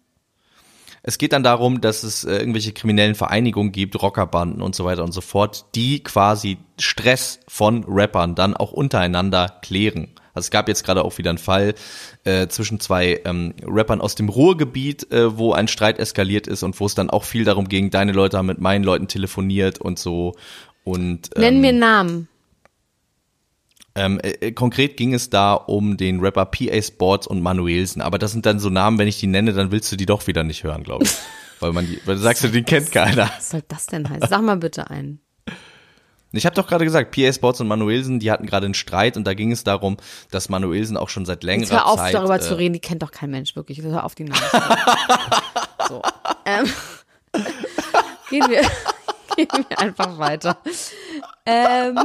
Es 1.06 1.18
geht 1.18 1.34
dann 1.34 1.42
darum, 1.42 1.82
dass 1.82 2.02
es 2.02 2.24
äh, 2.24 2.36
irgendwelche 2.38 2.72
kriminellen 2.72 3.14
Vereinigungen 3.14 3.72
gibt, 3.72 4.00
Rockerbanden 4.00 4.62
und 4.62 4.74
so 4.74 4.86
weiter 4.86 5.04
und 5.04 5.12
so 5.12 5.20
fort, 5.20 5.66
die 5.74 6.02
quasi 6.02 6.56
Stress 6.80 7.40
von 7.46 7.84
Rappern 7.86 8.34
dann 8.34 8.56
auch 8.56 8.72
untereinander 8.72 9.58
klären. 9.60 10.08
Also 10.34 10.46
es 10.46 10.50
gab 10.50 10.68
jetzt 10.68 10.84
gerade 10.84 11.04
auch 11.04 11.16
wieder 11.16 11.30
einen 11.30 11.38
Fall 11.38 11.74
äh, 12.24 12.48
zwischen 12.48 12.80
zwei 12.80 13.20
ähm, 13.24 13.54
Rappern 13.64 14.00
aus 14.00 14.16
dem 14.16 14.28
Ruhrgebiet, 14.28 15.10
äh, 15.12 15.38
wo 15.38 15.52
ein 15.52 15.68
Streit 15.68 15.98
eskaliert 15.98 16.46
ist 16.48 16.62
und 16.64 16.78
wo 16.80 16.86
es 16.86 16.94
dann 16.94 17.08
auch 17.08 17.24
viel 17.24 17.44
darum 17.44 17.68
ging, 17.68 17.90
deine 17.90 18.12
Leute 18.12 18.36
haben 18.36 18.46
mit 18.46 18.60
meinen 18.60 18.84
Leuten 18.84 19.06
telefoniert 19.06 19.78
und 19.78 19.98
so. 19.98 20.34
Und 20.82 21.30
ähm, 21.36 21.42
Nenn 21.42 21.60
mir 21.60 21.72
Namen. 21.72 22.28
ähm, 23.94 24.20
äh, 24.22 24.50
konkret 24.52 24.96
ging 24.96 25.14
es 25.14 25.30
da 25.30 25.54
um 25.54 25.96
den 25.96 26.18
Rapper 26.20 26.46
PA 26.46 26.82
Sports 26.82 27.28
und 27.28 27.40
Manuelsen. 27.40 28.02
Aber 28.02 28.18
das 28.18 28.32
sind 28.32 28.44
dann 28.44 28.58
so 28.58 28.70
Namen, 28.70 28.98
wenn 28.98 29.08
ich 29.08 29.20
die 29.20 29.28
nenne, 29.28 29.52
dann 29.52 29.70
willst 29.70 29.90
du 29.92 29.96
die 29.96 30.06
doch 30.06 30.26
wieder 30.26 30.42
nicht 30.42 30.64
hören, 30.64 30.82
glaube 30.82 31.04
ich. 31.04 31.12
weil 31.60 31.72
man 31.72 31.86
die, 31.86 32.00
weil 32.04 32.16
du 32.16 32.20
sagst, 32.20 32.42
du, 32.42 32.48
den 32.48 32.64
kennt 32.64 32.90
keiner. 32.90 33.30
Was 33.36 33.50
soll 33.50 33.62
das 33.68 33.86
denn 33.86 34.08
heißen? 34.08 34.28
Sag 34.28 34.42
mal 34.42 34.56
bitte 34.56 34.90
einen. 34.90 35.20
Ich 36.36 36.46
habe 36.46 36.54
doch 36.54 36.66
gerade 36.66 36.84
gesagt, 36.84 37.14
PA 37.14 37.32
Sports 37.32 37.60
und 37.60 37.68
Manuelsen, 37.68 38.18
die 38.18 38.30
hatten 38.30 38.46
gerade 38.46 38.66
einen 38.66 38.74
Streit 38.74 39.16
und 39.16 39.24
da 39.24 39.34
ging 39.34 39.52
es 39.52 39.64
darum, 39.64 39.96
dass 40.30 40.48
Manuelsen 40.48 40.96
auch 40.96 41.08
schon 41.08 41.24
seit 41.24 41.44
längerer 41.44 41.62
Jetzt 41.62 41.72
hör 41.72 41.86
auf, 41.86 41.98
Zeit 41.98 42.14
darüber 42.14 42.36
äh, 42.36 42.40
zu 42.40 42.56
reden. 42.58 42.72
Die 42.72 42.80
kennt 42.80 43.02
doch 43.02 43.10
kein 43.10 43.30
Mensch, 43.30 43.56
wirklich. 43.56 43.82
Hör 43.82 44.04
auf 44.04 44.14
die 44.14 44.24
Namen. 44.24 44.40
zu 45.86 45.88
so. 45.88 46.02
Ähm, 46.44 46.66
gehen, 48.30 48.44
wir, 48.48 48.62
gehen 49.36 49.64
wir 49.68 49.78
einfach 49.78 50.18
weiter. 50.18 50.58
Ähm, 51.46 51.98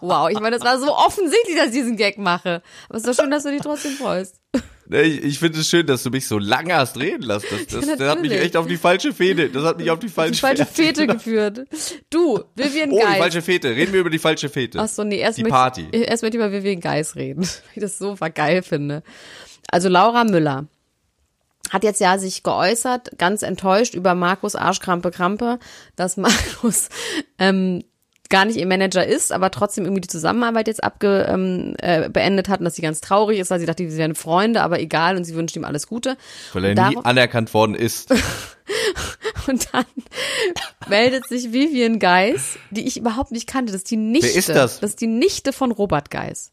wow, 0.00 0.28
ich 0.30 0.40
meine, 0.40 0.58
das 0.58 0.64
war 0.64 0.78
so 0.78 0.94
offensichtlich, 0.94 1.56
dass 1.56 1.66
ich 1.68 1.72
diesen 1.72 1.96
Gag 1.96 2.18
mache. 2.18 2.62
Aber 2.88 2.98
es 2.98 3.04
ist 3.04 3.18
doch 3.18 3.22
schön, 3.22 3.30
dass 3.30 3.42
du 3.42 3.50
dich 3.50 3.62
trotzdem 3.62 3.92
freust. 3.92 4.40
Ne, 4.86 5.02
Ich, 5.02 5.22
ich 5.22 5.38
finde 5.38 5.60
es 5.60 5.68
schön, 5.68 5.86
dass 5.86 6.02
du 6.02 6.10
mich 6.10 6.26
so 6.26 6.38
lange 6.38 6.74
hast 6.74 6.98
reden 6.98 7.22
lassen. 7.22 7.46
Das, 7.50 7.66
das, 7.66 7.86
Ja, 7.86 7.96
das 7.96 8.10
hat 8.10 8.20
mich 8.20 8.32
echt 8.32 8.56
auf 8.56 8.66
die 8.66 8.76
falsche 8.76 9.12
Fehde. 9.12 9.48
Das 9.48 9.64
hat 9.64 9.78
mich 9.78 9.90
auf 9.90 9.98
die 9.98 10.08
falsche, 10.08 10.32
Die 10.32 10.38
falsche 10.40 10.66
Fete 10.66 11.06
geführt. 11.06 11.64
Du, 12.10 12.40
Vivian 12.54 12.90
Oh, 12.90 12.98
die 12.98 13.02
Geis. 13.04 13.18
falsche 13.18 13.42
Fete. 13.42 13.70
Reden 13.70 13.92
wir 13.92 14.00
über 14.00 14.10
die 14.10 14.18
falsche 14.18 14.48
Fete. 14.48 14.78
Ach 14.80 14.88
so, 14.88 15.04
nee, 15.04 15.18
erst 15.18 15.38
Die 15.38 15.42
möchte, 15.42 15.54
Party. 15.54 15.88
Erst 15.92 16.22
möchte 16.22 16.36
ich 16.36 16.42
über 16.44 16.52
Vivian 16.52 16.80
Geis 16.80 17.16
reden, 17.16 17.42
weil 17.42 17.48
ich 17.74 17.80
das 17.82 17.98
so 17.98 18.16
geil 18.34 18.62
finde. 18.62 19.02
Also 19.70 19.88
Laura 19.88 20.24
Müller 20.24 20.66
hat 21.70 21.82
jetzt 21.82 22.00
ja 22.00 22.18
sich 22.18 22.42
geäußert, 22.42 23.18
ganz 23.18 23.42
enttäuscht 23.42 23.94
über 23.94 24.14
Markus 24.14 24.54
Arschkrampe 24.54 25.10
Krampe, 25.10 25.58
dass 25.96 26.16
Markus 26.18 26.90
ähm, 27.38 27.82
gar 28.30 28.44
nicht 28.44 28.56
ihr 28.56 28.66
Manager 28.66 29.06
ist, 29.06 29.32
aber 29.32 29.50
trotzdem 29.50 29.84
irgendwie 29.84 30.00
die 30.00 30.08
Zusammenarbeit 30.08 30.66
jetzt 30.66 30.82
abge, 30.82 31.26
ähm, 31.28 31.74
äh, 31.78 32.08
beendet 32.08 32.48
hat 32.48 32.60
und 32.60 32.64
dass 32.64 32.76
sie 32.76 32.82
ganz 32.82 33.00
traurig 33.00 33.38
ist, 33.38 33.50
weil 33.50 33.60
sie 33.60 33.66
dachte, 33.66 33.88
sie 33.88 33.98
wären 33.98 34.14
Freunde, 34.14 34.62
aber 34.62 34.80
egal 34.80 35.16
und 35.16 35.24
sie 35.24 35.34
wünscht 35.34 35.56
ihm 35.56 35.64
alles 35.64 35.86
Gute. 35.86 36.16
Weil 36.52 36.64
er 36.64 36.90
nie 36.90 36.96
anerkannt 37.02 37.52
worden 37.54 37.74
ist. 37.74 38.12
Und 39.46 39.68
dann 39.72 39.84
meldet 40.88 41.28
sich 41.28 41.52
Vivian 41.52 41.98
Geis, 41.98 42.58
die 42.70 42.86
ich 42.86 42.96
überhaupt 42.96 43.30
nicht 43.30 43.46
kannte. 43.46 43.72
Das 43.72 43.82
ist 43.82 43.90
die 43.90 43.98
Nichte. 43.98 44.26
ist 44.26 44.48
das? 44.48 44.80
Das 44.80 44.90
ist 44.90 45.00
die 45.02 45.06
Nichte 45.06 45.52
von 45.52 45.70
Robert 45.70 46.10
Geis. 46.10 46.52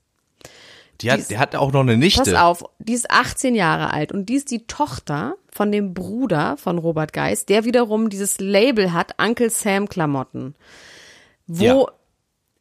Die 1.01 1.11
hat, 1.11 1.29
der 1.29 1.39
hat 1.39 1.55
auch 1.55 1.71
noch 1.71 1.81
eine 1.81 1.97
Nichte. 1.97 2.31
Pass 2.31 2.41
auf, 2.41 2.63
die 2.79 2.93
ist 2.93 3.09
18 3.09 3.55
Jahre 3.55 3.91
alt 3.91 4.11
und 4.11 4.27
die 4.27 4.35
ist 4.35 4.51
die 4.51 4.67
Tochter 4.67 5.35
von 5.51 5.71
dem 5.71 5.93
Bruder 5.93 6.57
von 6.57 6.77
Robert 6.77 7.11
Geis, 7.11 7.45
der 7.45 7.65
wiederum 7.65 8.09
dieses 8.09 8.39
Label 8.39 8.93
hat, 8.93 9.15
Uncle 9.19 9.49
Sam 9.49 9.89
Klamotten, 9.89 10.55
wo 11.57 11.63
Ja. 11.63 11.85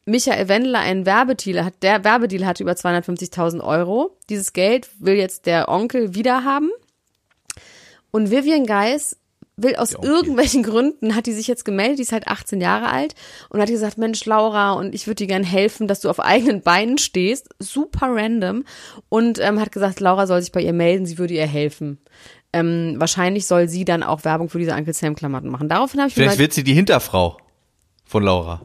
Michael 0.06 0.48
Wendler 0.48 0.80
einen 0.80 1.06
Werbedeal 1.06 1.64
hat, 1.64 1.74
der 1.82 2.02
Werbedeal 2.04 2.46
hatte 2.46 2.62
über 2.62 2.72
250.000 2.72 3.62
Euro. 3.62 4.16
Dieses 4.28 4.52
Geld 4.52 4.88
will 4.98 5.14
jetzt 5.14 5.46
der 5.46 5.68
Onkel 5.68 6.14
wieder 6.14 6.44
haben. 6.44 6.70
Und 8.10 8.30
Vivian 8.30 8.66
Geis 8.66 9.16
will 9.56 9.76
aus 9.76 9.92
irgendwelchen 9.92 10.62
Gründen, 10.62 11.14
hat 11.14 11.26
die 11.26 11.32
sich 11.32 11.46
jetzt 11.46 11.64
gemeldet, 11.64 11.98
die 11.98 12.02
ist 12.02 12.12
halt 12.12 12.28
18 12.28 12.60
Jahre 12.60 12.88
alt 12.88 13.14
und 13.50 13.60
hat 13.60 13.68
gesagt, 13.68 13.98
Mensch, 13.98 14.24
Laura, 14.24 14.72
und 14.72 14.94
ich 14.94 15.06
würde 15.06 15.16
dir 15.16 15.26
gern 15.26 15.44
helfen, 15.44 15.86
dass 15.86 16.00
du 16.00 16.08
auf 16.08 16.18
eigenen 16.18 16.62
Beinen 16.62 16.98
stehst. 16.98 17.50
Super 17.58 18.08
random. 18.10 18.64
Und 19.08 19.38
ähm, 19.38 19.60
hat 19.60 19.70
gesagt, 19.70 20.00
Laura 20.00 20.26
soll 20.26 20.40
sich 20.40 20.50
bei 20.50 20.62
ihr 20.62 20.72
melden, 20.72 21.06
sie 21.06 21.18
würde 21.18 21.34
ihr 21.34 21.46
helfen. 21.46 21.98
Ähm, 22.52 22.94
wahrscheinlich 22.96 23.46
soll 23.46 23.68
sie 23.68 23.84
dann 23.84 24.02
auch 24.02 24.24
Werbung 24.24 24.48
für 24.48 24.58
diese 24.58 24.72
Uncle 24.72 24.94
Sam 24.94 25.14
Klamotten 25.14 25.50
machen. 25.50 25.68
Daraufhin 25.68 26.00
habe 26.00 26.08
ich 26.08 26.14
Vielleicht 26.14 26.38
wird 26.38 26.52
sie 26.52 26.64
die 26.64 26.74
Hinterfrau 26.74 27.36
von 28.10 28.24
Laura. 28.24 28.60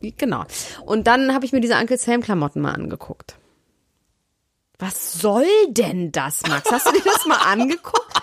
Genau. 0.00 0.44
Und 0.84 1.06
dann 1.06 1.34
habe 1.34 1.44
ich 1.44 1.52
mir 1.52 1.60
diese 1.60 1.74
Uncle 1.74 1.98
Sam 1.98 2.22
Klamotten 2.22 2.62
mal 2.62 2.72
angeguckt. 2.72 3.36
Was 4.78 5.20
soll 5.20 5.46
denn 5.68 6.12
das, 6.12 6.42
Max? 6.48 6.70
Hast 6.70 6.86
du 6.86 6.92
dir 6.92 7.04
das 7.04 7.26
mal 7.26 7.36
angeguckt? 7.36 8.22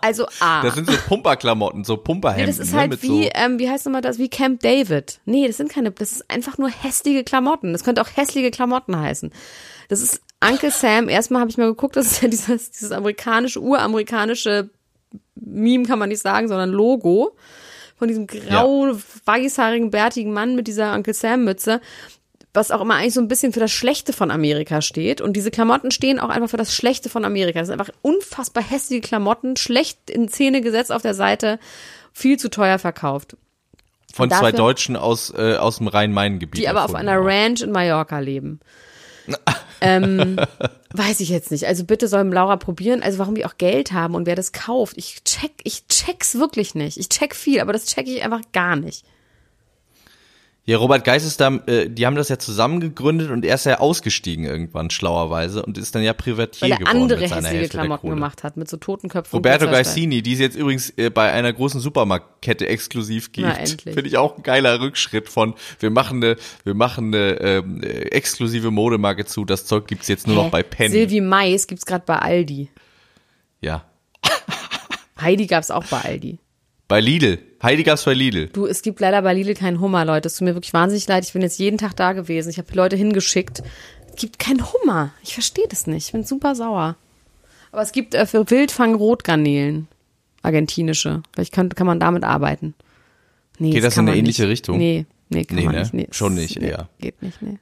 Also 0.00 0.26
A. 0.38 0.62
Das 0.62 0.76
sind 0.76 0.88
so 0.88 0.96
Pumperklamotten, 1.08 1.84
so 1.84 1.96
Pumperhemden. 1.96 2.46
Nee, 2.46 2.58
das 2.58 2.58
ist 2.60 2.72
halt 2.72 2.90
ne, 2.92 3.02
wie, 3.02 3.24
so 3.24 3.30
ähm, 3.34 3.58
wie 3.58 3.68
heißt 3.68 3.84
nochmal 3.84 4.00
das, 4.00 4.18
wie 4.18 4.28
Camp 4.28 4.60
David. 4.60 5.20
Nee, 5.24 5.46
das 5.46 5.56
sind 5.56 5.70
keine, 5.70 5.90
das 5.90 6.12
ist 6.12 6.30
einfach 6.30 6.56
nur 6.58 6.70
hässliche 6.70 7.24
Klamotten. 7.24 7.72
Das 7.72 7.84
könnte 7.84 8.00
auch 8.00 8.08
hässliche 8.14 8.50
Klamotten 8.50 8.96
heißen. 8.96 9.32
Das 9.88 10.00
ist 10.00 10.22
Uncle 10.42 10.70
Sam. 10.70 11.08
Erstmal 11.08 11.40
habe 11.40 11.50
ich 11.50 11.58
mal 11.58 11.66
geguckt, 11.66 11.96
das 11.96 12.06
ist 12.06 12.22
ja 12.22 12.28
dieses, 12.28 12.70
dieses 12.70 12.92
amerikanische, 12.92 13.60
uramerikanische 13.60 14.70
Meme 15.34 15.84
kann 15.84 15.98
man 15.98 16.08
nicht 16.08 16.22
sagen, 16.22 16.48
sondern 16.48 16.70
Logo 16.70 17.36
von 18.00 18.08
diesem 18.08 18.26
grau, 18.26 18.88
ja. 18.88 18.96
weißhaarigen, 19.24 19.92
bärtigen 19.92 20.32
Mann 20.32 20.56
mit 20.56 20.66
dieser 20.66 20.94
Uncle 20.94 21.14
Sam 21.14 21.44
Mütze 21.44 21.80
was 22.52 22.70
auch 22.70 22.80
immer 22.80 22.96
eigentlich 22.96 23.14
so 23.14 23.20
ein 23.20 23.28
bisschen 23.28 23.52
für 23.52 23.60
das 23.60 23.70
Schlechte 23.70 24.12
von 24.12 24.30
Amerika 24.30 24.82
steht. 24.82 25.20
Und 25.20 25.34
diese 25.34 25.50
Klamotten 25.50 25.90
stehen 25.90 26.18
auch 26.18 26.30
einfach 26.30 26.50
für 26.50 26.56
das 26.56 26.74
Schlechte 26.74 27.08
von 27.08 27.24
Amerika. 27.24 27.60
Das 27.60 27.68
sind 27.68 27.80
einfach 27.80 27.94
unfassbar 28.02 28.62
hässliche 28.62 29.02
Klamotten, 29.02 29.56
schlecht 29.56 30.10
in 30.10 30.28
Szene 30.28 30.60
gesetzt 30.60 30.90
auf 30.90 31.02
der 31.02 31.14
Seite, 31.14 31.60
viel 32.12 32.38
zu 32.38 32.50
teuer 32.50 32.78
verkauft. 32.78 33.36
Von 34.12 34.28
dafür, 34.28 34.48
zwei 34.48 34.52
Deutschen 34.56 34.96
aus, 34.96 35.32
äh, 35.36 35.56
aus 35.56 35.78
dem 35.78 35.86
Rhein-Main-Gebiet. 35.86 36.60
Die 36.60 36.68
aber 36.68 36.84
auf 36.84 36.96
einer 36.96 37.24
Ranch 37.24 37.62
in 37.62 37.70
Mallorca 37.70 38.18
leben. 38.18 38.58
ähm, 39.80 40.36
weiß 40.92 41.20
ich 41.20 41.28
jetzt 41.28 41.50
nicht. 41.50 41.66
Also 41.66 41.84
bitte 41.84 42.08
soll 42.08 42.24
Laura 42.32 42.56
probieren. 42.56 43.02
Also 43.02 43.18
warum 43.18 43.34
die 43.34 43.44
auch 43.44 43.56
Geld 43.58 43.92
haben 43.92 44.14
und 44.14 44.26
wer 44.26 44.36
das 44.36 44.52
kauft. 44.52 44.96
Ich 44.96 45.24
check, 45.24 45.52
ich 45.64 45.86
check's 45.86 46.36
wirklich 46.36 46.74
nicht. 46.74 46.96
Ich 46.96 47.08
check 47.08 47.34
viel, 47.34 47.60
aber 47.60 47.72
das 47.72 47.86
check 47.86 48.06
ich 48.06 48.22
einfach 48.22 48.42
gar 48.52 48.76
nicht. 48.76 49.04
Ja, 50.70 50.78
Robert 50.78 51.02
Geis 51.02 51.24
ist 51.24 51.40
da, 51.40 51.48
äh, 51.66 51.90
die 51.90 52.06
haben 52.06 52.14
das 52.14 52.28
ja 52.28 52.38
zusammen 52.38 52.78
gegründet 52.78 53.32
und 53.32 53.44
er 53.44 53.56
ist 53.56 53.66
ja 53.66 53.80
ausgestiegen 53.80 54.44
irgendwann, 54.44 54.88
schlauerweise, 54.88 55.64
und 55.64 55.76
ist 55.76 55.96
dann 55.96 56.04
ja 56.04 56.12
Privatier 56.12 56.60
Weil 56.60 56.70
er 56.70 56.78
geworden. 56.78 56.96
andere 56.96 57.18
mit 57.18 57.28
seiner 57.28 57.40
hässliche 57.42 57.58
Hälfte 57.62 57.78
Klamotten 57.78 58.08
gemacht 58.08 58.44
hat, 58.44 58.56
mit 58.56 58.70
so 58.70 58.76
Totenköpfen. 58.76 59.36
Roberto. 59.36 59.68
Gaisini, 59.68 60.22
die 60.22 60.34
es 60.34 60.38
jetzt 60.38 60.54
übrigens 60.56 60.90
äh, 60.96 61.10
bei 61.10 61.32
einer 61.32 61.52
großen 61.52 61.80
Supermarktkette 61.80 62.68
exklusiv 62.68 63.32
gibt. 63.32 63.80
Finde 63.82 64.06
ich 64.06 64.16
auch 64.16 64.36
ein 64.36 64.44
geiler 64.44 64.80
Rückschritt 64.80 65.28
von, 65.28 65.54
wir 65.80 65.90
machen 65.90 66.22
eine, 66.22 66.36
wir 66.62 66.74
machen 66.74 67.12
eine 67.12 67.40
ähm, 67.40 67.82
äh, 67.82 68.02
exklusive 68.12 68.70
Modemarke 68.70 69.24
zu, 69.24 69.44
das 69.44 69.66
Zeug 69.66 69.88
gibt's 69.88 70.06
jetzt 70.06 70.28
nur 70.28 70.36
Hä? 70.36 70.42
noch 70.44 70.50
bei 70.52 70.62
Penny. 70.62 70.92
Silvi 70.92 71.20
Mais 71.20 71.66
gibt's 71.66 71.84
gerade 71.84 72.04
bei 72.06 72.20
Aldi. 72.20 72.70
ja. 73.60 73.84
Heidi 75.20 75.46
gab's 75.46 75.72
auch 75.72 75.84
bei 75.86 76.00
Aldi. 76.00 76.38
Bei 76.90 77.00
Lidl. 77.00 77.38
Heidi 77.62 77.84
gab's 77.84 78.04
bei 78.04 78.14
Lidl. 78.14 78.48
Du, 78.48 78.66
es 78.66 78.82
gibt 78.82 78.98
leider 78.98 79.22
bei 79.22 79.32
Lidl 79.32 79.54
keinen 79.54 79.78
Hummer, 79.80 80.04
Leute. 80.04 80.26
Es 80.26 80.34
tut 80.34 80.44
mir 80.46 80.54
wirklich 80.54 80.72
wahnsinnig 80.72 81.06
leid. 81.06 81.24
Ich 81.24 81.32
bin 81.32 81.40
jetzt 81.40 81.60
jeden 81.60 81.78
Tag 81.78 81.94
da 81.94 82.14
gewesen. 82.14 82.50
Ich 82.50 82.58
habe 82.58 82.66
Leute 82.74 82.96
hingeschickt. 82.96 83.62
Es 84.08 84.16
gibt 84.20 84.40
keinen 84.40 84.64
Hummer. 84.72 85.12
Ich 85.22 85.34
verstehe 85.34 85.68
das 85.68 85.86
nicht. 85.86 86.06
Ich 86.06 86.12
bin 86.12 86.24
super 86.24 86.56
sauer. 86.56 86.96
Aber 87.70 87.82
es 87.82 87.92
gibt 87.92 88.16
äh, 88.16 88.26
für 88.26 88.50
Wildfang 88.50 88.96
Rotgarnelen. 88.96 89.86
Argentinische. 90.42 91.22
Vielleicht 91.32 91.52
kann, 91.52 91.68
kann 91.68 91.86
man 91.86 92.00
damit 92.00 92.24
arbeiten. 92.24 92.74
Nee, 93.60 93.70
Geht 93.70 93.84
das 93.84 93.94
kann 93.94 94.06
in 94.06 94.10
eine 94.10 94.18
ähnliche 94.18 94.42
nicht. 94.42 94.50
Richtung? 94.50 94.76
Nee, 94.78 95.06
nee, 95.28 95.44
kann 95.44 95.58
Nee, 95.58 95.64
man 95.66 95.74
ne? 95.76 95.80
nicht. 95.82 95.94
Nee, 95.94 96.08
Schon 96.10 96.34
nicht, 96.34 96.58
nee, 96.58 96.70
eher. 96.70 96.88
Geht 97.00 97.22
nicht, 97.22 97.40
nee. 97.40 97.58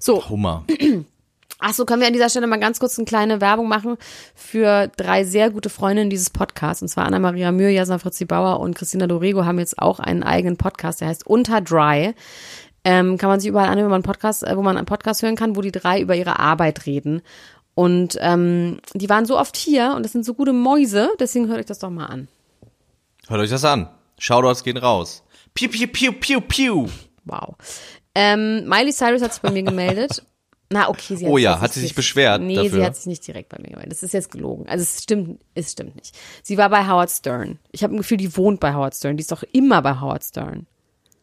So, 0.00 0.26
Hummer. 0.26 0.64
Ach 1.60 1.74
so, 1.74 1.84
können 1.84 2.00
wir 2.00 2.06
an 2.06 2.12
dieser 2.12 2.28
Stelle 2.28 2.46
mal 2.46 2.60
ganz 2.60 2.78
kurz 2.78 2.98
eine 2.98 3.04
kleine 3.04 3.40
Werbung 3.40 3.68
machen 3.68 3.96
für 4.34 4.88
drei 4.96 5.24
sehr 5.24 5.50
gute 5.50 5.70
Freundinnen 5.70 6.08
dieses 6.08 6.30
Podcasts. 6.30 6.82
Und 6.82 6.88
zwar 6.88 7.06
Anna-Maria 7.06 7.50
Mühe, 7.50 7.70
Jasna 7.70 7.98
Fritzi 7.98 8.26
Bauer 8.26 8.60
und 8.60 8.76
Christina 8.76 9.08
Dorego 9.08 9.44
haben 9.44 9.58
jetzt 9.58 9.80
auch 9.80 9.98
einen 9.98 10.22
eigenen 10.22 10.56
Podcast, 10.56 11.00
der 11.00 11.08
heißt 11.08 11.26
Unter 11.26 11.60
Dry. 11.60 12.14
Ähm, 12.84 13.18
kann 13.18 13.28
man 13.28 13.40
sich 13.40 13.48
überall 13.48 13.68
anhören, 13.68 13.86
wo 13.86 13.90
man, 13.90 13.96
einen 13.96 14.02
Podcast, 14.04 14.44
äh, 14.44 14.56
wo 14.56 14.62
man 14.62 14.76
einen 14.76 14.86
Podcast 14.86 15.22
hören 15.22 15.34
kann, 15.34 15.56
wo 15.56 15.60
die 15.60 15.72
drei 15.72 16.00
über 16.00 16.14
ihre 16.14 16.38
Arbeit 16.38 16.86
reden. 16.86 17.22
Und 17.74 18.16
ähm, 18.20 18.78
die 18.94 19.08
waren 19.08 19.26
so 19.26 19.36
oft 19.36 19.56
hier 19.56 19.94
und 19.96 20.04
das 20.04 20.12
sind 20.12 20.24
so 20.24 20.34
gute 20.34 20.52
Mäuse, 20.52 21.10
deswegen 21.18 21.48
hört 21.48 21.58
euch 21.58 21.66
das 21.66 21.80
doch 21.80 21.90
mal 21.90 22.06
an. 22.06 22.28
Hört 23.26 23.40
euch 23.40 23.50
das 23.50 23.64
an. 23.64 23.88
Shoutouts 24.18 24.62
gehen 24.62 24.76
raus. 24.76 25.24
Piu, 25.54 25.68
piu, 25.68 25.88
piu, 25.88 26.12
piu, 26.12 26.40
piu. 26.40 26.88
Wow. 27.24 27.56
Ähm, 28.14 28.68
Miley 28.68 28.92
Cyrus 28.92 29.22
hat 29.22 29.32
sich 29.32 29.42
bei 29.42 29.50
mir 29.50 29.64
gemeldet. 29.64 30.22
Na, 30.70 30.88
okay, 30.90 31.16
sie 31.16 31.24
hat 31.24 31.32
Oh 31.32 31.38
ja, 31.38 31.60
hat 31.60 31.72
sie 31.72 31.80
sich 31.80 31.94
beschwert 31.94 32.42
Nee, 32.42 32.54
dafür? 32.56 32.70
sie 32.70 32.84
hat 32.84 32.96
sich 32.96 33.06
nicht 33.06 33.26
direkt 33.26 33.48
bei 33.48 33.56
mir 33.58 33.68
gemeldet. 33.70 33.92
Das 33.92 34.02
ist 34.02 34.12
jetzt 34.12 34.30
gelogen. 34.30 34.66
Also 34.68 34.82
es 34.82 35.02
stimmt, 35.02 35.40
es 35.54 35.72
stimmt 35.72 35.96
nicht. 35.96 36.14
Sie 36.42 36.58
war 36.58 36.68
bei 36.68 36.86
Howard 36.86 37.10
Stern. 37.10 37.58
Ich 37.72 37.82
habe 37.82 37.94
ein 37.94 37.98
Gefühl, 37.98 38.18
die 38.18 38.36
wohnt 38.36 38.60
bei 38.60 38.74
Howard 38.74 38.94
Stern. 38.94 39.16
Die 39.16 39.22
ist 39.22 39.32
doch 39.32 39.42
immer 39.52 39.80
bei 39.80 39.98
Howard 40.00 40.22
Stern. 40.24 40.66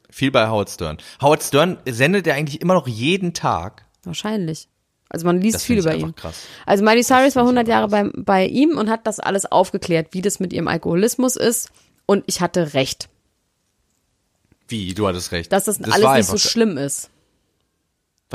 Viel 0.09 0.31
bei 0.31 0.47
Howard 0.49 0.69
Stern. 0.71 0.97
Howard 1.21 1.43
Stern 1.43 1.77
sendet 1.87 2.25
ja 2.25 2.33
eigentlich 2.33 2.59
immer 2.61 2.73
noch 2.73 2.87
jeden 2.87 3.33
Tag. 3.33 3.85
Wahrscheinlich. 4.03 4.67
Also 5.09 5.27
man 5.27 5.39
liest 5.39 5.55
Das 5.55 5.63
viel 5.63 5.77
über 5.77 5.93
ihn. 5.93 6.15
krass. 6.15 6.41
Also 6.65 6.83
Miley 6.83 7.03
Cyrus 7.03 7.35
war 7.35 7.45
find 7.45 7.57
100 7.59 7.63
ich 7.67 7.69
Jahre 7.69 7.87
bei, 7.89 8.09
bei 8.17 8.45
ihm 8.47 8.77
und 8.77 8.89
hat 8.89 9.05
das 9.05 9.19
alles 9.19 9.45
aufgeklärt, 9.45 10.07
wie 10.11 10.21
das 10.21 10.39
mit 10.39 10.53
ihrem 10.53 10.67
Alkoholismus 10.67 11.35
ist. 11.35 11.69
Und 12.07 12.23
ich 12.25 12.41
hatte 12.41 12.73
recht, 12.73 13.09
Wie, 14.67 14.93
du 14.95 15.07
hattest 15.07 15.31
recht. 15.31 15.51
dass 15.51 15.65
das, 15.65 15.79
war 15.79 15.93
alles 15.93 16.31
nicht 16.31 16.41
so 16.41 16.49
schlimm 16.49 16.77
ist. 16.77 17.09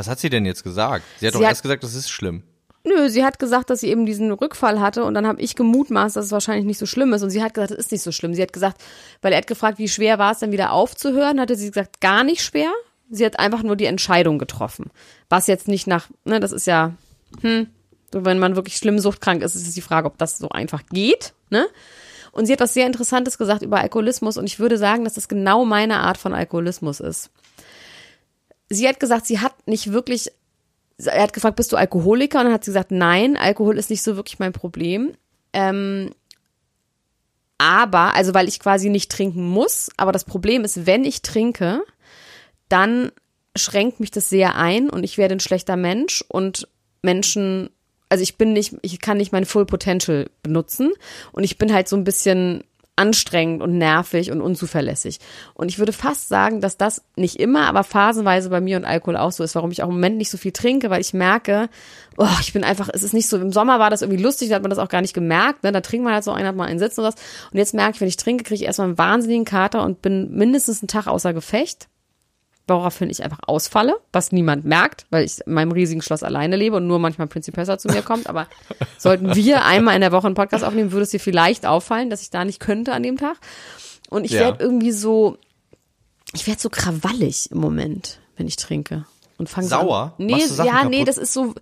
Was 0.00 0.08
hat 0.08 0.18
sie 0.18 0.30
denn 0.30 0.46
jetzt 0.46 0.64
gesagt? 0.64 1.04
Sie 1.18 1.26
hat 1.26 1.34
Sie 1.34 1.38
doch 1.38 1.44
hat- 1.44 1.50
erst 1.52 1.62
gesagt, 1.62 1.84
das 1.84 1.94
ist 1.94 2.08
schlimm. 2.08 2.42
Nö, 2.84 3.10
sie 3.10 3.22
hat 3.22 3.38
gesagt, 3.38 3.68
dass 3.68 3.80
sie 3.80 3.88
eben 3.88 4.06
diesen 4.06 4.32
Rückfall 4.32 4.80
hatte 4.80 5.04
und 5.04 5.12
dann 5.12 5.26
habe 5.26 5.42
ich 5.42 5.54
gemutmaßt, 5.54 6.16
dass 6.16 6.24
es 6.24 6.32
wahrscheinlich 6.32 6.64
nicht 6.64 6.78
so 6.78 6.86
schlimm 6.86 7.12
ist 7.12 7.22
und 7.22 7.28
sie 7.28 7.42
hat 7.42 7.52
gesagt, 7.52 7.72
es 7.72 7.76
ist 7.78 7.92
nicht 7.92 8.02
so 8.02 8.10
schlimm. 8.10 8.32
Sie 8.32 8.40
hat 8.40 8.54
gesagt, 8.54 8.80
weil 9.20 9.32
er 9.32 9.38
hat 9.38 9.46
gefragt, 9.46 9.78
wie 9.78 9.88
schwer 9.88 10.18
war 10.18 10.32
es 10.32 10.38
denn 10.38 10.50
wieder 10.52 10.72
aufzuhören, 10.72 11.38
hatte 11.38 11.56
sie 11.56 11.68
gesagt, 11.68 12.00
gar 12.00 12.24
nicht 12.24 12.42
schwer. 12.42 12.70
Sie 13.10 13.26
hat 13.26 13.38
einfach 13.38 13.62
nur 13.62 13.76
die 13.76 13.84
Entscheidung 13.84 14.38
getroffen. 14.38 14.90
Was 15.28 15.46
jetzt 15.46 15.68
nicht 15.68 15.86
nach, 15.86 16.08
ne, 16.24 16.40
das 16.40 16.52
ist 16.52 16.66
ja, 16.66 16.94
hm, 17.42 17.66
so 18.14 18.24
wenn 18.24 18.38
man 18.38 18.56
wirklich 18.56 18.76
schlimm 18.78 18.98
suchtkrank 18.98 19.42
ist, 19.42 19.54
ist 19.56 19.68
es 19.68 19.74
die 19.74 19.82
Frage, 19.82 20.06
ob 20.06 20.16
das 20.16 20.38
so 20.38 20.48
einfach 20.48 20.82
geht, 20.90 21.34
ne? 21.50 21.66
Und 22.32 22.46
sie 22.46 22.52
hat 22.52 22.60
was 22.60 22.72
sehr 22.72 22.86
Interessantes 22.86 23.36
gesagt 23.36 23.60
über 23.62 23.80
Alkoholismus 23.80 24.38
und 24.38 24.46
ich 24.46 24.58
würde 24.58 24.78
sagen, 24.78 25.04
dass 25.04 25.14
das 25.14 25.28
genau 25.28 25.64
meine 25.66 25.98
Art 25.98 26.16
von 26.16 26.32
Alkoholismus 26.32 27.00
ist. 27.00 27.28
Sie 28.70 28.88
hat 28.88 29.00
gesagt, 29.00 29.26
sie 29.26 29.40
hat 29.40 29.66
nicht 29.66 29.92
wirklich 29.92 30.30
er 31.06 31.22
hat 31.22 31.32
gefragt, 31.32 31.56
bist 31.56 31.72
du 31.72 31.76
Alkoholiker? 31.76 32.38
Und 32.38 32.46
dann 32.46 32.54
hat 32.54 32.64
sie 32.64 32.70
gesagt, 32.70 32.90
nein, 32.90 33.36
Alkohol 33.36 33.78
ist 33.78 33.90
nicht 33.90 34.02
so 34.02 34.16
wirklich 34.16 34.38
mein 34.38 34.52
Problem. 34.52 35.12
Ähm, 35.52 36.10
aber, 37.58 38.14
also 38.14 38.34
weil 38.34 38.48
ich 38.48 38.58
quasi 38.58 38.88
nicht 38.88 39.10
trinken 39.10 39.46
muss, 39.46 39.90
aber 39.96 40.12
das 40.12 40.24
Problem 40.24 40.64
ist, 40.64 40.86
wenn 40.86 41.04
ich 41.04 41.22
trinke, 41.22 41.82
dann 42.68 43.12
schränkt 43.56 44.00
mich 44.00 44.10
das 44.10 44.30
sehr 44.30 44.56
ein 44.56 44.88
und 44.88 45.04
ich 45.04 45.18
werde 45.18 45.34
ein 45.34 45.40
schlechter 45.40 45.76
Mensch 45.76 46.24
und 46.28 46.68
Menschen, 47.02 47.68
also 48.08 48.22
ich 48.22 48.38
bin 48.38 48.52
nicht, 48.52 48.76
ich 48.82 49.00
kann 49.00 49.18
nicht 49.18 49.32
mein 49.32 49.44
Full 49.44 49.66
Potential 49.66 50.30
benutzen 50.42 50.92
und 51.32 51.44
ich 51.44 51.58
bin 51.58 51.72
halt 51.72 51.88
so 51.88 51.96
ein 51.96 52.04
bisschen 52.04 52.64
anstrengend 52.96 53.62
und 53.62 53.78
nervig 53.78 54.30
und 54.30 54.40
unzuverlässig. 54.40 55.20
Und 55.54 55.68
ich 55.68 55.78
würde 55.78 55.92
fast 55.92 56.28
sagen, 56.28 56.60
dass 56.60 56.76
das 56.76 57.02
nicht 57.16 57.36
immer, 57.36 57.66
aber 57.66 57.82
phasenweise 57.82 58.50
bei 58.50 58.60
mir 58.60 58.76
und 58.76 58.84
Alkohol 58.84 59.16
auch 59.16 59.32
so 59.32 59.42
ist, 59.42 59.54
warum 59.54 59.70
ich 59.70 59.82
auch 59.82 59.88
im 59.88 59.94
Moment 59.94 60.18
nicht 60.18 60.30
so 60.30 60.36
viel 60.36 60.52
trinke, 60.52 60.90
weil 60.90 61.00
ich 61.00 61.14
merke, 61.14 61.70
oh, 62.18 62.26
ich 62.40 62.52
bin 62.52 62.64
einfach, 62.64 62.88
es 62.92 63.02
ist 63.02 63.14
nicht 63.14 63.28
so, 63.28 63.38
im 63.38 63.52
Sommer 63.52 63.78
war 63.78 63.90
das 63.90 64.02
irgendwie 64.02 64.22
lustig, 64.22 64.50
da 64.50 64.56
hat 64.56 64.62
man 64.62 64.70
das 64.70 64.78
auch 64.78 64.88
gar 64.88 65.00
nicht 65.00 65.14
gemerkt, 65.14 65.62
ne? 65.62 65.72
da 65.72 65.80
trinkt 65.80 66.04
man 66.04 66.14
halt 66.14 66.24
so, 66.24 66.32
einer 66.32 66.48
hat 66.48 66.56
mal 66.56 66.66
einen 66.66 66.78
Sitzen 66.78 67.00
oder 67.00 67.08
was. 67.08 67.20
Und 67.50 67.58
jetzt 67.58 67.74
merke 67.74 67.94
ich, 67.94 68.00
wenn 68.00 68.08
ich 68.08 68.16
trinke, 68.16 68.44
kriege 68.44 68.56
ich 68.56 68.64
erstmal 68.64 68.88
einen 68.88 68.98
wahnsinnigen 68.98 69.44
Kater 69.44 69.82
und 69.84 70.02
bin 70.02 70.30
mindestens 70.32 70.82
einen 70.82 70.88
Tag 70.88 71.06
außer 71.06 71.32
Gefecht 71.32 71.89
woraufhin 72.78 73.10
ich 73.10 73.22
einfach 73.24 73.40
ausfalle, 73.46 73.96
was 74.12 74.32
niemand 74.32 74.64
merkt, 74.64 75.06
weil 75.10 75.24
ich 75.24 75.40
in 75.46 75.52
meinem 75.54 75.72
riesigen 75.72 76.02
Schloss 76.02 76.22
alleine 76.22 76.56
lebe 76.56 76.76
und 76.76 76.86
nur 76.86 76.98
manchmal 76.98 77.26
Prinzipessa 77.26 77.78
zu 77.78 77.88
mir 77.88 78.02
kommt. 78.02 78.28
Aber 78.28 78.46
sollten 78.98 79.34
wir 79.34 79.64
einmal 79.64 79.94
in 79.94 80.00
der 80.00 80.12
Woche 80.12 80.26
einen 80.26 80.34
Podcast 80.34 80.64
aufnehmen, 80.64 80.92
würde 80.92 81.02
es 81.04 81.10
dir 81.10 81.20
vielleicht 81.20 81.66
auffallen, 81.66 82.10
dass 82.10 82.22
ich 82.22 82.30
da 82.30 82.44
nicht 82.44 82.60
könnte 82.60 82.92
an 82.92 83.02
dem 83.02 83.16
Tag. 83.16 83.36
Und 84.08 84.24
ich 84.24 84.32
Ja. 84.32 84.40
werde 84.40 84.62
irgendwie 84.64 84.92
so, 84.92 85.36
ich 86.32 86.46
werde 86.46 86.60
so 86.60 86.70
krawallig 86.70 87.50
im 87.50 87.58
Moment, 87.58 88.20
wenn 88.36 88.46
ich 88.46 88.56
trinke. 88.56 89.04
Und 89.38 89.48
fange 89.48 89.68
Sauer? 89.68 90.14
An. 90.18 90.26
Nee, 90.26 90.44
ja, 90.64 90.84
nee, 90.84 90.98
kaputt? 90.98 91.08
das 91.08 91.18
ist 91.18 91.32
so, 91.32 91.54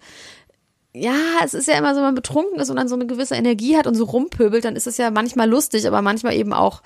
ja, 0.94 1.12
es 1.44 1.54
ist 1.54 1.68
ja 1.68 1.78
immer 1.78 1.90
so, 1.94 1.96
wenn 1.98 2.06
man 2.08 2.14
betrunken 2.14 2.58
ist 2.60 2.70
und 2.70 2.76
dann 2.76 2.88
so 2.88 2.94
eine 2.94 3.06
gewisse 3.06 3.34
Energie 3.36 3.76
hat 3.76 3.86
und 3.86 3.94
so 3.94 4.04
rumpöbelt, 4.04 4.64
dann 4.64 4.74
ist 4.76 4.86
es 4.86 4.96
ja 4.96 5.10
manchmal 5.10 5.48
lustig, 5.48 5.86
aber 5.86 6.02
manchmal 6.02 6.34
eben 6.34 6.52
auch, 6.52 6.82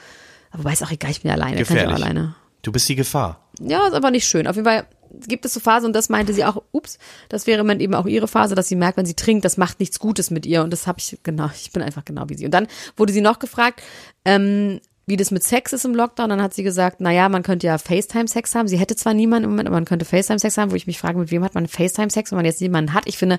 wobei 0.53 0.73
ist 0.73 0.83
auch 0.83 0.91
egal, 0.91 1.11
ich 1.13 1.23
bin 1.23 1.31
ja 1.31 1.35
alleine, 1.35 1.57
kann 1.65 1.77
ich 1.77 1.83
auch 1.83 1.87
Gefährlich. 1.87 2.05
alleine. 2.05 2.35
Du 2.63 2.73
bist 2.73 2.89
die 2.89 2.95
Gefahr. 2.95 3.49
Ja, 3.61 3.87
ist 3.87 3.95
aber 3.95 4.11
nicht 4.11 4.27
schön. 4.27 4.47
Auf 4.47 4.57
jeden 4.57 4.67
Fall 4.67 4.87
gibt 5.27 5.45
es 5.45 5.53
so 5.53 5.61
Phasen 5.61 5.87
und 5.87 5.93
das 5.93 6.09
meinte 6.09 6.33
sie 6.33 6.45
auch, 6.45 6.63
ups, 6.73 6.99
das 7.29 7.47
wäre 7.47 7.63
dann 7.65 7.81
eben 7.81 7.95
auch 7.95 8.07
ihre 8.07 8.29
Phase, 8.29 8.55
dass 8.55 8.69
sie 8.69 8.77
merkt, 8.77 8.97
wenn 8.97 9.07
sie 9.07 9.15
trinkt, 9.15 9.45
das 9.45 9.57
macht 9.57 9.81
nichts 9.81 9.99
Gutes 9.99 10.31
mit 10.31 10.47
ihr 10.47 10.63
und 10.63 10.73
das 10.73 10.87
habe 10.87 11.01
ich 11.01 11.19
genau, 11.23 11.51
ich 11.55 11.73
bin 11.73 11.83
einfach 11.83 12.05
genau 12.05 12.29
wie 12.29 12.37
sie. 12.37 12.45
Und 12.45 12.53
dann 12.53 12.67
wurde 12.97 13.13
sie 13.13 13.21
noch 13.21 13.39
gefragt, 13.39 13.83
ähm, 14.25 14.81
wie 15.07 15.17
das 15.17 15.31
mit 15.31 15.43
Sex 15.43 15.73
ist 15.73 15.85
im 15.85 15.95
Lockdown. 15.95 16.31
Dann 16.31 16.41
hat 16.41 16.55
sie 16.55 16.63
gesagt, 16.63 16.97
na 17.01 17.11
ja, 17.11 17.29
man 17.29 17.43
könnte 17.43 17.67
ja 17.67 17.77
FaceTime-Sex 17.77 18.55
haben. 18.55 18.69
Sie 18.69 18.79
hätte 18.79 18.95
zwar 18.97 19.15
niemanden 19.15 19.45
im 19.45 19.51
Moment, 19.51 19.67
aber 19.69 19.77
man 19.77 19.85
könnte 19.85 20.05
FaceTime-Sex 20.05 20.57
haben, 20.59 20.71
wo 20.71 20.77
ich 20.77 20.87
mich 20.87 20.99
frage, 20.99 21.19
mit 21.19 21.31
wem 21.31 21.43
hat 21.45 21.55
man 21.55 21.67
FaceTime-Sex, 21.67 22.31
wenn 22.31 22.37
man 22.37 22.45
jetzt 22.45 22.61
niemanden 22.61 22.95
hat. 22.95 23.07
Ich 23.07 23.19
finde, 23.19 23.39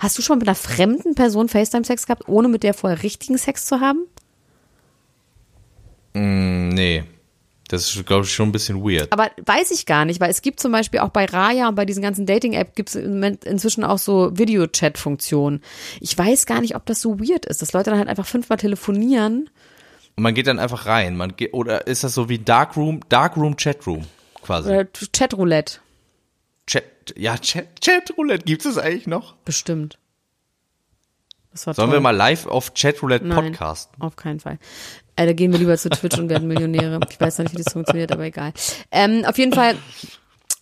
hast 0.00 0.18
du 0.18 0.22
schon 0.22 0.38
mit 0.38 0.48
einer 0.48 0.56
fremden 0.56 1.14
Person 1.14 1.48
FaceTime-Sex 1.48 2.06
gehabt, 2.06 2.28
ohne 2.28 2.48
mit 2.48 2.62
der 2.62 2.74
vorher 2.74 3.02
richtigen 3.02 3.38
Sex 3.38 3.66
zu 3.66 3.80
haben? 3.80 4.06
Mm, 6.14 6.70
nee. 6.70 7.04
Das 7.68 7.94
ist, 7.94 8.06
glaube 8.06 8.24
ich, 8.24 8.32
schon 8.34 8.50
ein 8.50 8.52
bisschen 8.52 8.82
weird. 8.84 9.12
Aber 9.12 9.30
weiß 9.44 9.70
ich 9.70 9.86
gar 9.86 10.04
nicht, 10.04 10.20
weil 10.20 10.30
es 10.30 10.42
gibt 10.42 10.60
zum 10.60 10.70
Beispiel 10.70 11.00
auch 11.00 11.08
bei 11.08 11.24
Raya 11.24 11.68
und 11.68 11.74
bei 11.74 11.86
diesen 11.86 12.02
ganzen 12.02 12.26
Dating-App 12.26 12.74
gibt 12.74 12.90
es 12.90 12.94
inzwischen 12.94 13.84
auch 13.84 13.98
so 13.98 14.36
Video-Chat-Funktionen. 14.36 15.62
Ich 16.00 16.16
weiß 16.16 16.44
gar 16.46 16.60
nicht, 16.60 16.76
ob 16.76 16.84
das 16.84 17.00
so 17.00 17.18
weird 17.20 17.46
ist, 17.46 17.62
dass 17.62 17.72
Leute 17.72 17.90
dann 17.90 17.98
halt 17.98 18.08
einfach 18.08 18.26
fünfmal 18.26 18.58
telefonieren 18.58 19.48
und 20.16 20.22
man 20.22 20.34
geht 20.34 20.46
dann 20.46 20.58
einfach 20.58 20.86
rein. 20.86 21.16
Man 21.16 21.36
geht, 21.36 21.54
oder 21.54 21.86
ist 21.86 22.04
das 22.04 22.14
so 22.14 22.28
wie 22.28 22.38
Darkroom, 22.38 23.00
Darkroom 23.08 23.56
Chatroom 23.56 24.04
quasi? 24.42 24.70
Oder 24.70 24.86
Chatroulette. 25.12 25.80
Chat, 26.66 26.84
ja, 27.16 27.36
Chat, 27.36 27.80
Chatroulette 27.84 28.44
gibt 28.44 28.64
es 28.64 28.78
eigentlich 28.78 29.06
noch? 29.06 29.34
Bestimmt. 29.44 29.98
Sollen 31.52 31.76
toll. 31.76 31.92
wir 31.92 32.00
mal 32.00 32.16
live 32.16 32.46
auf 32.46 32.74
Chatroulette 32.74 33.28
podcasten? 33.28 34.00
Auf 34.02 34.16
keinen 34.16 34.40
Fall. 34.40 34.58
Äh, 35.16 35.26
da 35.26 35.32
gehen 35.32 35.52
wir 35.52 35.58
lieber 35.58 35.76
zu 35.76 35.90
Twitch 35.90 36.18
und 36.18 36.28
werden 36.28 36.48
Millionäre. 36.48 37.00
Ich 37.10 37.20
weiß 37.20 37.38
noch 37.38 37.44
nicht, 37.44 37.58
wie 37.58 37.62
das 37.62 37.72
funktioniert, 37.72 38.12
aber 38.12 38.24
egal. 38.24 38.52
Ähm, 38.90 39.24
auf 39.24 39.38
jeden 39.38 39.52
Fall 39.52 39.76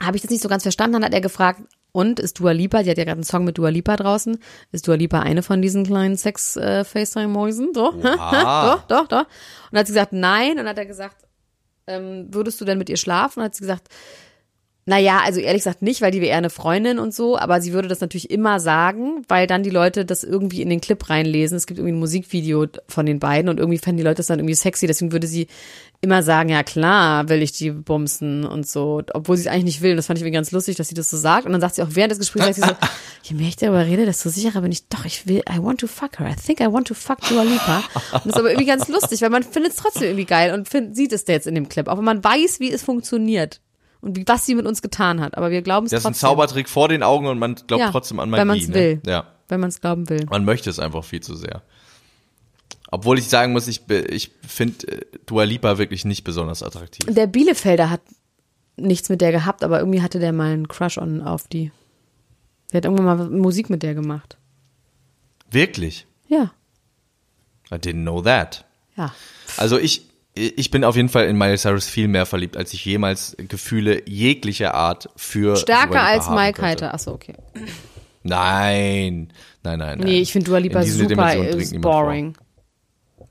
habe 0.01 0.17
ich 0.17 0.23
das 0.23 0.31
nicht 0.31 0.43
so 0.43 0.49
ganz 0.49 0.63
verstanden. 0.63 0.95
Dann 0.95 1.05
hat 1.05 1.15
er 1.15 1.21
gefragt, 1.21 1.63
und 1.93 2.19
ist 2.19 2.41
Dua 2.41 2.53
Lipa, 2.53 2.83
die 2.83 2.91
hat 2.91 2.99
ja 2.99 3.05
gerade 3.05 3.19
einen 3.19 3.25
Song 3.25 3.45
mit 3.45 3.59
Dua 3.59 3.69
Lipa 3.69 3.97
draußen, 3.97 4.39
ist 4.73 4.89
Dua 4.89 4.95
Lipa 4.95 5.21
eine 5.21 5.43
von 5.43 5.61
diesen 5.61 5.85
kleinen 5.85 6.17
Sex-FaceTime-Mäusen? 6.17 7.69
Äh, 7.69 7.75
so? 7.75 7.93
doch, 8.03 8.87
doch, 8.87 9.09
doch. 9.09 9.27
Und 9.71 9.79
hat 9.79 9.87
sie 9.87 9.93
gesagt, 9.93 10.13
nein. 10.13 10.59
Und 10.59 10.67
hat 10.67 10.79
er 10.79 10.87
gesagt, 10.87 11.17
ähm, 11.87 12.29
würdest 12.31 12.61
du 12.61 12.65
denn 12.65 12.79
mit 12.79 12.89
ihr 12.89 12.97
schlafen? 12.97 13.41
Und 13.41 13.45
hat 13.45 13.55
sie 13.55 13.61
gesagt, 13.61 13.89
naja, 14.85 15.21
also 15.25 15.39
ehrlich 15.39 15.63
gesagt 15.63 15.83
nicht, 15.83 16.03
weil 16.03 16.11
die 16.11 16.21
wäre 16.21 16.33
eher 16.33 16.39
eine 16.39 16.51
Freundin 16.51 16.99
und 16.99 17.15
so, 17.15 17.39
aber 17.39 17.61
sie 17.61 17.73
würde 17.73 17.87
das 17.87 18.01
natürlich 18.01 18.31
immer 18.31 18.59
sagen, 18.59 19.23
weil 19.29 19.47
dann 19.47 19.63
die 19.63 19.71
Leute 19.71 20.05
das 20.05 20.25
irgendwie 20.25 20.61
in 20.61 20.71
den 20.71 20.81
Clip 20.81 21.09
reinlesen. 21.09 21.57
Es 21.57 21.69
gibt 21.69 21.79
irgendwie 21.79 21.95
ein 21.95 22.01
Musikvideo 22.01 22.67
von 22.89 23.07
den 23.07 23.21
beiden 23.21 23.49
und 23.49 23.61
irgendwie 23.61 23.79
fänden 23.79 23.99
die 23.99 24.03
Leute 24.03 24.17
das 24.17 24.27
dann 24.27 24.41
irgendwie 24.41 24.57
sexy, 24.57 24.89
deswegen 24.89 25.13
würde 25.13 25.29
sie 25.29 25.47
immer 26.01 26.25
sagen, 26.25 26.49
ja 26.49 26.65
klar, 26.65 27.29
will 27.29 27.43
ich 27.43 27.53
die 27.53 27.71
bumsen 27.71 28.45
und 28.45 28.67
so, 28.67 29.03
obwohl 29.15 29.37
sie 29.37 29.43
es 29.43 29.47
eigentlich 29.47 29.65
nicht 29.65 29.83
will. 29.83 29.93
Und 29.93 29.99
das 29.99 30.09
fand 30.09 30.19
ich 30.19 30.23
irgendwie 30.23 30.35
ganz 30.35 30.51
lustig, 30.51 30.75
dass 30.75 30.89
sie 30.89 30.97
das 30.97 31.09
so 31.09 31.17
sagt. 31.17 31.47
Und 31.47 31.53
dann 31.53 31.61
sagt 31.61 31.77
sie 31.77 31.83
auch 31.83 31.91
während 31.91 32.11
des 32.11 32.19
Gesprächs, 32.19 32.45
sagt 32.45 32.57
sie 32.57 32.63
so, 32.63 32.75
je 33.23 33.37
mehr 33.37 33.47
ich 33.47 33.55
darüber 33.55 33.87
rede, 33.87 34.05
desto 34.05 34.29
sicherer 34.29 34.63
bin 34.63 34.73
ich, 34.73 34.89
doch, 34.89 35.05
ich 35.05 35.29
will, 35.29 35.43
I 35.49 35.63
want 35.63 35.79
to 35.79 35.87
fuck 35.87 36.19
her. 36.19 36.29
I 36.29 36.35
think 36.35 36.61
I 36.61 36.73
want 36.73 36.89
to 36.89 36.95
fuck 36.95 37.21
Dua 37.29 37.45
Lipa. 37.45 37.85
Und 38.15 38.27
das 38.27 38.27
ist 38.27 38.37
aber 38.37 38.51
irgendwie 38.51 38.67
ganz 38.67 38.89
lustig, 38.89 39.23
weil 39.23 39.31
man 39.31 39.45
findet 39.45 39.75
es 39.75 39.79
trotzdem 39.79 40.03
irgendwie 40.03 40.25
geil 40.25 40.53
und 40.53 40.69
find, 40.69 40.97
sieht 40.97 41.13
es 41.13 41.25
jetzt 41.29 41.47
in 41.47 41.55
dem 41.55 41.69
Clip, 41.69 41.87
auch 41.87 41.99
wenn 41.99 42.05
man 42.05 42.25
weiß, 42.25 42.59
wie 42.59 42.73
es 42.73 42.83
funktioniert 42.83 43.61
und 44.03 44.17
wie, 44.17 44.25
was 44.27 44.45
sie 44.45 44.55
mit 44.55 44.67
uns 44.67 44.83
getan 44.83 45.21
hat. 45.21 45.37
Aber 45.39 45.51
wir 45.51 45.63
glauben 45.63 45.87
es 45.87 45.93
trotzdem. 45.93 46.11
Das 46.11 46.19
ist 46.19 46.25
ein 46.25 46.29
Zaubertrick 46.29 46.69
vor 46.69 46.89
den 46.89 47.03
Augen 47.03 47.27
und 47.27 47.39
man 47.39 47.55
glaubt 47.55 47.81
ja, 47.81 47.91
trotzdem 47.91 48.21
an 48.21 48.29
Magie. 48.29 48.41
Wenn 48.41 48.49
man 48.49 48.59
es 48.59 48.69
ne? 48.69 48.75
will. 48.75 49.03
Ja. 49.07 49.27
Wenn 49.49 49.61
man 49.61 49.69
es 49.71 49.81
glauben 49.81 50.09
will. 50.11 50.27
Man 50.29 50.45
möchte 50.45 50.69
es 50.69 50.79
einfach 50.79 51.05
viel 51.05 51.21
zu 51.21 51.35
sehr. 51.37 51.63
Obwohl 52.91 53.19
ich 53.19 53.29
sagen 53.29 53.53
muss, 53.53 53.69
ich, 53.69 53.89
ich 53.89 54.33
finde 54.47 54.87
äh, 54.89 55.01
Dua 55.25 55.45
Lipa 55.45 55.79
wirklich 55.79 56.05
nicht 56.05 56.25
besonders 56.25 56.63
attraktiv. 56.63 57.07
Der 57.09 57.27
Bielefelder 57.27 57.89
hat 57.89 58.03
nichts 58.77 59.09
mit 59.09 59.21
der 59.21 59.33
gehabt, 59.33 59.65
aber 59.65 59.79
irgendwie 59.79 60.03
hatte 60.03 60.19
der 60.19 60.33
mal 60.33 60.53
einen 60.53 60.69
Crush 60.69 60.99
on, 60.99 61.23
auf 61.23 61.49
die. 61.49 61.71
Der 62.73 62.79
hat 62.79 62.85
irgendwann 62.85 63.05
mal 63.05 63.31
Musik 63.31 63.71
mit 63.71 63.83
der 63.83 63.95
gemacht. 63.95 64.37
Wirklich? 65.51 66.07
Ja. 66.29 66.53
I 67.71 67.77
didn't 67.77 68.03
know 68.03 68.21
that. 68.23 68.65
Ja. 68.97 69.15
Also 69.57 69.79
ich, 69.79 70.07
ich 70.35 70.71
bin 70.71 70.85
auf 70.85 70.97
jeden 70.97 71.11
Fall 71.11 71.27
in 71.27 71.37
Miley 71.37 71.59
Cyrus 71.59 71.87
viel 71.87 72.09
mehr 72.09 72.25
verliebt, 72.25 72.57
als 72.57 72.73
ich 72.73 72.85
jemals 72.85 73.37
Gefühle 73.37 74.09
jeglicher 74.09 74.75
Art 74.75 75.09
für 75.17 75.57
Stärker 75.57 76.03
als 76.03 76.31
Mike 76.31 76.63
Heiter. 76.63 76.95
Achso, 76.95 77.13
okay. 77.13 77.35
Nein, 78.23 79.33
nein, 79.63 79.79
nein, 79.79 79.99
nein. 79.99 79.99
Nee, 79.99 80.21
ich 80.21 80.33
finde 80.33 80.47
Dua 80.47 80.59
Lipa 80.59 80.83
super 80.85 81.35
ist 81.37 81.81
boring. 81.81 82.35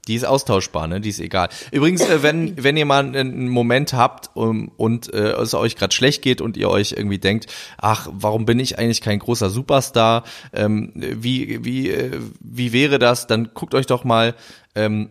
Die 0.07 0.15
ist 0.15 0.25
austauschbar, 0.25 0.87
ne? 0.87 0.99
Die 0.99 1.09
ist 1.09 1.19
egal. 1.19 1.49
Übrigens, 1.71 2.01
äh, 2.01 2.23
wenn 2.23 2.55
wenn 2.63 2.75
ihr 2.75 2.85
mal 2.85 3.05
einen 3.05 3.49
Moment 3.49 3.93
habt 3.93 4.31
um, 4.33 4.69
und 4.69 5.13
äh, 5.13 5.33
es 5.33 5.53
euch 5.53 5.75
gerade 5.75 5.93
schlecht 5.93 6.21
geht 6.21 6.41
und 6.41 6.57
ihr 6.57 6.69
euch 6.69 6.93
irgendwie 6.93 7.19
denkt, 7.19 7.47
ach, 7.77 8.09
warum 8.11 8.45
bin 8.45 8.59
ich 8.59 8.79
eigentlich 8.79 9.01
kein 9.01 9.19
großer 9.19 9.49
Superstar? 9.49 10.23
Ähm, 10.53 10.91
wie 10.95 11.63
wie 11.63 11.89
äh, 11.89 12.19
wie 12.39 12.73
wäre 12.73 12.99
das? 12.99 13.27
Dann 13.27 13.51
guckt 13.53 13.75
euch 13.75 13.85
doch 13.85 14.03
mal 14.03 14.35
ähm, 14.75 15.09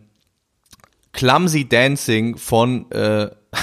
Clumsy 1.12 1.68
Dancing 1.68 2.36
von 2.36 2.90
äh, 2.90 3.30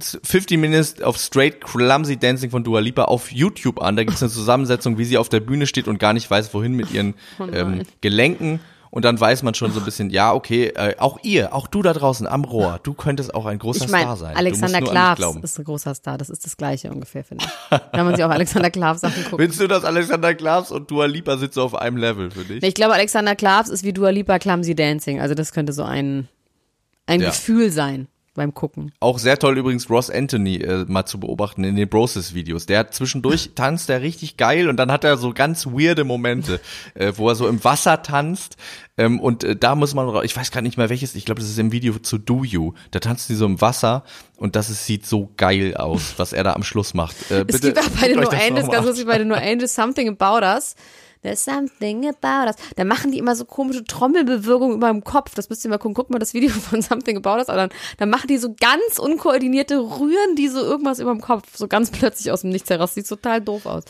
50 0.00 0.58
Minutes 0.58 1.00
of 1.02 1.18
Straight 1.18 1.60
Clumsy 1.60 2.16
Dancing 2.16 2.50
von 2.50 2.64
Dua 2.64 2.80
Lipa 2.80 3.04
auf 3.04 3.32
YouTube 3.32 3.80
an. 3.80 3.96
Da 3.96 4.04
gibt 4.04 4.16
es 4.16 4.22
eine 4.22 4.32
Zusammensetzung, 4.32 4.98
wie 4.98 5.04
sie 5.04 5.18
auf 5.18 5.28
der 5.28 5.40
Bühne 5.40 5.66
steht 5.66 5.88
und 5.88 5.98
gar 5.98 6.12
nicht 6.12 6.30
weiß, 6.30 6.52
wohin 6.52 6.74
mit 6.74 6.92
ihren 6.92 7.14
oh 7.38 7.46
ähm, 7.52 7.82
Gelenken. 8.00 8.60
Und 8.96 9.04
dann 9.04 9.20
weiß 9.20 9.42
man 9.42 9.52
schon 9.52 9.72
so 9.72 9.80
ein 9.80 9.84
bisschen, 9.84 10.08
ja, 10.08 10.32
okay, 10.32 10.68
äh, 10.68 10.94
auch 10.96 11.18
ihr, 11.22 11.54
auch 11.54 11.66
du 11.66 11.82
da 11.82 11.92
draußen 11.92 12.26
am 12.26 12.44
Rohr, 12.44 12.80
du 12.82 12.94
könntest 12.94 13.34
auch 13.34 13.44
ein 13.44 13.58
großer 13.58 13.84
ich 13.84 13.90
mein, 13.90 14.04
Star 14.04 14.16
sein. 14.16 14.34
Alexander 14.34 14.80
Klavs 14.80 15.36
ist 15.42 15.58
ein 15.58 15.64
großer 15.66 15.94
Star, 15.94 16.16
das 16.16 16.30
ist 16.30 16.46
das 16.46 16.56
Gleiche 16.56 16.90
ungefähr, 16.90 17.22
finde 17.22 17.44
ich. 17.44 17.78
Wenn 17.92 18.06
man 18.06 18.16
sich 18.16 18.24
auch 18.24 18.30
Alexander 18.30 18.70
Klavs 18.70 19.02
Sachen 19.02 19.22
guckt. 19.24 19.36
Findest 19.36 19.60
du, 19.60 19.66
dass 19.66 19.84
Alexander 19.84 20.34
Klavs 20.34 20.70
und 20.70 20.90
Dua 20.90 21.04
Lipa 21.04 21.36
sitzen 21.36 21.60
auf 21.60 21.74
einem 21.74 21.98
Level 21.98 22.30
für 22.30 22.44
dich? 22.44 22.62
Ich 22.62 22.72
glaube, 22.72 22.94
Alexander 22.94 23.36
Klavs 23.36 23.68
ist 23.68 23.84
wie 23.84 23.92
Dua 23.92 24.08
Lipa 24.08 24.38
Clumsy 24.38 24.74
Dancing, 24.74 25.20
also 25.20 25.34
das 25.34 25.52
könnte 25.52 25.74
so 25.74 25.82
ein, 25.82 26.28
ein 27.04 27.20
ja. 27.20 27.28
Gefühl 27.28 27.70
sein 27.70 28.08
beim 28.36 28.54
Gucken. 28.54 28.92
Auch 29.00 29.18
sehr 29.18 29.38
toll 29.38 29.58
übrigens 29.58 29.90
Ross 29.90 30.10
Anthony 30.10 30.56
äh, 30.56 30.84
mal 30.86 31.06
zu 31.06 31.18
beobachten 31.18 31.64
in 31.64 31.76
den 31.76 31.88
Broses-Videos. 31.88 32.66
Der 32.66 32.80
hat 32.80 32.94
zwischendurch 32.94 33.50
tanzt 33.54 33.88
der 33.88 34.02
richtig 34.02 34.36
geil 34.36 34.68
und 34.68 34.76
dann 34.76 34.92
hat 34.92 35.04
er 35.04 35.16
so 35.16 35.32
ganz 35.32 35.66
weirde 35.66 36.04
Momente, 36.04 36.60
äh, 36.94 37.12
wo 37.16 37.28
er 37.28 37.34
so 37.34 37.48
im 37.48 37.62
Wasser 37.64 38.02
tanzt. 38.02 38.56
Ähm, 38.98 39.20
und 39.20 39.44
äh, 39.44 39.56
da 39.56 39.74
muss 39.74 39.94
man, 39.94 40.24
ich 40.24 40.36
weiß 40.36 40.50
gar 40.50 40.62
nicht 40.62 40.76
mehr 40.76 40.88
welches, 40.88 41.14
ich 41.14 41.24
glaube, 41.24 41.40
das 41.40 41.50
ist 41.50 41.58
im 41.58 41.72
Video 41.72 41.98
zu 41.98 42.18
Do 42.18 42.44
You. 42.44 42.72
Da 42.92 43.00
tanzt 43.00 43.28
die 43.28 43.34
so 43.34 43.46
im 43.46 43.60
Wasser 43.60 44.04
und 44.36 44.56
das 44.56 44.70
ist, 44.70 44.86
sieht 44.86 45.06
so 45.06 45.30
geil 45.36 45.76
aus, 45.76 46.14
was 46.16 46.32
er 46.32 46.44
da 46.44 46.52
am 46.52 46.62
Schluss 46.62 46.94
macht. 46.94 47.16
Äh, 47.30 47.44
bitte, 47.44 47.54
es 47.54 47.60
gibt 47.60 47.78
auch 47.78 48.00
bei 48.00 48.08
den 48.08 48.20
No 48.20 48.28
Angels, 48.28 48.70
ganz 48.70 48.86
lustig, 48.86 49.06
bei 49.06 49.18
den 49.18 49.28
No 49.28 49.34
Angels 49.34 49.74
Something 49.74 50.08
About 50.08 50.44
Us 50.46 50.76
There's 51.26 51.44
something 51.44 52.06
about 52.06 52.46
us. 52.46 52.54
Da 52.76 52.84
machen 52.84 53.10
die 53.10 53.18
immer 53.18 53.34
so 53.34 53.44
komische 53.44 53.82
Trommelbewegungen 53.82 54.76
über 54.76 54.92
dem 54.92 55.02
Kopf. 55.02 55.34
Das 55.34 55.50
müsst 55.50 55.64
ihr 55.64 55.70
mal 55.70 55.78
gucken. 55.78 55.94
Guckt 55.94 56.10
mal 56.10 56.20
das 56.20 56.34
Video 56.34 56.50
von 56.50 56.80
Something 56.82 57.16
About 57.16 57.38
Us. 57.38 57.46
dann, 57.46 57.70
dann 57.96 58.10
machen 58.10 58.28
die 58.28 58.38
so 58.38 58.54
ganz 58.54 59.00
unkoordinierte 59.00 59.76
Rühren, 59.76 60.36
die 60.36 60.46
so 60.46 60.60
irgendwas 60.60 61.00
über 61.00 61.10
dem 61.10 61.20
Kopf. 61.20 61.56
So 61.56 61.66
ganz 61.66 61.90
plötzlich 61.90 62.30
aus 62.30 62.42
dem 62.42 62.50
Nichts 62.50 62.70
heraus. 62.70 62.94
Sieht 62.94 63.08
total 63.08 63.40
doof 63.40 63.66
aus. 63.66 63.82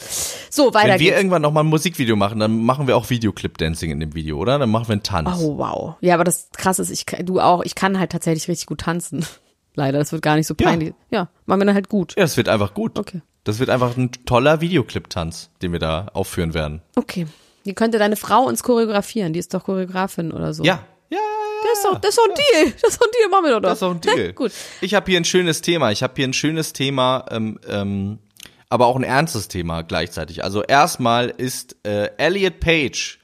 So, 0.49 0.73
weiter 0.73 0.89
Wenn 0.89 0.93
wir 0.93 0.99
geht's. 0.99 1.17
irgendwann 1.19 1.43
nochmal 1.43 1.63
ein 1.63 1.67
Musikvideo 1.67 2.17
machen, 2.17 2.41
dann 2.41 2.65
machen 2.65 2.87
wir 2.87 2.97
auch 2.97 3.11
Videoclip-Dancing 3.11 3.91
in 3.91 4.01
dem 4.01 4.15
Video, 4.15 4.39
oder? 4.39 4.59
Dann 4.59 4.71
machen 4.71 4.89
wir 4.89 4.93
einen 4.93 5.03
Tanz. 5.03 5.39
Oh, 5.39 5.59
wow. 5.59 5.97
Ja, 6.01 6.15
aber 6.15 6.25
das 6.25 6.49
krasse 6.57 6.81
ist, 6.81 6.91
ich, 6.91 7.05
du 7.05 7.39
auch, 7.39 7.63
ich 7.65 7.75
kann 7.75 7.99
halt 7.99 8.13
tatsächlich 8.13 8.49
richtig 8.49 8.67
gut 8.67 8.81
tanzen. 8.81 9.27
Leider, 9.75 9.99
das 9.99 10.11
wird 10.11 10.23
gar 10.23 10.37
nicht 10.37 10.47
so 10.47 10.55
peinlich. 10.55 10.95
Ja, 11.11 11.19
ja 11.19 11.29
machen 11.45 11.61
wir 11.61 11.67
dann 11.67 11.75
halt 11.75 11.91
gut. 11.91 12.15
Ja, 12.17 12.25
es 12.25 12.39
wird 12.39 12.49
einfach 12.49 12.73
gut. 12.73 12.99
Okay. 12.99 13.21
Das 13.47 13.61
wird 13.61 13.71
einfach 13.71 13.97
ein 13.97 14.11
toller 14.25 14.61
Videoclip-Tanz, 14.61 15.51
den 15.63 15.71
wir 15.71 15.79
da 15.79 16.09
aufführen 16.15 16.53
werden. 16.53 16.83
Okay. 16.97 17.29
Die 17.65 17.75
könnte 17.75 17.99
deine 17.99 18.17
Frau 18.17 18.43
uns 18.43 18.65
choreografieren. 18.65 19.33
Die 19.33 19.39
ist 19.39 19.55
doch 19.55 19.65
Choreografin 19.65 20.33
oder 20.33 20.53
so. 20.53 20.65
Ja. 20.65 20.85
Ja, 21.11 21.19
das 21.63 21.79
ist 21.79 21.85
doch, 21.85 22.01
das 22.01 22.11
ist 22.11 22.19
doch 22.19 22.29
ein 22.29 22.35
Deal. 22.35 22.75
Das 22.83 22.91
ist 22.91 23.01
doch 23.01 23.07
ein 23.07 23.13
Deal, 23.17 23.31
machen 23.31 23.45
wir 23.45 23.53
doch. 23.53 23.61
Das 23.61 23.75
ist 23.75 23.83
doch 23.83 23.93
ein 23.93 24.01
Deal. 24.01 24.33
Gut. 24.35 24.51
Ich 24.81 24.95
habe 24.95 25.09
hier 25.09 25.21
ein 25.21 25.25
schönes 25.25 25.63
Thema. 25.63 25.93
Ich 25.93 26.03
habe 26.03 26.15
hier 26.17 26.27
ein 26.27 26.33
schönes 26.33 26.73
Thema, 26.73 27.25
ähm, 27.31 27.61
ähm, 27.69 28.19
aber 28.69 28.87
auch 28.87 28.97
ein 28.97 29.05
ernstes 29.05 29.47
Thema 29.47 29.83
gleichzeitig. 29.83 30.43
Also 30.43 30.65
erstmal 30.65 31.29
ist 31.29 31.77
äh, 31.85 32.11
Elliot 32.17 32.59
Page 32.59 33.21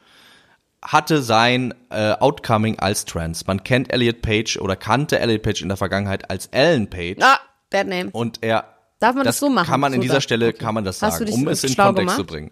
hatte 0.85 1.23
sein 1.23 1.75
äh, 1.91 2.13
Outcoming 2.13 2.79
als 2.79 3.05
trans. 3.07 3.47
Man 3.49 3.65
kennt 3.65 3.93
Elliot 3.93 4.23
Page 4.23 4.57
oder 4.59 4.77
kannte 4.77 5.19
Elliot 5.19 5.43
Page 5.43 5.63
in 5.63 5.69
der 5.69 5.77
Vergangenheit 5.77 6.31
als 6.31 6.47
Ellen 6.49 6.89
Page. 6.89 7.19
Ah, 7.21 7.39
bad 7.71 7.89
name. 7.89 8.11
Und 8.13 8.39
er 8.43 8.72
Darf 9.03 9.17
man 9.17 9.25
das, 9.25 9.35
das 9.37 9.41
so 9.41 9.51
machen? 9.51 9.67
Kann 9.67 9.81
man 9.81 9.93
in 9.93 9.99
so 9.99 10.03
dieser 10.03 10.21
Stelle 10.21 10.49
okay. 10.49 10.59
kann 10.59 10.75
man 10.75 10.85
das 10.85 11.01
sagen, 11.01 11.29
um 11.33 11.49
es 11.49 11.65
in 11.65 11.75
Kontext 11.75 11.97
gemacht? 11.99 12.17
zu 12.17 12.25
bringen. 12.25 12.51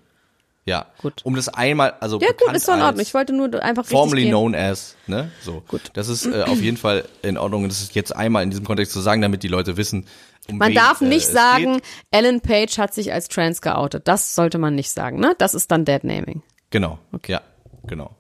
Ja, 0.65 0.87
gut. 1.01 1.21
Um 1.25 1.37
das 1.37 1.49
einmal, 1.49 1.95
also 2.01 2.21
ja 2.21 2.29
gut, 2.33 2.55
ist 2.55 2.69
doch 2.69 2.75
in 2.75 2.83
Ordnung. 2.83 3.03
Ich 3.03 3.15
wollte 3.15 3.33
nur 3.33 3.63
einfach 3.63 3.87
formerly 3.87 4.29
known 4.29 4.55
as, 4.55 4.97
ne? 5.07 5.31
So. 5.43 5.63
Gut. 5.69 5.91
Das 5.95 6.09
ist 6.09 6.27
äh, 6.27 6.43
auf 6.43 6.61
jeden 6.61 6.77
Fall 6.77 7.05
in 7.23 7.39
Ordnung. 7.39 7.69
Das 7.69 7.81
ist 7.81 7.95
jetzt 7.95 8.15
einmal 8.15 8.43
in 8.43 8.51
diesem 8.51 8.65
Kontext 8.65 8.93
zu 8.93 9.01
sagen, 9.01 9.23
damit 9.23 9.43
die 9.43 9.49
Leute 9.49 9.77
wissen. 9.77 10.07
Um 10.49 10.59
man 10.59 10.71
wen, 10.71 10.75
darf 10.75 11.01
nicht 11.01 11.29
äh, 11.29 11.33
sagen, 11.33 11.75
geht. 11.75 11.85
Ellen 12.11 12.41
Page 12.41 12.79
hat 12.79 12.95
sich 12.95 13.13
als 13.13 13.29
trans 13.29 13.63
geoutet. 13.63 14.09
Das 14.09 14.35
sollte 14.35 14.59
man 14.59 14.75
nicht 14.75 14.91
sagen, 14.91 15.21
ne? 15.21 15.35
Das 15.39 15.55
ist 15.55 15.71
dann 15.71 15.85
Deadnaming. 15.85 16.43
Genau. 16.71 16.99
Okay. 17.13 17.33
Ja, 17.33 17.43
genau. 17.87 18.17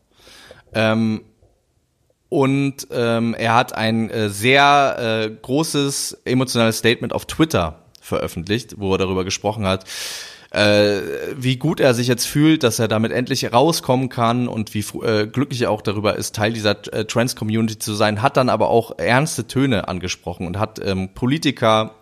Ähm, 0.72 1.24
und 2.28 2.87
ähm, 2.93 3.35
er 3.35 3.55
hat 3.57 3.74
ein 3.74 4.09
äh, 4.09 4.31
sehr 4.31 5.26
äh, 5.26 5.31
großes 5.31 6.22
emotionales 6.24 6.78
Statement 6.78 7.12
auf 7.12 7.26
Twitter 7.26 7.81
veröffentlicht, 8.11 8.74
wo 8.76 8.92
er 8.92 8.98
darüber 8.98 9.24
gesprochen 9.24 9.66
hat, 9.66 9.86
äh, 10.50 11.00
wie 11.36 11.56
gut 11.56 11.80
er 11.80 11.94
sich 11.94 12.08
jetzt 12.08 12.26
fühlt, 12.26 12.62
dass 12.64 12.78
er 12.78 12.88
damit 12.88 13.12
endlich 13.12 13.52
rauskommen 13.52 14.08
kann 14.08 14.48
und 14.48 14.74
wie 14.74 14.84
äh, 15.04 15.26
glücklich 15.26 15.62
er 15.62 15.70
auch 15.70 15.80
darüber 15.80 16.16
ist, 16.16 16.34
Teil 16.34 16.52
dieser 16.52 16.76
äh, 16.92 17.04
Trans-Community 17.04 17.78
zu 17.78 17.94
sein, 17.94 18.20
hat 18.20 18.36
dann 18.36 18.48
aber 18.48 18.68
auch 18.68 18.98
ernste 18.98 19.46
Töne 19.46 19.88
angesprochen 19.88 20.46
und 20.46 20.58
hat 20.58 20.80
ähm, 20.84 21.11
Politiker 21.14 21.94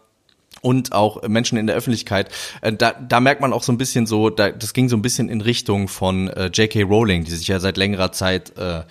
und 0.63 0.93
auch 0.93 1.23
Menschen 1.29 1.59
in 1.59 1.67
der 1.67 1.77
Öffentlichkeit. 1.77 2.31
Äh, 2.63 2.73
da, 2.73 2.93
da 2.93 3.21
merkt 3.21 3.43
man 3.43 3.53
auch 3.53 3.63
so 3.63 3.71
ein 3.71 3.79
bisschen 3.79 4.07
so, 4.07 4.31
da, 4.31 4.51
das 4.51 4.73
ging 4.73 4.89
so 4.89 4.97
ein 4.97 5.03
bisschen 5.03 5.29
in 5.29 5.43
Richtung 5.43 5.89
von 5.89 6.29
äh, 6.29 6.47
J.K. 6.47 6.83
Rowling, 6.85 7.25
die 7.25 7.31
sich 7.31 7.49
ja 7.49 7.61
seit 7.61 7.77
längerer 7.77 8.13
Zeit 8.13 8.57
äh, 8.57 8.83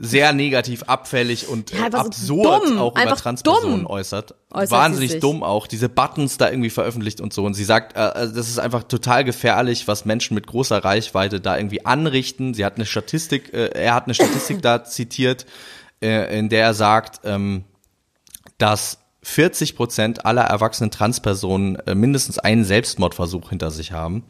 sehr 0.00 0.32
negativ, 0.32 0.84
abfällig 0.84 1.48
und 1.48 1.72
ja, 1.72 1.86
absurd 1.86 2.68
so 2.68 2.78
auch 2.78 2.96
über 2.96 3.16
Transpersonen 3.16 3.84
äußert. 3.84 4.34
äußert. 4.52 4.70
Wahnsinnig 4.70 5.18
dumm 5.18 5.42
auch, 5.42 5.66
diese 5.66 5.88
Buttons 5.88 6.36
da 6.38 6.48
irgendwie 6.50 6.70
veröffentlicht 6.70 7.20
und 7.20 7.32
so. 7.32 7.44
Und 7.44 7.54
sie 7.54 7.64
sagt, 7.64 7.96
äh, 7.96 8.00
also 8.00 8.34
das 8.34 8.48
ist 8.48 8.60
einfach 8.60 8.84
total 8.84 9.24
gefährlich, 9.24 9.88
was 9.88 10.04
Menschen 10.04 10.34
mit 10.34 10.46
großer 10.46 10.84
Reichweite 10.84 11.40
da 11.40 11.56
irgendwie 11.56 11.84
anrichten. 11.84 12.54
Sie 12.54 12.64
hat 12.64 12.76
eine 12.76 12.86
Statistik, 12.86 13.52
äh, 13.52 13.70
er 13.70 13.94
hat 13.94 14.04
eine 14.04 14.14
Statistik 14.14 14.62
da 14.62 14.84
zitiert, 14.84 15.46
äh, 16.00 16.38
in 16.38 16.48
der 16.48 16.62
er 16.62 16.74
sagt, 16.74 17.20
ähm, 17.24 17.64
dass 18.58 18.98
40 19.22 19.74
Prozent 19.76 20.24
aller 20.24 20.42
erwachsenen 20.42 20.92
Transpersonen 20.92 21.76
äh, 21.86 21.96
mindestens 21.96 22.38
einen 22.38 22.64
Selbstmordversuch 22.64 23.50
hinter 23.50 23.72
sich 23.72 23.90
haben 23.90 24.24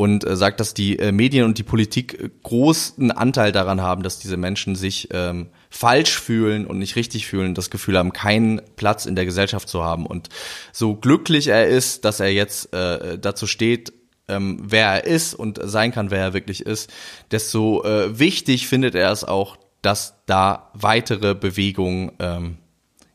und 0.00 0.26
äh, 0.26 0.34
sagt, 0.34 0.60
dass 0.60 0.72
die 0.72 0.98
äh, 0.98 1.12
Medien 1.12 1.44
und 1.44 1.58
die 1.58 1.62
Politik 1.62 2.18
äh, 2.18 2.30
großen 2.42 3.10
Anteil 3.10 3.52
daran 3.52 3.82
haben, 3.82 4.02
dass 4.02 4.18
diese 4.18 4.38
Menschen 4.38 4.74
sich 4.74 5.08
ähm, 5.12 5.50
falsch 5.68 6.18
fühlen 6.18 6.64
und 6.64 6.78
nicht 6.78 6.96
richtig 6.96 7.26
fühlen, 7.26 7.54
das 7.54 7.68
Gefühl 7.68 7.98
haben, 7.98 8.14
keinen 8.14 8.62
Platz 8.76 9.04
in 9.04 9.14
der 9.14 9.26
Gesellschaft 9.26 9.68
zu 9.68 9.84
haben. 9.84 10.06
Und 10.06 10.30
so 10.72 10.94
glücklich 10.94 11.48
er 11.48 11.66
ist, 11.66 12.06
dass 12.06 12.18
er 12.18 12.32
jetzt 12.32 12.72
äh, 12.72 13.18
dazu 13.18 13.46
steht, 13.46 13.92
ähm, 14.26 14.62
wer 14.62 14.86
er 14.86 15.04
ist 15.04 15.34
und 15.34 15.60
sein 15.62 15.92
kann, 15.92 16.10
wer 16.10 16.20
er 16.20 16.32
wirklich 16.32 16.64
ist, 16.64 16.90
desto 17.30 17.84
äh, 17.84 18.18
wichtig 18.18 18.68
findet 18.68 18.94
er 18.94 19.12
es 19.12 19.22
auch, 19.22 19.58
dass 19.82 20.14
da 20.24 20.70
weitere 20.72 21.34
Bewegung 21.34 22.12
ähm, 22.20 22.56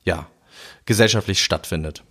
ja, 0.04 0.28
gesellschaftlich 0.86 1.44
stattfindet. 1.44 2.04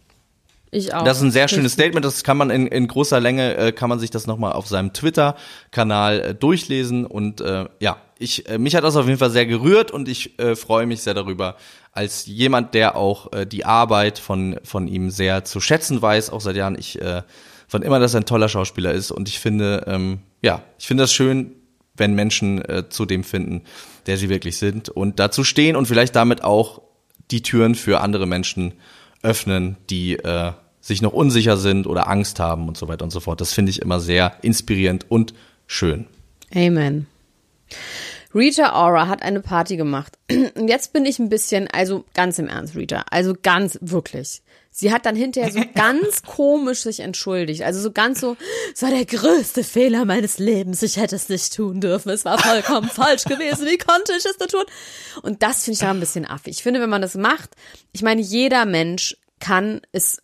Ich 0.75 0.93
auch. 0.93 1.05
Das 1.05 1.18
ist 1.18 1.22
ein 1.22 1.31
sehr 1.31 1.47
schönes 1.47 1.72
Statement, 1.72 2.05
das 2.05 2.25
kann 2.25 2.37
man 2.37 2.51
in, 2.51 2.66
in 2.66 2.89
großer 2.89 3.20
Länge, 3.20 3.57
äh, 3.57 3.72
kann 3.72 3.89
man 3.89 4.01
sich 4.01 4.11
das 4.11 4.27
nochmal 4.27 4.55
auf 4.55 4.66
seinem 4.66 4.93
Twitter-Kanal 4.93 6.20
äh, 6.20 6.35
durchlesen 6.35 7.07
und 7.07 7.41
äh, 7.41 7.66
ja, 7.79 7.99
ich, 8.18 8.49
äh, 8.49 8.59
mich 8.59 8.75
hat 8.75 8.83
das 8.83 8.97
auf 8.97 9.07
jeden 9.07 9.18
Fall 9.18 9.31
sehr 9.31 9.47
gerührt 9.47 9.93
und 9.93 10.09
ich 10.09 10.37
äh, 10.41 10.57
freue 10.57 10.87
mich 10.87 11.03
sehr 11.03 11.14
darüber, 11.14 11.57
als 11.93 12.27
jemand, 12.27 12.75
der 12.75 12.97
auch 12.97 13.33
äh, 13.33 13.47
die 13.47 13.64
Arbeit 13.64 14.18
von, 14.18 14.59
von 14.64 14.89
ihm 14.89 15.11
sehr 15.11 15.45
zu 15.45 15.61
schätzen 15.61 16.03
weiß, 16.03 16.31
auch 16.31 16.41
seit 16.41 16.57
Jahren. 16.57 16.77
Ich 16.77 17.01
äh, 17.01 17.22
fand 17.68 17.85
immer, 17.85 18.01
dass 18.01 18.14
er 18.14 18.22
ein 18.22 18.27
toller 18.27 18.49
Schauspieler 18.49 18.93
ist 18.93 19.12
und 19.12 19.29
ich 19.29 19.39
finde, 19.39 19.85
ähm, 19.87 20.18
ja, 20.43 20.62
ich 20.77 20.89
finde 20.89 21.05
das 21.05 21.12
schön, 21.12 21.53
wenn 21.97 22.14
Menschen 22.14 22.64
äh, 22.68 22.89
zu 22.89 23.07
dem 23.07 23.22
finden, 23.22 23.62
der 24.07 24.16
sie 24.16 24.29
wirklich 24.29 24.59
sind 24.59 24.89
und 24.89 25.20
dazu 25.20 25.45
stehen 25.45 25.77
und 25.77 25.87
vielleicht 25.87 26.16
damit 26.16 26.43
auch 26.43 26.83
die 27.31 27.43
Türen 27.43 27.77
für 27.77 28.01
andere 28.01 28.27
Menschen 28.27 28.75
öffnen, 29.22 29.77
die 29.89 30.16
äh, 30.16 30.53
sich 30.85 31.01
noch 31.01 31.14
unsicher 31.14 31.57
sind 31.57 31.87
oder 31.87 32.09
Angst 32.09 32.39
haben 32.41 32.68
und 32.68 32.76
so 32.76 32.89
weiter 32.89 33.05
und 33.05 33.11
so 33.11 33.20
fort. 33.20 33.41
Das 33.41 33.55
finde 33.55 33.70
ich 33.70 33.80
immer 33.80 34.01
sehr 34.01 34.37
inspirierend 34.43 35.11
und 35.11 35.32
schön. 35.66 36.07
Amen. 36.55 37.07
Rita 38.35 38.74
Ora 38.74 39.09
hat 39.09 39.22
eine 39.22 39.41
Party 39.41 39.76
gemacht. 39.76 40.18
Und 40.28 40.68
jetzt 40.68 40.93
bin 40.93 41.07
ich 41.07 41.18
ein 41.18 41.30
bisschen, 41.30 41.68
also 41.68 42.05
ganz 42.12 42.39
im 42.39 42.49
Ernst, 42.49 42.76
Rita, 42.76 43.07
also 43.11 43.35
ganz 43.41 43.78
wirklich. 43.80 44.43
Sie 44.70 44.93
hat 44.93 45.07
dann 45.07 45.16
hinterher 45.16 45.53
so 45.53 45.62
ganz 45.74 46.22
komisch 46.22 46.80
sich 46.82 47.01
entschuldigt. 47.01 47.62
Also 47.62 47.80
so 47.80 47.91
ganz 47.91 48.20
so, 48.20 48.37
es 48.74 48.82
war 48.82 48.91
der 48.91 49.07
größte 49.07 49.64
Fehler 49.64 50.05
meines 50.05 50.39
Lebens. 50.39 50.82
Ich 50.82 50.99
hätte 50.99 51.16
es 51.16 51.30
nicht 51.30 51.55
tun 51.55 51.80
dürfen. 51.80 52.11
Es 52.11 52.26
war 52.26 52.39
vollkommen 52.39 52.89
falsch 52.93 53.24
gewesen. 53.24 53.66
Wie 53.66 53.78
konnte 53.78 54.12
ich 54.18 54.24
es 54.26 54.39
nur 54.39 54.49
tun? 54.49 54.64
Und 55.22 55.43
das 55.43 55.64
finde 55.64 55.74
ich 55.74 55.80
da 55.80 55.91
ein 55.93 56.01
bisschen 56.01 56.26
affig. 56.26 56.57
Ich 56.57 56.62
finde, 56.62 56.82
wenn 56.82 56.91
man 56.91 57.03
das 57.03 57.14
macht, 57.14 57.55
ich 57.93 58.03
meine, 58.03 58.20
jeder 58.20 58.66
Mensch 58.66 59.16
kann 59.39 59.80
es 59.93 60.24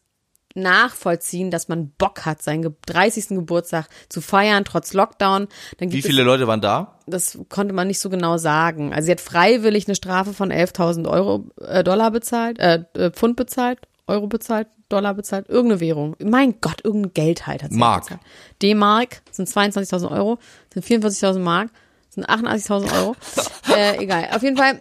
nachvollziehen, 0.55 1.51
dass 1.51 1.69
man 1.69 1.91
Bock 1.91 2.25
hat, 2.27 2.43
seinen 2.43 2.77
30. 2.87 3.29
Geburtstag 3.29 3.87
zu 4.09 4.21
feiern, 4.21 4.65
trotz 4.65 4.93
Lockdown. 4.93 5.49
Wie 5.79 6.03
viele 6.03 6.23
es, 6.23 6.27
Leute 6.27 6.47
waren 6.47 6.61
da? 6.61 6.99
Das 7.07 7.39
konnte 7.49 7.73
man 7.73 7.87
nicht 7.89 8.01
so 8.01 8.11
genau 8.11 8.37
sagen. 8.37 8.93
Also 8.93 9.07
sie 9.07 9.13
hat 9.13 9.21
freiwillig 9.21 9.87
eine 9.87 9.95
Strafe 9.95 10.33
von 10.33 10.53
11.000 10.53 11.09
Euro, 11.09 11.45
äh, 11.61 11.85
Dollar 11.85 12.11
bezahlt, 12.11 12.59
äh, 12.59 12.85
äh, 12.95 13.11
Pfund 13.11 13.37
bezahlt, 13.37 13.79
Euro 14.07 14.27
bezahlt, 14.27 14.69
Dollar 14.89 15.15
bezahlt, 15.15 15.49
irgendeine 15.49 15.81
Währung. 15.81 16.17
Mein 16.23 16.61
Gott, 16.61 16.85
irgendein 16.85 17.15
Geld 17.15 17.47
halt 17.47 17.63
hat 17.63 17.71
sie 17.71 17.79
Mark. 17.79 18.03
Bezahlt. 18.03 18.21
D-Mark 18.63 19.23
sind 19.31 19.49
22.000 19.49 20.11
Euro, 20.11 20.39
sind 20.75 20.85
44.000 20.85 21.39
Mark, 21.39 21.71
sind 22.09 22.29
88.000 22.29 22.93
Euro. 22.99 23.17
äh, 23.77 24.03
egal. 24.03 24.29
Auf 24.33 24.43
jeden 24.43 24.57
Fall 24.57 24.81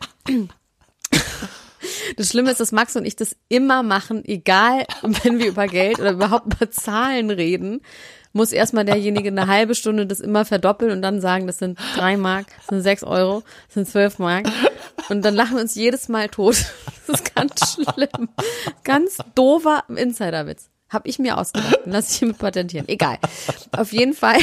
das 2.17 2.29
Schlimme 2.29 2.51
ist, 2.51 2.59
dass 2.59 2.71
Max 2.71 2.95
und 2.95 3.05
ich 3.05 3.15
das 3.15 3.35
immer 3.47 3.83
machen, 3.83 4.23
egal 4.25 4.85
wenn 5.23 5.39
wir 5.39 5.47
über 5.47 5.67
Geld 5.67 5.99
oder 5.99 6.11
überhaupt 6.11 6.53
über 6.53 6.71
Zahlen 6.71 7.29
reden, 7.29 7.81
muss 8.31 8.51
erstmal 8.51 8.85
derjenige 8.85 9.29
eine 9.29 9.47
halbe 9.47 9.75
Stunde 9.75 10.05
das 10.05 10.19
immer 10.19 10.45
verdoppeln 10.45 10.91
und 10.91 11.01
dann 11.01 11.19
sagen, 11.19 11.47
das 11.47 11.57
sind 11.57 11.79
drei 11.95 12.15
Mark, 12.15 12.47
das 12.57 12.67
sind 12.67 12.81
sechs 12.81 13.03
Euro, 13.03 13.43
das 13.67 13.73
sind 13.73 13.89
zwölf 13.89 14.19
Mark. 14.19 14.47
Und 15.09 15.23
dann 15.25 15.35
lachen 15.35 15.55
wir 15.55 15.61
uns 15.61 15.75
jedes 15.75 16.09
Mal 16.09 16.29
tot. 16.29 16.65
Das 17.07 17.21
ist 17.21 17.35
ganz 17.35 17.73
schlimm. 17.73 18.29
Ganz 18.83 19.17
doofer 19.33 19.83
Insiderwitz. 19.87 20.69
Hab 20.89 21.07
ich 21.07 21.17
mir 21.17 21.39
ausgedacht. 21.39 21.79
Lass 21.85 22.11
ich 22.11 22.17
hiermit 22.19 22.37
patentieren. 22.37 22.87
Egal. 22.87 23.17
Auf 23.71 23.91
jeden 23.93 24.13
Fall. 24.13 24.37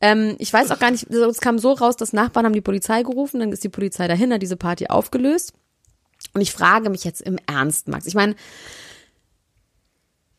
Ähm, 0.00 0.36
ich 0.38 0.52
weiß 0.52 0.70
auch 0.70 0.78
gar 0.78 0.90
nicht, 0.90 1.10
es 1.10 1.40
kam 1.40 1.58
so 1.58 1.72
raus, 1.72 1.96
dass 1.96 2.12
Nachbarn 2.12 2.46
haben 2.46 2.52
die 2.52 2.60
Polizei 2.60 3.02
gerufen, 3.02 3.40
dann 3.40 3.52
ist 3.52 3.64
die 3.64 3.68
Polizei 3.68 4.08
dahin, 4.08 4.32
hat 4.32 4.42
diese 4.42 4.56
Party 4.56 4.86
aufgelöst. 4.88 5.52
Und 6.34 6.40
ich 6.40 6.52
frage 6.52 6.90
mich 6.90 7.04
jetzt 7.04 7.22
im 7.22 7.38
Ernst, 7.46 7.88
Max. 7.88 8.06
Ich 8.06 8.14
meine, 8.14 8.34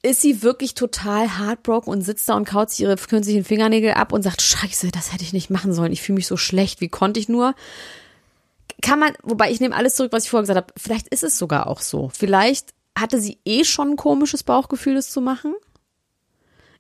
ist 0.04 0.22
sie 0.22 0.44
wirklich 0.44 0.74
total 0.74 1.40
heartbroken 1.40 1.92
und 1.92 2.02
sitzt 2.02 2.30
da 2.30 2.36
und 2.36 2.46
kaut 2.46 2.70
sich 2.70 2.82
ihre 2.82 2.96
künstlichen 2.96 3.44
Fingernägel 3.44 3.94
ab 3.94 4.14
und 4.14 4.22
sagt, 4.22 4.42
scheiße, 4.42 4.92
das 4.92 5.14
hätte 5.14 5.24
ich 5.24 5.34
nicht 5.34 5.50
machen 5.50 5.74
sollen. 5.74 5.92
Ich 5.92 6.02
fühle 6.02 6.18
mich 6.18 6.28
so 6.28 6.38
schlecht. 6.38 6.82
Wie 6.82 6.90
konnte 6.90 7.20
ich 7.20 7.30
nur? 7.30 7.56
Kann 8.82 9.00
man, 9.00 9.14
wobei 9.24 9.52
ich 9.52 9.60
nehme 9.60 9.76
alles 9.76 9.96
zurück, 9.96 10.12
was 10.12 10.26
ich 10.26 10.30
vorher 10.30 10.44
gesagt 10.44 10.58
habe. 10.58 10.74
Vielleicht 10.78 11.08
ist 11.08 11.24
es 11.24 11.38
sogar 11.38 11.68
auch 11.68 11.82
so. 11.82 12.10
Vielleicht 12.14 12.74
hatte 12.98 13.20
sie 13.20 13.40
eh 13.46 13.64
schon 13.64 13.92
ein 13.92 13.96
komisches 13.96 14.44
Bauchgefühl, 14.44 14.96
das 14.96 15.10
zu 15.10 15.20
machen. 15.20 15.56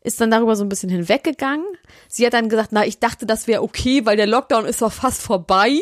Ist 0.01 0.21
dann 0.21 0.31
darüber 0.31 0.55
so 0.55 0.63
ein 0.63 0.69
bisschen 0.69 0.89
hinweggegangen. 0.89 1.65
Sie 2.07 2.25
hat 2.25 2.33
dann 2.33 2.49
gesagt, 2.49 2.69
na, 2.71 2.85
ich 2.85 2.99
dachte, 2.99 3.25
das 3.25 3.47
wäre 3.47 3.63
okay, 3.63 4.05
weil 4.05 4.15
der 4.15 4.27
Lockdown 4.27 4.65
ist 4.65 4.81
doch 4.81 4.93
fast 4.93 5.21
vorbei. 5.21 5.79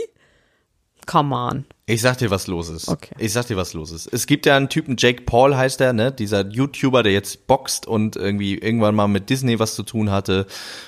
Come 1.06 1.36
on. 1.36 1.66
Ich 1.88 2.02
sag 2.02 2.18
dir, 2.18 2.32
was 2.32 2.48
los 2.48 2.70
ist. 2.70 2.90
Okay. 2.90 3.14
Ich 3.20 3.32
sag 3.32 3.46
dir, 3.46 3.58
was 3.58 3.74
los 3.74 3.92
ist. 3.92 4.12
Es 4.12 4.26
gibt 4.26 4.48
ja 4.48 4.58
einen 4.58 4.70
Typen, 4.70 4.96
Jake 4.98 5.22
Paul 5.22 5.56
heißt 5.56 5.80
er, 5.82 5.94
ne? 5.94 6.12
Dieser 6.12 6.44
YouTuber, 6.48 7.04
der 7.04 7.12
jetzt 7.12 7.46
boxt 7.46 7.86
und 7.86 8.16
irgendwie 8.16 8.58
irgendwann 8.58 8.96
mal 8.96 9.08
mit 9.08 9.30
Disney 9.30 9.60
was 9.60 9.76
zu 9.76 9.84
tun 9.84 10.10
hatte 10.10 10.48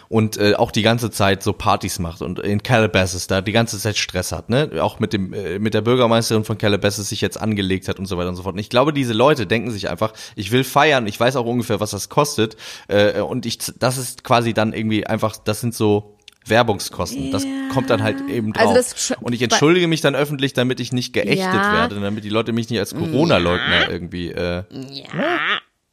und 0.09 0.37
äh, 0.37 0.55
auch 0.55 0.71
die 0.71 0.81
ganze 0.81 1.11
Zeit 1.11 1.43
so 1.43 1.53
Partys 1.53 1.99
macht 1.99 2.23
und 2.23 2.39
in 2.39 2.63
Calabasas 2.63 3.27
da 3.27 3.41
die 3.41 3.51
ganze 3.51 3.77
Zeit 3.77 3.95
Stress 3.95 4.31
hat, 4.31 4.49
ne? 4.49 4.71
Auch 4.81 4.99
mit 4.99 5.13
dem 5.13 5.33
äh, 5.33 5.59
mit 5.59 5.75
der 5.75 5.81
Bürgermeisterin 5.81 6.43
von 6.43 6.57
Calabasas 6.57 7.09
sich 7.09 7.21
jetzt 7.21 7.39
angelegt 7.39 7.87
hat 7.87 7.99
und 7.99 8.07
so 8.07 8.17
weiter 8.17 8.29
und 8.29 8.35
so 8.35 8.41
fort. 8.41 8.53
Und 8.53 8.59
ich 8.59 8.71
glaube, 8.71 8.91
diese 8.91 9.13
Leute 9.13 9.45
denken 9.45 9.69
sich 9.69 9.89
einfach, 9.89 10.13
ich 10.35 10.51
will 10.51 10.63
feiern, 10.63 11.05
ich 11.05 11.19
weiß 11.19 11.35
auch 11.35 11.45
ungefähr, 11.45 11.79
was 11.79 11.91
das 11.91 12.09
kostet 12.09 12.57
äh, 12.87 13.21
und 13.21 13.45
ich 13.45 13.59
das 13.59 13.99
ist 13.99 14.23
quasi 14.23 14.55
dann 14.55 14.73
irgendwie 14.73 15.05
einfach, 15.05 15.37
das 15.37 15.61
sind 15.61 15.75
so 15.75 16.16
Werbungskosten. 16.49 17.31
Das 17.31 17.45
kommt 17.73 17.89
dann 17.89 18.03
halt 18.03 18.21
eben 18.29 18.53
also 18.55 18.73
drauf. 18.73 18.77
Also 18.77 19.15
und 19.21 19.33
ich 19.33 19.41
entschuldige 19.41 19.87
mich 19.87 20.01
dann 20.01 20.15
öffentlich, 20.15 20.53
damit 20.53 20.79
ich 20.79 20.91
nicht 20.91 21.13
geächtet 21.13 21.39
ja. 21.39 21.73
werde, 21.73 21.99
damit 21.99 22.23
die 22.23 22.29
Leute 22.29 22.53
mich 22.53 22.69
nicht 22.69 22.79
als 22.79 22.95
Corona-Leugner 22.95 23.81
ja. 23.81 23.89
irgendwie. 23.89 24.31
Äh, 24.31 24.63
ja. 24.91 25.05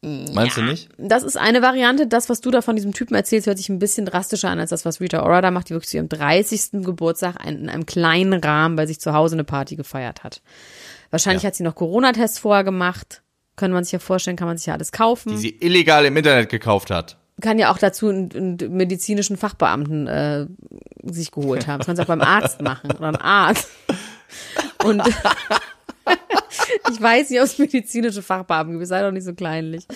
Meinst 0.04 0.58
du 0.58 0.62
nicht? 0.62 0.90
Das 0.98 1.22
ist 1.22 1.36
eine 1.36 1.62
Variante. 1.62 2.06
Das, 2.06 2.28
was 2.28 2.42
du 2.42 2.50
da 2.50 2.60
von 2.60 2.76
diesem 2.76 2.92
Typen 2.92 3.14
erzählst, 3.14 3.46
hört 3.46 3.56
sich 3.56 3.70
ein 3.70 3.78
bisschen 3.78 4.04
drastischer 4.04 4.50
an 4.50 4.60
als 4.60 4.70
das, 4.70 4.84
was 4.84 5.00
Rita 5.00 5.22
Ora 5.22 5.40
da 5.40 5.50
macht, 5.50 5.70
die 5.70 5.74
wirklich 5.74 5.88
zu 5.88 5.96
ihrem 5.96 6.10
30. 6.10 6.84
Geburtstag 6.84 7.36
in 7.46 7.70
einem 7.70 7.86
kleinen 7.86 8.40
Rahmen 8.40 8.76
bei 8.76 8.86
sich 8.86 9.00
zu 9.00 9.14
Hause 9.14 9.36
eine 9.36 9.44
Party 9.44 9.76
gefeiert 9.76 10.22
hat. 10.22 10.42
Wahrscheinlich 11.10 11.46
hat 11.46 11.54
sie 11.54 11.62
noch 11.62 11.74
Corona-Tests 11.74 12.38
vorher 12.38 12.64
gemacht. 12.64 13.22
Können 13.56 13.72
man 13.72 13.84
sich 13.84 13.92
ja 13.92 13.98
vorstellen, 13.98 14.36
kann 14.36 14.48
man 14.48 14.58
sich 14.58 14.66
ja 14.66 14.74
alles 14.74 14.92
kaufen. 14.92 15.30
Die 15.30 15.38
sie 15.38 15.56
illegal 15.60 16.04
im 16.04 16.16
Internet 16.16 16.50
gekauft 16.50 16.90
hat 16.90 17.16
kann 17.40 17.58
ja 17.58 17.72
auch 17.72 17.78
dazu 17.78 18.08
einen, 18.08 18.30
einen 18.32 18.76
medizinischen 18.76 19.36
Fachbeamten 19.36 20.06
äh, 20.06 20.46
sich 21.02 21.30
geholt 21.30 21.66
haben. 21.66 21.78
Das 21.78 21.86
kann 21.86 21.94
es 21.94 22.00
auch 22.00 22.06
beim 22.06 22.20
Arzt 22.20 22.60
machen 22.60 22.90
oder 22.92 23.08
ein 23.08 23.16
Arzt. 23.16 23.68
Und 24.84 25.02
ich 26.92 27.00
weiß 27.00 27.30
nicht, 27.30 27.40
ob 27.40 27.46
es 27.46 27.58
medizinische 27.58 28.22
Fachbeamten 28.22 28.78
gibt, 28.78 28.88
sei 28.88 29.02
doch 29.02 29.10
nicht 29.10 29.24
so 29.24 29.34
kleinlich. 29.34 29.86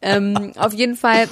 Ähm, 0.00 0.52
auf 0.56 0.72
jeden 0.72 0.96
Fall 0.96 1.28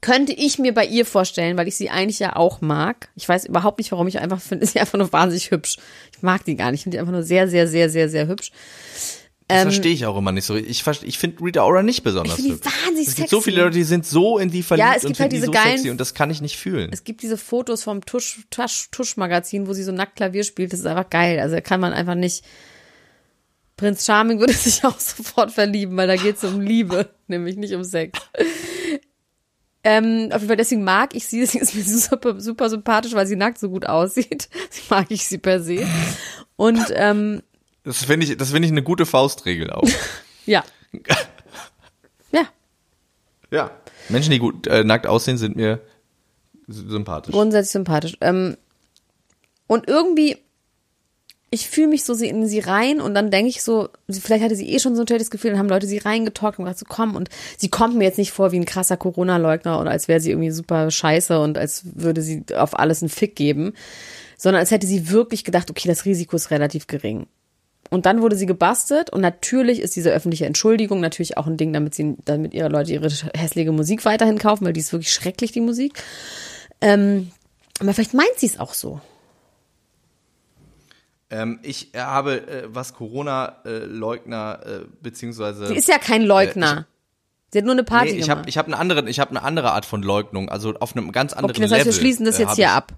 könnte 0.00 0.32
ich 0.32 0.58
mir 0.58 0.74
bei 0.74 0.84
ihr 0.84 1.06
vorstellen, 1.06 1.56
weil 1.56 1.68
ich 1.68 1.76
sie 1.76 1.90
eigentlich 1.90 2.18
ja 2.18 2.36
auch 2.36 2.60
mag. 2.60 3.08
Ich 3.14 3.28
weiß 3.28 3.46
überhaupt 3.46 3.78
nicht, 3.78 3.92
warum 3.92 4.08
ich 4.08 4.18
einfach 4.18 4.40
finde, 4.40 4.66
sie 4.66 4.80
einfach 4.80 4.98
nur 4.98 5.12
wahnsinnig 5.12 5.50
hübsch. 5.50 5.76
Ich 6.14 6.22
mag 6.22 6.44
die 6.44 6.56
gar 6.56 6.70
nicht, 6.70 6.80
ich 6.80 6.82
finde 6.84 6.96
die 6.96 7.00
einfach 7.00 7.12
nur 7.12 7.22
sehr, 7.22 7.48
sehr, 7.48 7.68
sehr, 7.68 7.88
sehr, 7.88 8.08
sehr 8.08 8.26
hübsch. 8.26 8.50
Das 9.48 9.58
ähm, 9.58 9.62
verstehe 9.70 9.92
ich 9.92 10.06
auch 10.06 10.16
immer 10.16 10.32
nicht 10.32 10.44
so. 10.44 10.56
Ich, 10.56 10.84
ich 10.86 11.18
finde 11.18 11.44
Rita 11.44 11.62
Ora 11.62 11.82
nicht 11.84 12.02
besonders 12.02 12.38
ich 12.38 12.50
hübsch. 12.50 12.66
Wahnsinnig 12.66 13.06
es 13.06 13.14
gibt 13.14 13.28
so 13.28 13.40
viele 13.40 13.62
Leute, 13.62 13.76
die 13.76 13.84
sind 13.84 14.04
so 14.04 14.38
in 14.38 14.50
die 14.50 14.64
verliebt 14.64 14.88
ja, 14.88 14.94
es 14.96 15.02
gibt 15.02 15.10
und 15.10 15.20
halt 15.20 15.32
diese 15.32 15.46
so 15.46 15.52
geilen, 15.52 15.76
sexy 15.76 15.90
und 15.90 16.00
das 16.00 16.14
kann 16.14 16.30
ich 16.30 16.40
nicht 16.40 16.56
fühlen. 16.56 16.90
Es 16.92 17.04
gibt 17.04 17.22
diese 17.22 17.36
Fotos 17.36 17.84
vom 17.84 18.04
Tusch, 18.04 18.40
Tusch, 18.50 18.88
Tusch-Magazin, 18.90 19.68
wo 19.68 19.72
sie 19.72 19.84
so 19.84 19.92
nackt 19.92 20.16
Klavier 20.16 20.42
spielt. 20.42 20.72
Das 20.72 20.80
ist 20.80 20.86
einfach 20.86 21.10
geil. 21.10 21.38
Also 21.38 21.60
kann 21.60 21.80
man 21.80 21.92
einfach 21.92 22.16
nicht. 22.16 22.44
Prinz 23.76 24.04
Charming 24.04 24.40
würde 24.40 24.52
sich 24.52 24.84
auch 24.84 24.98
sofort 24.98 25.52
verlieben, 25.52 25.96
weil 25.96 26.08
da 26.08 26.16
geht 26.16 26.38
es 26.38 26.44
um 26.44 26.60
Liebe, 26.60 27.08
nämlich 27.28 27.56
nicht 27.56 27.74
um 27.74 27.84
Sex. 27.84 28.18
Ähm, 29.84 30.30
auf 30.32 30.40
jeden 30.40 30.48
Fall, 30.48 30.56
deswegen 30.56 30.82
mag 30.82 31.14
ich 31.14 31.28
sie. 31.28 31.46
Sie 31.46 31.58
ist 31.58 31.76
mir 31.76 31.84
super, 31.84 32.40
super 32.40 32.68
sympathisch, 32.68 33.12
weil 33.12 33.28
sie 33.28 33.36
nackt 33.36 33.58
so 33.58 33.68
gut 33.70 33.86
aussieht. 33.86 34.48
Deswegen 34.68 34.86
mag 34.90 35.06
ich 35.10 35.28
sie 35.28 35.38
per 35.38 35.60
se. 35.60 35.86
Und 36.56 36.80
ähm, 36.94 37.42
das 37.86 38.04
finde 38.04 38.26
ich, 38.26 38.36
das 38.36 38.50
finde 38.50 38.66
ich 38.66 38.72
eine 38.72 38.82
gute 38.82 39.06
Faustregel 39.06 39.70
auch. 39.70 39.88
ja. 40.46 40.64
ja. 42.32 42.42
Ja. 43.50 43.70
Menschen, 44.08 44.32
die 44.32 44.38
gut 44.38 44.66
äh, 44.66 44.84
nackt 44.84 45.06
aussehen, 45.06 45.38
sind 45.38 45.56
mir 45.56 45.80
sympathisch. 46.68 47.32
Grundsätzlich 47.32 47.72
sympathisch. 47.72 48.18
Ähm, 48.20 48.56
und 49.66 49.88
irgendwie 49.88 50.36
ich 51.50 51.68
fühle 51.68 51.88
mich 51.88 52.04
so 52.04 52.12
in 52.12 52.46
sie 52.46 52.58
rein 52.58 53.00
und 53.00 53.14
dann 53.14 53.30
denke 53.30 53.48
ich 53.48 53.62
so, 53.62 53.88
vielleicht 54.10 54.44
hatte 54.44 54.56
sie 54.56 54.68
eh 54.68 54.80
schon 54.80 54.96
so 54.96 55.02
ein 55.02 55.06
schlechtes 55.06 55.30
Gefühl, 55.30 55.50
dann 55.50 55.58
haben 55.60 55.68
Leute 55.68 55.86
sie 55.86 55.98
reingetalkt 55.98 56.58
und 56.58 56.64
gesagt, 56.64 56.80
so 56.80 56.86
komm 56.88 57.14
und 57.14 57.30
sie 57.56 57.68
kommt 57.68 57.96
mir 57.96 58.04
jetzt 58.04 58.18
nicht 58.18 58.32
vor 58.32 58.50
wie 58.50 58.58
ein 58.58 58.64
krasser 58.64 58.96
Corona-Leugner 58.96 59.80
oder 59.80 59.92
als 59.92 60.08
wäre 60.08 60.20
sie 60.20 60.30
irgendwie 60.30 60.50
super 60.50 60.90
scheiße 60.90 61.38
und 61.40 61.56
als 61.56 61.84
würde 61.94 62.20
sie 62.20 62.44
auf 62.54 62.78
alles 62.78 63.00
einen 63.02 63.10
Fick 63.10 63.36
geben, 63.36 63.74
sondern 64.36 64.60
als 64.60 64.72
hätte 64.72 64.88
sie 64.88 65.10
wirklich 65.10 65.44
gedacht, 65.44 65.70
okay, 65.70 65.88
das 65.88 66.04
Risiko 66.04 66.34
ist 66.34 66.50
relativ 66.50 66.88
gering. 66.88 67.26
Und 67.90 68.06
dann 68.06 68.20
wurde 68.20 68.36
sie 68.36 68.46
gebastelt 68.46 69.10
und 69.10 69.20
natürlich 69.20 69.80
ist 69.80 69.94
diese 69.94 70.10
öffentliche 70.10 70.46
Entschuldigung 70.46 71.00
natürlich 71.00 71.36
auch 71.36 71.46
ein 71.46 71.56
Ding, 71.56 71.72
damit 71.72 71.94
sie, 71.94 72.16
damit 72.24 72.52
ihre 72.52 72.68
Leute 72.68 72.92
ihre 72.92 73.08
hässliche 73.34 73.72
Musik 73.72 74.04
weiterhin 74.04 74.38
kaufen, 74.38 74.64
weil 74.64 74.72
die 74.72 74.80
ist 74.80 74.92
wirklich 74.92 75.12
schrecklich, 75.12 75.52
die 75.52 75.60
Musik. 75.60 76.02
Ähm, 76.80 77.30
aber 77.78 77.94
vielleicht 77.94 78.14
meint 78.14 78.34
sie 78.36 78.46
es 78.46 78.58
auch 78.58 78.74
so. 78.74 79.00
Ähm, 81.30 81.58
ich 81.62 81.90
habe, 81.96 82.46
äh, 82.46 82.62
was 82.68 82.94
Corona-Leugner 82.94 84.60
äh, 84.64 84.80
beziehungsweise. 85.02 85.66
Sie 85.68 85.76
ist 85.76 85.88
ja 85.88 85.98
kein 85.98 86.22
Leugner. 86.22 86.86
Äh, 86.88 86.96
Sie 87.52 87.58
hat 87.58 87.64
nur 87.64 87.74
eine 87.74 87.84
Party 87.84 88.12
nee, 88.12 88.18
ich 88.18 88.26
gemacht. 88.26 88.40
Hab, 88.40 88.48
ich 88.48 88.58
habe 88.58 88.66
eine 88.68 88.78
andere, 88.78 89.08
ich 89.08 89.20
habe 89.20 89.30
eine 89.30 89.42
andere 89.42 89.70
Art 89.72 89.86
von 89.86 90.02
Leugnung, 90.02 90.48
also 90.48 90.74
auf 90.74 90.96
einem 90.96 91.12
ganz 91.12 91.32
anderen 91.32 91.52
okay, 91.56 91.62
das 91.62 91.70
heißt, 91.70 91.86
Level. 91.86 91.94
wir 91.94 92.00
schließen 92.00 92.26
das 92.26 92.38
äh, 92.38 92.42
jetzt 92.42 92.56
hier 92.56 92.66
ich, 92.66 92.70
ab. 92.70 92.92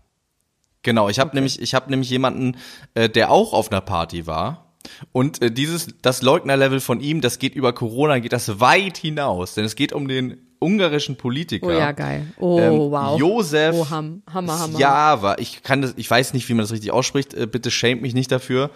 Genau, 0.82 1.08
ich 1.08 1.18
habe 1.18 1.28
okay. 1.28 1.36
nämlich, 1.36 1.60
ich 1.60 1.74
habe 1.74 1.90
nämlich 1.90 2.08
jemanden, 2.10 2.56
äh, 2.94 3.08
der 3.08 3.30
auch 3.30 3.52
auf 3.52 3.70
einer 3.70 3.80
Party 3.80 4.26
war. 4.26 4.67
Und 5.12 5.42
äh, 5.42 5.50
dieses, 5.50 5.88
das 6.02 6.22
Leugnerlevel 6.22 6.80
von 6.80 7.00
ihm, 7.00 7.20
das 7.20 7.38
geht 7.38 7.54
über 7.54 7.72
Corona, 7.72 8.18
geht 8.18 8.32
das 8.32 8.60
weit 8.60 8.96
hinaus, 8.96 9.54
denn 9.54 9.64
es 9.64 9.76
geht 9.76 9.92
um 9.92 10.08
den 10.08 10.38
ungarischen 10.60 11.16
Politiker. 11.16 11.66
Oh 11.66 11.70
ja, 11.70 11.92
geil. 11.92 12.26
Oh, 12.38 12.58
ähm, 12.58 12.78
wow. 12.90 13.18
Josef 13.18 13.74
oh, 13.74 13.90
ham, 13.90 14.22
Hammer, 14.32 14.58
Hammer. 14.58 14.78
Java. 14.78 15.36
Ich 15.38 15.62
kann 15.62 15.82
das, 15.82 15.94
ich 15.96 16.10
weiß 16.10 16.34
nicht, 16.34 16.48
wie 16.48 16.54
man 16.54 16.62
das 16.64 16.72
richtig 16.72 16.90
ausspricht. 16.90 17.34
Äh, 17.34 17.46
bitte 17.46 17.70
schämt 17.70 18.02
mich 18.02 18.14
nicht 18.14 18.32
dafür. 18.32 18.70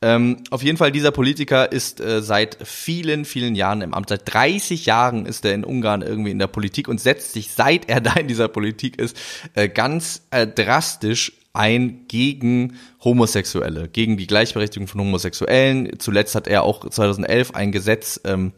Ähm, 0.00 0.44
auf 0.50 0.62
jeden 0.62 0.78
Fall, 0.78 0.92
dieser 0.92 1.10
Politiker 1.10 1.72
ist 1.72 2.00
äh, 2.00 2.22
seit 2.22 2.58
vielen, 2.62 3.24
vielen 3.24 3.56
Jahren 3.56 3.80
im 3.80 3.94
Amt. 3.94 4.10
Seit 4.10 4.32
30 4.32 4.86
Jahren 4.86 5.26
ist 5.26 5.44
er 5.44 5.54
in 5.54 5.64
Ungarn 5.64 6.02
irgendwie 6.02 6.30
in 6.30 6.38
der 6.38 6.46
Politik 6.46 6.86
und 6.86 7.00
setzt 7.00 7.32
sich, 7.32 7.50
seit 7.50 7.88
er 7.88 8.00
da 8.00 8.14
in 8.14 8.28
dieser 8.28 8.48
Politik 8.48 8.98
ist, 8.98 9.16
äh, 9.54 9.68
ganz 9.68 10.22
äh, 10.30 10.46
drastisch 10.46 11.32
ein 11.58 12.06
gegen 12.08 12.78
Homosexuelle, 13.02 13.88
gegen 13.88 14.16
die 14.16 14.26
Gleichberechtigung 14.26 14.88
von 14.88 15.00
Homosexuellen. 15.00 15.98
Zuletzt 15.98 16.34
hat 16.34 16.46
er 16.46 16.62
auch 16.62 16.88
2011 16.88 17.54
ein 17.54 17.72
Gesetz 17.72 18.20
ähm, 18.24 18.52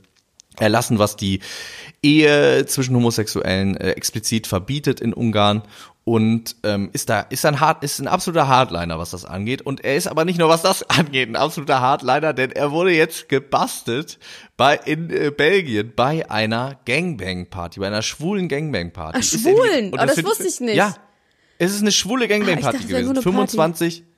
erlassen, 0.59 0.99
was 0.99 1.17
die 1.17 1.41
Ehe 2.03 2.67
zwischen 2.67 2.95
Homosexuellen 2.95 3.77
äh, 3.77 3.93
explizit 3.93 4.47
verbietet 4.47 5.01
in 5.01 5.15
Ungarn 5.15 5.63
und 6.05 6.57
ähm, 6.65 6.91
ist 6.93 7.09
da 7.09 7.21
ist 7.21 7.45
ein 7.45 7.61
hart 7.61 7.85
ist 7.85 8.01
ein 8.01 8.09
absoluter 8.09 8.49
Hardliner, 8.49 8.99
was 8.99 9.11
das 9.11 9.25
angeht 9.25 9.63
und 9.63 9.85
er 9.85 9.97
ist 9.97 10.07
aber 10.07 10.25
nicht 10.25 10.39
nur 10.39 10.49
was 10.49 10.63
das 10.63 10.83
angeht 10.91 11.29
ein 11.29 11.37
absoluter 11.37 11.81
Hardliner, 11.81 12.33
denn 12.33 12.51
er 12.53 12.73
wurde 12.73 12.93
jetzt 12.93 13.29
gebastelt 13.29 14.19
bei 14.57 14.77
in 14.77 15.11
äh, 15.11 15.31
Belgien 15.31 15.93
bei 15.95 16.29
einer 16.31 16.79
Gangbang 16.85 17.47
Party, 17.47 17.81
bei 17.81 17.87
einer 17.87 18.03
schwulen 18.03 18.49
Gangbang 18.49 18.93
Party. 18.93 19.21
Ach, 19.21 19.25
schwulen, 19.25 19.93
aber 19.95 20.07
das, 20.07 20.17
das 20.17 20.25
wusste 20.25 20.49
ich 20.49 20.61
nicht. 20.61 20.77
Ja, 20.77 20.97
es 21.61 21.75
ist 21.75 21.83
eine 21.83 21.93
schwule 21.93 22.25
ah, 22.25 22.61
Party 22.61 22.79
ah, 22.79 22.87
gewesen. 22.87 23.15
So 23.15 23.23
25 23.23 23.99
Party. 23.99 24.11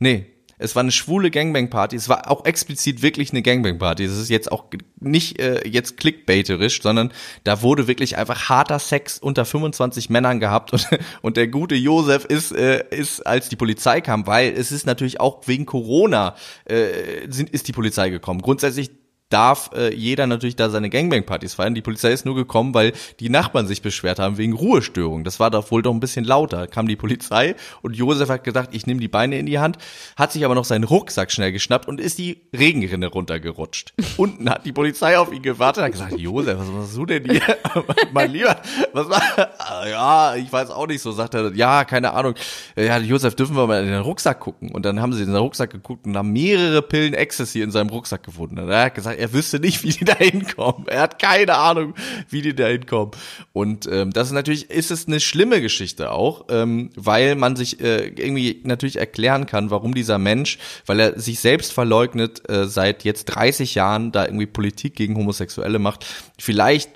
Nee, 0.00 0.26
es 0.58 0.74
war 0.74 0.80
eine 0.80 0.90
schwule 0.90 1.30
Gangbang-Party. 1.30 1.94
Es 1.94 2.08
war 2.08 2.30
auch 2.30 2.44
explizit 2.44 3.00
wirklich 3.00 3.30
eine 3.30 3.42
Gangbang-Party. 3.42 4.04
Es 4.04 4.18
ist 4.18 4.28
jetzt 4.28 4.50
auch 4.50 4.64
nicht 4.98 5.38
äh, 5.38 5.66
jetzt 5.66 5.96
clickbaiterisch, 5.96 6.82
sondern 6.82 7.12
da 7.44 7.62
wurde 7.62 7.86
wirklich 7.86 8.18
einfach 8.18 8.48
harter 8.48 8.78
Sex 8.78 9.18
unter 9.18 9.44
25 9.44 10.10
Männern 10.10 10.40
gehabt 10.40 10.72
und, 10.74 10.88
und 11.22 11.36
der 11.36 11.46
gute 11.46 11.76
Josef 11.76 12.24
ist, 12.24 12.52
äh, 12.52 12.84
ist, 12.90 13.24
als 13.26 13.48
die 13.48 13.56
Polizei 13.56 14.00
kam, 14.00 14.26
weil 14.26 14.52
es 14.52 14.72
ist 14.72 14.84
natürlich 14.84 15.20
auch 15.20 15.46
wegen 15.46 15.64
Corona 15.64 16.34
äh, 16.64 16.88
sind, 17.28 17.50
ist 17.50 17.68
die 17.68 17.72
Polizei 17.72 18.10
gekommen. 18.10 18.42
Grundsätzlich 18.42 18.90
darf 19.30 19.70
äh, 19.74 19.94
jeder 19.94 20.26
natürlich 20.26 20.56
da 20.56 20.68
seine 20.68 20.90
Gangbang-Partys 20.90 21.54
feiern. 21.54 21.74
Die 21.74 21.82
Polizei 21.82 22.12
ist 22.12 22.26
nur 22.26 22.34
gekommen, 22.34 22.74
weil 22.74 22.92
die 23.20 23.30
Nachbarn 23.30 23.66
sich 23.66 23.80
beschwert 23.80 24.18
haben 24.18 24.36
wegen 24.36 24.52
Ruhestörung. 24.52 25.24
Das 25.24 25.40
war 25.40 25.50
doch 25.50 25.70
wohl 25.70 25.82
doch 25.82 25.94
ein 25.94 26.00
bisschen 26.00 26.24
lauter. 26.24 26.66
Kam 26.66 26.88
die 26.88 26.96
Polizei 26.96 27.54
und 27.80 27.96
Josef 27.96 28.28
hat 28.28 28.44
gedacht, 28.44 28.70
ich 28.72 28.86
nehme 28.86 29.00
die 29.00 29.08
Beine 29.08 29.38
in 29.38 29.46
die 29.46 29.58
Hand, 29.58 29.78
hat 30.16 30.32
sich 30.32 30.44
aber 30.44 30.54
noch 30.54 30.64
seinen 30.64 30.84
Rucksack 30.84 31.30
schnell 31.30 31.52
geschnappt 31.52 31.88
und 31.88 32.00
ist 32.00 32.18
die 32.18 32.42
Regenrinne 32.56 33.06
runtergerutscht. 33.06 33.94
Unten 34.16 34.50
hat 34.50 34.66
die 34.66 34.72
Polizei 34.72 35.16
auf 35.16 35.32
ihn 35.32 35.42
gewartet 35.42 35.78
und 35.78 35.84
hat 35.84 35.92
gesagt, 35.92 36.18
Josef, 36.18 36.58
was 36.58 36.68
machst 36.68 36.96
du 36.96 37.06
denn 37.06 37.24
hier? 37.24 37.40
mein 38.12 38.32
Lieber, 38.32 38.56
was 38.92 39.08
war? 39.08 39.88
Ja, 39.88 40.34
ich 40.34 40.52
weiß 40.52 40.70
auch 40.70 40.88
nicht 40.88 41.00
so, 41.00 41.12
sagt 41.12 41.34
er. 41.34 41.54
Ja, 41.54 41.84
keine 41.84 42.12
Ahnung. 42.12 42.34
Ja, 42.76 42.98
Josef, 42.98 43.36
dürfen 43.36 43.56
wir 43.56 43.66
mal 43.66 43.82
in 43.82 43.90
den 43.90 44.00
Rucksack 44.00 44.40
gucken? 44.40 44.72
Und 44.72 44.84
dann 44.84 45.00
haben 45.00 45.12
sie 45.12 45.22
in 45.22 45.28
den 45.28 45.36
Rucksack 45.36 45.70
geguckt 45.70 46.06
und 46.06 46.16
haben 46.16 46.32
mehrere 46.32 46.82
Pillen 46.82 47.14
Ecstasy 47.14 47.62
in 47.62 47.70
seinem 47.70 47.90
Rucksack 47.90 48.24
gefunden. 48.24 48.58
Und 48.58 48.68
er 48.68 48.86
hat 48.86 48.94
gesagt, 48.94 49.19
er 49.20 49.32
wüsste 49.32 49.60
nicht, 49.60 49.82
wie 49.82 49.90
die 49.90 50.04
da 50.04 50.16
hinkommen. 50.16 50.88
Er 50.88 51.02
hat 51.02 51.18
keine 51.18 51.54
Ahnung, 51.54 51.94
wie 52.28 52.42
die 52.42 52.54
da 52.54 52.66
hinkommen. 52.66 53.12
Und 53.52 53.86
ähm, 53.86 54.12
das 54.12 54.28
ist 54.28 54.32
natürlich, 54.32 54.70
ist 54.70 54.90
es 54.90 55.06
eine 55.06 55.20
schlimme 55.20 55.60
Geschichte 55.60 56.10
auch, 56.10 56.46
ähm, 56.48 56.90
weil 56.96 57.34
man 57.36 57.56
sich 57.56 57.80
äh, 57.80 58.08
irgendwie 58.08 58.60
natürlich 58.64 58.96
erklären 58.96 59.46
kann, 59.46 59.70
warum 59.70 59.94
dieser 59.94 60.18
Mensch, 60.18 60.58
weil 60.86 61.00
er 61.00 61.20
sich 61.20 61.40
selbst 61.40 61.72
verleugnet, 61.72 62.48
äh, 62.48 62.66
seit 62.66 63.04
jetzt 63.04 63.26
30 63.26 63.74
Jahren 63.74 64.12
da 64.12 64.24
irgendwie 64.24 64.46
Politik 64.46 64.96
gegen 64.96 65.16
Homosexuelle 65.16 65.78
macht. 65.78 66.06
Vielleicht 66.38 66.90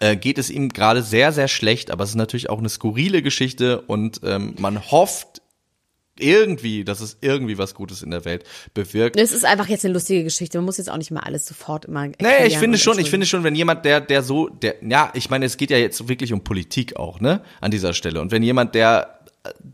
äh, 0.00 0.16
geht 0.16 0.38
es 0.38 0.50
ihm 0.50 0.68
gerade 0.68 1.02
sehr, 1.02 1.32
sehr 1.32 1.48
schlecht, 1.48 1.90
aber 1.90 2.04
es 2.04 2.10
ist 2.10 2.16
natürlich 2.16 2.50
auch 2.50 2.58
eine 2.58 2.68
skurrile 2.68 3.22
Geschichte 3.22 3.80
und 3.80 4.20
ähm, 4.22 4.54
man 4.58 4.90
hofft 4.90 5.42
irgendwie, 6.20 6.84
dass 6.84 7.00
es 7.00 7.18
irgendwie 7.20 7.58
was 7.58 7.74
Gutes 7.74 8.02
in 8.02 8.10
der 8.10 8.24
Welt 8.24 8.44
bewirkt. 8.74 9.18
Es 9.18 9.32
ist 9.32 9.44
einfach 9.44 9.68
jetzt 9.68 9.84
eine 9.84 9.94
lustige 9.94 10.24
Geschichte. 10.24 10.58
Man 10.58 10.64
muss 10.64 10.78
jetzt 10.78 10.90
auch 10.90 10.96
nicht 10.96 11.10
mal 11.10 11.20
alles 11.20 11.46
sofort 11.46 11.86
immer. 11.86 12.06
Nee, 12.06 12.46
ich 12.46 12.58
finde 12.58 12.78
schon, 12.78 12.98
ich 12.98 13.10
finde 13.10 13.26
schon, 13.26 13.44
wenn 13.44 13.54
jemand, 13.54 13.84
der, 13.84 14.00
der 14.00 14.22
so, 14.22 14.48
der, 14.48 14.76
ja, 14.82 15.10
ich 15.14 15.30
meine, 15.30 15.46
es 15.46 15.56
geht 15.56 15.70
ja 15.70 15.78
jetzt 15.78 16.08
wirklich 16.08 16.32
um 16.32 16.44
Politik 16.44 16.96
auch, 16.96 17.20
ne, 17.20 17.42
an 17.60 17.70
dieser 17.70 17.92
Stelle. 17.92 18.20
Und 18.20 18.30
wenn 18.32 18.42
jemand, 18.42 18.74
der 18.74 19.18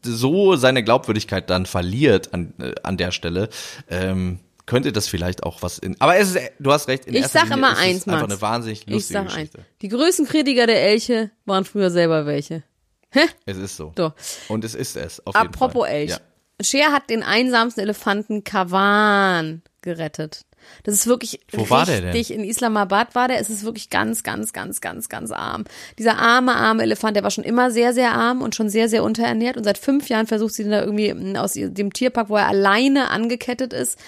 so 0.03 0.57
seine 0.57 0.85
Glaubwürdigkeit 0.85 1.51
dann 1.51 1.67
verliert 1.67 2.33
an, 2.33 2.55
äh, 2.59 2.75
an 2.83 2.97
der 2.97 3.11
Stelle, 3.11 3.49
ähm, 3.89 4.41
könnte 4.67 4.93
das 4.93 5.09
vielleicht 5.09 5.43
auch 5.43 5.63
was 5.63 5.79
in. 5.79 6.01
Aber 6.01 6.17
es 6.17 6.35
ist, 6.35 6.53
du 6.59 6.73
hast 6.73 6.89
recht. 6.89 7.07
In 7.07 7.15
ich 7.15 7.27
sag 7.27 7.45
Linie 7.45 7.59
immer 7.59 7.77
eins, 7.77 8.07
Max. 8.07 8.23
Einfach 8.23 8.31
eine 8.31 8.41
wahnsinnig 8.41 8.87
lustige 8.87 8.99
ich 8.99 9.07
sag 9.07 9.27
Geschichte. 9.27 9.59
Eins. 9.59 9.67
Die 9.83 9.89
größten 9.89 10.27
Kritiker 10.27 10.67
der 10.67 10.83
Elche 10.83 11.31
waren 11.45 11.65
früher 11.65 11.91
selber 11.91 12.27
welche. 12.27 12.63
Hä? 13.11 13.21
Es 13.47 13.57
ist 13.57 13.77
so. 13.77 13.93
so. 13.97 14.13
Und 14.49 14.65
es 14.65 14.75
ist 14.75 14.97
es. 14.97 15.25
Auf 15.27 15.37
Apropos. 15.37 15.87
Elch. 15.87 16.11
Ja. 16.11 16.19
Cher 16.61 16.93
hat 16.93 17.11
den 17.11 17.23
einsamsten 17.23 17.83
Elefanten 17.83 18.45
Kavan 18.45 19.63
gerettet. 19.83 20.45
Das 20.83 20.95
ist 20.95 21.07
wirklich 21.07 21.41
Wo 21.51 21.59
richtig, 21.59 21.71
war 21.71 21.87
der 21.87 22.01
denn? 22.01 22.17
in 22.17 22.45
Islamabad 22.45 23.15
war 23.15 23.29
der. 23.29 23.39
Es 23.39 23.51
ist 23.51 23.65
wirklich 23.65 23.91
ganz, 23.91 24.23
ganz, 24.23 24.53
ganz, 24.53 24.81
ganz, 24.81 25.09
ganz 25.09 25.31
arm. 25.31 25.65
Dieser 25.99 26.19
arme, 26.19 26.55
arme 26.55 26.83
Elefant, 26.83 27.17
der 27.17 27.23
war 27.23 27.31
schon 27.31 27.45
immer 27.45 27.71
sehr, 27.71 27.93
sehr 27.93 28.13
arm 28.13 28.43
und 28.43 28.55
schon 28.55 28.69
sehr, 28.69 28.89
sehr 28.89 29.05
unterernährt. 29.05 29.57
Und 29.57 29.65
seit 29.65 29.79
fünf 29.79 30.09
Jahren 30.09 30.27
versucht 30.27 30.55
sie 30.55 30.63
ihn 30.63 30.71
da 30.71 30.81
irgendwie 30.81 31.11
hm, 31.11 31.37
aus 31.37 31.53
dem 31.55 31.93
Tierpark, 31.93 32.29
wo 32.29 32.37
er 32.37 32.49
alleine 32.49 33.11
angekettet 33.11 33.73
ist. 33.73 33.99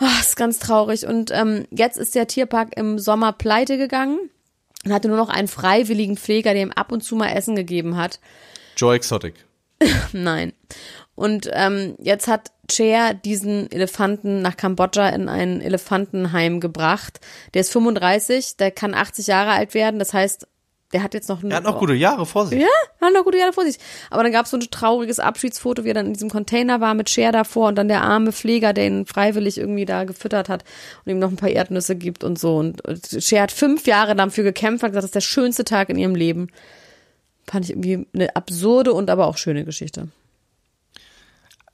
Oh, 0.00 0.20
ist 0.20 0.36
ganz 0.36 0.58
traurig. 0.58 1.06
Und 1.06 1.30
ähm, 1.32 1.66
jetzt 1.70 1.96
ist 1.96 2.14
der 2.14 2.26
Tierpark 2.26 2.76
im 2.76 2.98
Sommer 2.98 3.32
pleite 3.32 3.78
gegangen 3.78 4.18
und 4.84 4.92
hatte 4.92 5.08
nur 5.08 5.16
noch 5.16 5.30
einen 5.30 5.48
freiwilligen 5.48 6.16
Pfleger, 6.16 6.52
der 6.52 6.62
ihm 6.62 6.72
ab 6.72 6.92
und 6.92 7.02
zu 7.02 7.16
mal 7.16 7.28
Essen 7.28 7.56
gegeben 7.56 7.96
hat. 7.96 8.20
Joe 8.76 8.94
Exotic. 8.94 9.34
Nein. 10.12 10.52
Und 11.16 11.50
ähm, 11.52 11.96
jetzt 11.98 12.28
hat 12.28 12.52
Cher 12.70 13.14
diesen 13.14 13.70
Elefanten 13.72 14.42
nach 14.42 14.56
Kambodscha 14.56 15.08
in 15.08 15.28
ein 15.28 15.60
Elefantenheim 15.60 16.60
gebracht. 16.60 17.20
Der 17.54 17.62
ist 17.62 17.72
35, 17.72 18.56
der 18.56 18.70
kann 18.70 18.94
80 18.94 19.26
Jahre 19.26 19.52
alt 19.52 19.74
werden. 19.74 19.98
Das 19.98 20.12
heißt, 20.14 20.46
Der 20.92 21.02
hat 21.02 21.14
jetzt 21.14 21.28
noch 21.28 21.42
Er 21.42 21.56
hat 21.56 21.64
noch 21.64 21.78
gute 21.78 21.94
Jahre 21.94 22.26
vor 22.26 22.46
sich. 22.46 22.60
Ja, 22.60 22.68
hat 23.00 23.12
noch 23.12 23.24
gute 23.24 23.38
Jahre 23.38 23.52
vor 23.52 23.64
sich. 23.64 23.78
Aber 24.10 24.22
dann 24.22 24.32
gab 24.32 24.44
es 24.44 24.50
so 24.50 24.56
ein 24.56 24.70
trauriges 24.70 25.18
Abschiedsfoto, 25.18 25.84
wie 25.84 25.88
er 25.88 25.94
dann 25.94 26.06
in 26.06 26.12
diesem 26.12 26.30
Container 26.30 26.80
war 26.80 26.94
mit 26.94 27.10
Cher 27.10 27.32
davor 27.32 27.68
und 27.68 27.76
dann 27.76 27.88
der 27.88 28.02
arme 28.02 28.30
Pfleger, 28.32 28.72
der 28.72 28.86
ihn 28.86 29.06
freiwillig 29.06 29.58
irgendwie 29.58 29.84
da 29.84 30.04
gefüttert 30.04 30.48
hat 30.48 30.64
und 31.04 31.10
ihm 31.10 31.18
noch 31.18 31.30
ein 31.30 31.36
paar 31.36 31.48
Erdnüsse 31.48 31.96
gibt 31.96 32.22
und 32.24 32.38
so. 32.38 32.56
Und 32.56 32.82
Cher 33.18 33.42
hat 33.42 33.52
fünf 33.52 33.86
Jahre 33.86 34.14
dafür 34.14 34.44
gekämpft, 34.44 34.84
hat 34.84 34.90
gesagt, 34.90 35.02
das 35.02 35.08
ist 35.08 35.14
der 35.14 35.20
schönste 35.20 35.64
Tag 35.64 35.88
in 35.88 35.98
ihrem 35.98 36.14
Leben. 36.14 36.48
Fand 37.46 37.64
ich 37.64 37.70
irgendwie 37.72 38.06
eine 38.14 38.36
absurde 38.36 38.92
und 38.92 39.10
aber 39.10 39.26
auch 39.26 39.38
schöne 39.38 39.64
Geschichte. 39.64 40.08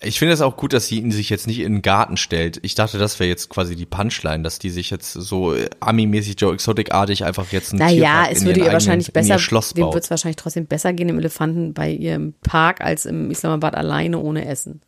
Ich 0.05 0.19
finde 0.19 0.35
es 0.35 0.41
auch 0.41 0.57
gut, 0.57 0.73
dass 0.73 0.87
sie 0.87 0.99
ihn 0.99 1.11
sich 1.11 1.31
jetzt 1.31 1.47
nicht 1.47 1.61
in 1.61 1.75
den 1.75 1.83
Garten 1.83 2.17
stellt. 2.17 2.59
Ich 2.63 2.75
dachte, 2.75 2.99
das 2.99 3.19
wäre 3.21 3.29
jetzt 3.29 3.49
quasi 3.49 3.77
die 3.77 3.87
Punchline, 3.87 4.43
dass 4.43 4.59
die 4.59 4.71
sich 4.71 4.91
jetzt 4.91 5.13
so 5.13 5.55
äh, 5.55 5.69
Ami-mäßig 5.81 6.37
Joe 6.39 6.53
Exotic-artig 6.53 7.25
einfach 7.25 7.51
jetzt 7.53 7.73
ein 7.73 7.79
Naja, 7.79 8.27
es 8.31 8.45
würde 8.45 8.61
ihr 8.61 8.67
eigenen, 8.67 8.73
wahrscheinlich 8.73 9.13
besser, 9.13 9.37
dem 9.37 9.93
wird 9.93 10.05
es 10.05 10.11
wahrscheinlich 10.11 10.37
trotzdem 10.37 10.67
besser 10.67 10.93
gehen 10.93 11.09
im 11.09 11.19
Elefanten 11.19 11.75
bei 11.75 11.91
ihrem 11.91 12.35
Park 12.43 12.81
als 12.81 13.07
im 13.07 13.31
Islamabad 13.31 13.75
alleine 13.75 14.19
ohne 14.19 14.47
Essen. 14.47 14.81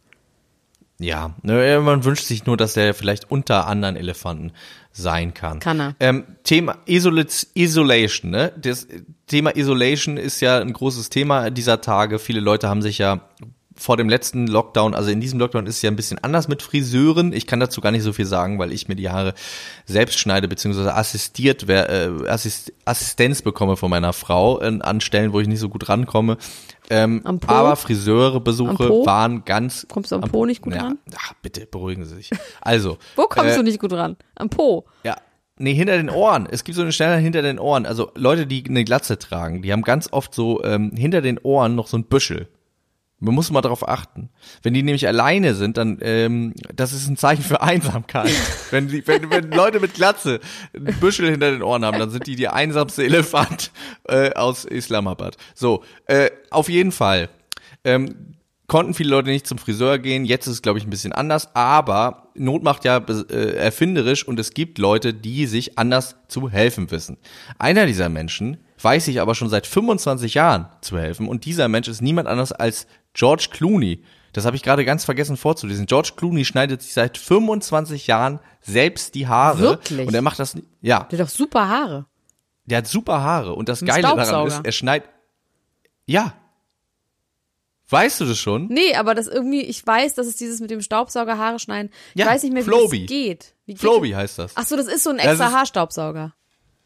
Ja, 0.99 1.35
ne, 1.43 1.81
man 1.81 2.05
wünscht 2.05 2.25
sich 2.25 2.47
nur, 2.47 2.57
dass 2.57 2.75
der 2.75 2.95
vielleicht 2.95 3.31
unter 3.31 3.67
anderen 3.67 3.97
Elefanten 3.97 4.53
sein 4.93 5.35
kann. 5.35 5.59
Kann 5.59 5.81
er. 5.81 5.97
Ähm, 5.99 6.25
Thema 6.45 6.79
Isol 6.87 7.27
Isolation, 7.55 8.31
ne? 8.31 8.53
Das 8.57 8.87
Thema 9.27 9.57
Isolation 9.57 10.17
ist 10.17 10.41
ja 10.41 10.61
ein 10.61 10.73
großes 10.73 11.11
Thema 11.11 11.51
dieser 11.51 11.81
Tage. 11.81 12.21
Viele 12.21 12.41
Leute 12.41 12.69
haben 12.69 12.81
sich 12.81 12.99
ja 12.99 13.29
vor 13.77 13.97
dem 13.97 14.09
letzten 14.09 14.47
Lockdown, 14.47 14.95
also 14.95 15.11
in 15.11 15.21
diesem 15.21 15.39
Lockdown 15.41 15.67
ist 15.67 15.77
es 15.77 15.83
ja 15.83 15.91
ein 15.91 15.97
bisschen 15.97 16.19
anders 16.23 16.47
mit 16.49 16.63
Friseuren. 16.63 17.33
Ich 17.33 17.47
kann 17.47 17.59
dazu 17.61 17.81
gar 17.81 17.91
nicht 17.91 18.03
so 18.03 18.13
viel 18.13 18.25
sagen, 18.25 18.59
weil 18.59 18.73
ich 18.73 18.87
mir 18.89 18.95
die 18.95 19.11
Haare 19.11 19.35
selbst 19.85 20.19
schneide, 20.19 20.47
beziehungsweise 20.49 20.95
assistiert, 20.95 21.67
wer- 21.67 21.89
äh, 21.91 22.29
Assist, 22.29 22.73
Assistenz 22.85 23.43
bekomme 23.43 23.77
von 23.77 23.91
meiner 23.91 24.13
Frau 24.13 24.61
äh, 24.61 24.79
an 24.81 25.01
Stellen, 25.01 25.33
wo 25.33 25.41
ich 25.41 25.49
nicht 25.49 25.59
so 25.59 25.69
gut 25.69 25.89
rankomme. 25.89 26.37
Ähm, 26.91 27.23
Am 27.25 27.41
Po? 27.41 27.53
aber 27.53 27.77
Friseurebesuche 27.77 28.85
Am 28.85 29.07
waren 29.07 29.45
ganz. 29.45 29.87
Kommst 29.91 30.13
du 30.13 30.17
am 30.17 30.23
Po 30.23 30.47
nicht 30.47 30.63
gut 30.63 30.75
ja, 30.75 30.83
ran? 30.83 30.99
Ach, 31.17 31.33
bitte, 31.43 31.67
beruhigen 31.67 32.05
Sie 32.05 32.15
sich. 32.15 32.31
Also. 32.61 32.99
Wo 33.17 33.23
kommst 33.23 33.55
äh, 33.55 33.57
du 33.57 33.63
nicht 33.63 33.81
gut 33.81 33.93
ran? 33.93 34.17
Am 34.37 34.51
Po. 34.51 34.85
ja. 35.03 35.17
Nee, 35.57 35.73
hinter 35.75 35.97
den 35.97 36.11
Ohren. 36.11 36.49
Es 36.51 36.65
gibt 36.65 36.75
so 36.75 36.83
eine 36.83 36.91
Stelle 36.91 37.17
hinter 37.19 37.41
den 37.41 37.61
Ohren. 37.61 37.87
Also 37.87 38.11
Leute, 38.17 38.45
die 38.45 38.65
eine 38.69 38.83
Glatze 38.83 39.21
tragen, 39.21 39.63
die 39.63 39.73
haben 39.73 39.83
ganz 39.83 40.09
oft 40.13 40.35
so 40.35 40.65
ähm, 40.65 40.91
hinter 40.97 41.23
den 41.23 41.39
Ohren 41.39 41.77
noch 41.77 41.87
so 41.87 41.97
ein 41.97 42.05
Büschel. 42.07 42.49
Man 43.21 43.35
muss 43.35 43.51
mal 43.51 43.63
darauf 43.63 43.89
achten. 43.89 44.29
Wenn 44.63 44.75
die 44.75 44.83
nämlich 44.83 45.07
alleine 45.07 45.55
sind, 45.55 45.77
dann 45.77 45.99
ähm, 46.03 46.55
das 46.75 46.93
ist 46.93 47.09
ein 47.09 47.17
Zeichen 47.17 47.43
für 47.43 47.63
Einsamkeit. 47.63 48.33
wenn, 48.71 48.89
die, 48.89 49.07
wenn, 49.07 49.31
wenn 49.31 49.51
Leute 49.51 49.81
mit 49.81 49.95
Glatze 49.95 50.41
ein 50.75 50.97
Büschel 51.01 51.31
hinter 51.31 51.51
den 51.51 51.63
Ohren 51.63 51.85
haben, 51.85 51.99
dann 51.99 52.11
sind 52.11 52.27
die 52.27 52.37
der 52.37 52.55
einsamste 52.55 53.05
Elefant 53.05 53.71
äh, 54.09 54.33
aus 54.35 54.65
Islamabad. 54.65 55.37
So, 55.55 55.85
äh, 56.07 56.31
auf 56.51 56.69
jeden 56.69 56.93
Fall. 56.93 57.29
Ähm, 57.85 58.35
konnten 58.67 58.95
viele 58.95 59.11
Leute 59.11 59.31
nicht 59.31 59.47
zum 59.47 59.59
Friseur 59.59 59.99
gehen. 59.99 60.25
Jetzt 60.25 60.47
ist 60.47 60.55
es, 60.55 60.63
glaube 60.63 60.79
ich, 60.79 60.87
ein 60.87 60.91
bisschen 60.91 61.13
anders. 61.13 61.55
Aber 61.55 62.29
Not 62.35 62.63
macht 62.63 62.85
ja 62.85 62.99
äh, 62.99 63.55
erfinderisch 63.57 64.27
und 64.27 64.41
es 64.41 64.53
gibt 64.53 64.79
Leute, 64.79 65.15
die 65.15 65.47
sich 65.47 65.79
anders 65.79 66.17
zu 66.29 66.51
helfen 66.51 66.91
wissen. 66.91 67.19
Einer 67.59 67.87
dieser 67.87 68.09
Menschen 68.09 68.59
weiß 68.81 69.05
sich 69.07 69.21
aber 69.21 69.35
schon 69.35 69.49
seit 69.49 69.67
25 69.67 70.35
Jahren 70.35 70.67
zu 70.81 70.99
helfen 70.99 71.29
und 71.29 71.45
dieser 71.45 71.69
Mensch 71.69 71.89
ist 71.89 72.03
niemand 72.03 72.29
anders 72.29 72.53
als 72.53 72.87
George 73.15 73.47
Clooney. 73.51 74.03
Das 74.33 74.45
habe 74.45 74.57
ich 74.57 74.63
gerade 74.63 74.85
ganz 74.85 75.05
vergessen 75.05 75.37
vorzulesen. 75.37 75.87
George 75.87 76.11
Clooney 76.17 76.45
schneidet 76.45 76.83
sich 76.83 76.93
seit 76.93 77.17
25 77.17 78.07
Jahren 78.09 78.41
selbst 78.61 79.15
die 79.15 79.29
Haare. 79.29 79.61
Wirklich? 79.61 80.07
Und 80.09 80.15
er 80.15 80.23
macht 80.23 80.39
das, 80.41 80.57
ja, 80.81 81.05
Der 81.11 81.19
hat 81.21 81.27
doch 81.29 81.33
super 81.33 81.69
Haare. 81.69 82.07
der 82.67 82.79
hat 82.79 82.87
super 82.89 83.23
Haare 83.23 83.55
und 83.55 83.69
das 83.69 83.81
Ein 83.83 83.87
Geile 83.87 84.03
daran 84.03 84.47
ist, 84.49 84.61
er 84.65 84.73
schneidet, 84.73 85.09
ja. 86.07 86.35
Weißt 87.91 88.21
du 88.21 88.25
das 88.25 88.39
schon? 88.39 88.67
Nee, 88.69 88.95
aber 88.97 89.15
das 89.15 89.27
irgendwie, 89.29 89.61
ich 89.61 89.87
weiß, 89.87 90.15
dass 90.15 90.27
es 90.27 90.37
dieses 90.37 90.59
mit 90.61 90.71
dem 90.71 90.81
Staubsauger 90.81 91.37
Haare 91.39 91.59
schneiden. 91.59 91.93
Ich 92.15 92.21
Ja, 92.23 92.27
weiß 92.27 92.43
nicht 92.43 92.53
mehr, 92.53 92.63
wie 92.63 92.69
Floby. 92.69 93.01
das 93.01 93.09
geht. 93.09 93.55
Wie 93.67 93.73
geht 93.75 93.81
Floby 93.81 94.11
heißt 94.11 94.39
das. 94.39 94.53
Ach 94.57 94.67
so, 94.67 94.75
das 94.77 94.87
ist 94.87 95.05
so 95.05 95.11
ein 95.11 95.19
extra 95.19 95.53
Haarstaubsauger. 95.53 96.35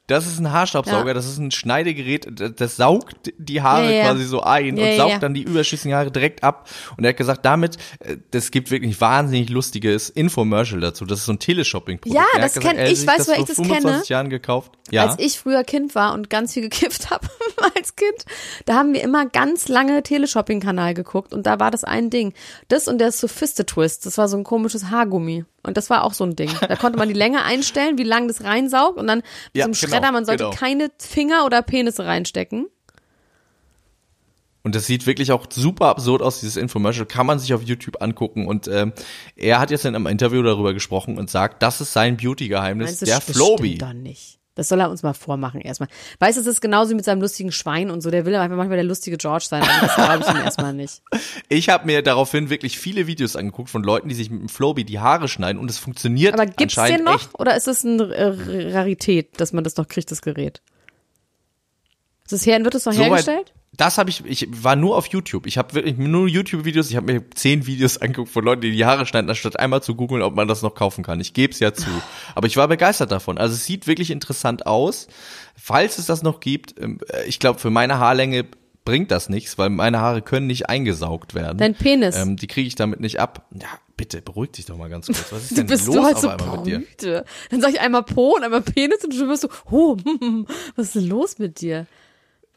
Das 0.09 0.26
ist 0.26 0.40
ein 0.40 0.50
Haarstaubsauger, 0.50 1.09
Ja. 1.09 1.14
das 1.14 1.26
ist 1.26 1.38
ein 1.38 1.50
Schneidegerät, 1.52 2.26
das, 2.59 2.76
saugt 2.76 3.32
die 3.38 3.62
Haare 3.62 3.94
Ja, 3.94 4.04
quasi 4.06 4.24
so 4.24 4.42
ein 4.42 4.78
und 4.78 4.96
saugt 4.96 5.22
dann 5.22 5.34
die 5.34 5.42
überschüssigen 5.42 5.96
Haare 5.96 6.11
direkt 6.11 6.42
ab. 6.42 6.68
Und 6.96 7.04
er 7.04 7.11
hat 7.11 7.16
gesagt, 7.16 7.44
damit, 7.44 7.76
äh, 8.00 8.16
das 8.32 8.50
gibt 8.50 8.70
wirklich 8.70 9.00
wahnsinnig 9.00 9.50
lustiges 9.50 10.09
Infomercial 10.11 10.80
dazu. 10.80 11.04
Das 11.04 11.20
ist 11.20 11.26
so 11.26 11.32
ein 11.32 11.38
Teleshopping-Produkt. 11.38 12.14
Ja, 12.18 12.24
Er 12.34 12.40
das 12.40 12.54
gesagt, 12.54 12.74
kenn- 12.76 12.80
hat 12.82 12.88
ich 12.90 13.06
weiß, 13.06 13.16
das 13.18 13.28
woher 13.28 13.38
ich 13.40 13.44
das 13.46 13.56
25 13.56 13.90
kenne. 13.90 14.02
Jahren 14.09 14.30
gekauft. 14.30 14.72
Ja. 14.90 15.04
Als 15.06 15.16
ich 15.18 15.38
früher 15.38 15.62
Kind 15.62 15.94
war 15.94 16.14
und 16.14 16.30
ganz 16.30 16.54
viel 16.54 16.62
gekifft 16.68 17.11
habe 17.11 17.28
als 17.76 17.94
Kind, 17.94 18.24
da 18.64 18.74
haben 18.76 18.94
wir 18.94 19.02
immer 19.02 19.26
ganz 19.26 19.68
lange 19.68 20.02
Teleshopping-Kanal 20.02 20.94
geguckt 20.94 21.34
und 21.34 21.46
da 21.46 21.61
war 21.61 21.70
das 21.70 21.84
ein 21.84 22.09
Ding. 22.09 22.32
Das 22.68 22.88
und 22.88 22.98
der 22.98 23.12
Sophisti-Twist, 23.12 24.06
das 24.06 24.16
war 24.16 24.26
so 24.28 24.36
ein 24.38 24.44
komisches 24.44 24.90
Haargummi. 24.90 25.44
Und 25.62 25.76
das 25.76 25.90
war 25.90 26.04
auch 26.04 26.14
so 26.14 26.24
ein 26.24 26.36
Ding. 26.36 26.50
Da 26.61 26.76
konnte 26.76 26.98
man 26.98 27.09
die 27.09 27.14
Länge 27.14 27.42
einstellen, 27.42 27.98
wie 27.98 28.04
lang 28.04 28.28
das 28.28 28.44
reinsaugt 28.44 28.96
und 28.98 29.06
dann 29.06 29.18
mit 29.18 29.26
Ja, 29.54 29.64
einem 29.64 29.74
genau, 29.74 29.88
Schredder, 29.92 30.12
man 30.12 30.24
sollte 30.24 30.44
genau. 30.44 30.56
keine 30.56 30.90
Finger 30.98 31.44
oder 31.44 31.62
Penisse 31.62 32.04
reinstecken. 32.06 32.68
Und 34.62 34.74
das 34.74 34.86
sieht 34.86 35.06
wirklich 35.06 35.32
auch 35.32 35.46
super 35.50 35.86
absurd 35.86 36.20
aus, 36.20 36.40
dieses 36.40 36.56
Infomercial. 36.56 37.06
Kann 37.06 37.26
man 37.26 37.38
sich 37.38 37.54
auf 37.54 37.62
YouTube 37.62 38.02
angucken. 38.02 38.46
Und 38.46 38.68
ähm, 38.68 38.92
er 39.34 39.61
hat 39.61 39.70
jetzt 39.70 39.84
in 39.84 39.94
einem 39.94 40.06
Interview 40.06 40.42
darüber 40.42 40.74
gesprochen 40.74 41.16
und 41.16 41.30
sagt, 41.30 41.62
das 41.62 41.80
ist 41.80 41.92
sein 41.92 42.16
Beauty-Geheimnis, 42.16 42.98
der 42.98 43.16
das 43.16 43.24
Floby. 43.36 43.76
stimmt 43.76 43.82
doch 43.82 43.92
nicht. 43.94 44.38
Das 44.59 44.68
soll 44.68 44.80
er 44.80 44.90
uns 44.90 45.04
mal 45.04 45.12
vormachen 45.14 45.61
erstmal. 45.61 45.88
Weißt 46.18 46.36
du, 46.36 46.40
es 46.40 46.48
ist 46.48 46.61
genauso 46.61 46.90
wie 46.90 46.96
mit 46.96 47.04
seinem 47.04 47.20
lustigen 47.20 47.52
Schwein 47.52 47.90
und 47.92 48.00
so. 48.00 48.11
Der 48.11 48.26
will 48.26 48.34
einfach 48.34 48.56
manchmal 48.56 48.76
der 48.76 48.84
lustige 48.84 49.16
George 49.16 49.44
sein. 49.48 49.62
Aber 49.62 49.86
das 49.86 49.94
glaube 49.94 50.18
ich 50.20 50.28
ihm 50.28 50.44
erstmal 50.44 50.74
nicht. 50.74 51.00
Ich 51.48 51.68
habe 51.68 51.86
mir 51.86 52.02
daraufhin 52.02 52.50
wirklich 52.50 52.78
viele 52.78 53.06
Videos 53.06 53.36
angeguckt 53.36 53.70
von 53.70 53.82
Leuten, 53.82 54.09
die 54.09 54.14
sich 54.14 54.30
mit 54.30 54.40
dem 54.40 54.48
Flowbee 54.48 54.84
die 54.84 54.98
Haare 54.98 55.28
schneiden 55.28 55.59
und 55.59 55.70
es 55.70 55.78
funktioniert 55.78 56.34
Aber 56.34 56.46
gibt's 56.46 56.74
den 56.74 57.04
noch 57.04 57.14
echt. 57.14 57.30
oder 57.38 57.56
ist 57.56 57.68
es 57.68 57.84
eine 57.84 58.74
Rarität, 58.74 59.40
dass 59.40 59.52
man 59.52 59.62
das 59.64 59.76
noch 59.76 59.86
kriegt, 59.86 60.11
das 60.11 60.20
Gerät? 60.20 60.61
Ist 62.29 62.33
es 62.43 62.47
her, 62.47 62.62
wird 62.62 62.74
es 62.74 62.85
noch 62.85 62.93
Soweit- 62.93 63.07
hergestellt? 63.09 63.53
Das 63.76 63.97
habe 63.97 64.11
ich, 64.11 64.24
ich 64.26 64.49
war 64.64 64.74
nur 64.76 64.97
auf 64.97 65.07
YouTube. 65.07 65.47
Ich 65.47 65.57
habe 65.57 65.72
wirklich 65.74 65.97
nur 65.99 66.26
YouTube-Videos. 66.26 66.91
Ich 66.91 66.97
habe 66.97 67.12
mir 67.12 67.31
zehn 67.31 67.66
Videos 67.66 67.99
angeguckt 67.99 68.31
von 68.31 68.45
Leuten, 68.45 68.62
die 68.62 68.72
die 68.72 68.85
Haare 68.85 69.07
schneiden, 69.07 69.29
anstatt 69.31 69.59
einmal 69.59 69.83
zu 69.83 69.95
googeln, 69.95 70.22
ob 70.22 70.35
man 70.35 70.49
das 70.49 70.62
noch 70.62 70.74
kaufen 70.74 71.05
kann. 71.05 71.20
Ich 71.20 71.33
gebe 71.33 71.53
es 71.53 71.61
ja 71.61 71.72
zu. 71.72 71.87
Aber 72.35 72.47
ich 72.49 72.57
war 72.57 72.66
begeistert 72.66 73.12
davon. 73.12 73.39
Also 73.39 73.55
es 73.55 73.66
sieht 73.66 73.87
wirklich 73.87 74.11
interessant 74.11 74.66
aus. 74.66 75.07
Falls 75.55 75.99
es 75.99 76.07
das 76.07 76.22
noch 76.22 76.41
gibt, 76.41 76.74
ähm, 76.81 76.99
äh, 77.12 77.24
ich 77.29 77.39
glaube, 77.39 77.61
für 77.61 77.70
meine 77.70 77.99
Haarlänge 77.99 78.47
bringt 78.85 79.11
das 79.11 79.29
nichts, 79.29 79.59
weil 79.59 79.70
meine 79.70 80.01
Haare 80.01 80.22
können 80.22 80.47
nicht 80.49 80.68
eingesaugt 80.68 81.35
werden. 81.35 81.59
Dein 81.59 81.74
Penis. 81.74 82.16
Ähm, 82.16 82.37
die 82.37 82.47
kriege 82.49 82.66
ich 82.66 82.74
damit 82.74 82.99
nicht 83.01 83.20
ab. 83.20 83.47
Ja, 83.55 83.68
bitte, 83.97 84.22
beruhig 84.22 84.51
dich 84.53 84.64
doch 84.66 84.76
mal 84.79 84.89
ganz 84.89 85.07
kurz. 85.07 85.26
Was 85.31 85.43
ist 85.43 85.51
Du 85.53 85.55
denn 85.57 85.66
bist 85.66 85.87
los 85.87 85.95
du 85.95 86.03
halt 86.05 86.18
so 86.18 86.29
einmal 86.31 86.57
mit 86.57 86.66
dir? 86.66 86.79
müde. 86.81 87.24
Dann 87.51 87.61
sag 87.61 87.70
ich 87.70 87.81
einmal 87.81 88.03
Po 88.03 88.35
und 88.37 88.43
einmal 88.43 88.62
Penis 88.62 89.05
und 89.05 89.12
du 89.14 89.29
wirst 89.29 89.43
so, 89.43 89.49
oh, 89.70 89.97
was 90.74 90.87
ist 90.87 90.95
denn 90.97 91.07
los 91.07 91.39
mit 91.39 91.61
dir? 91.61 91.87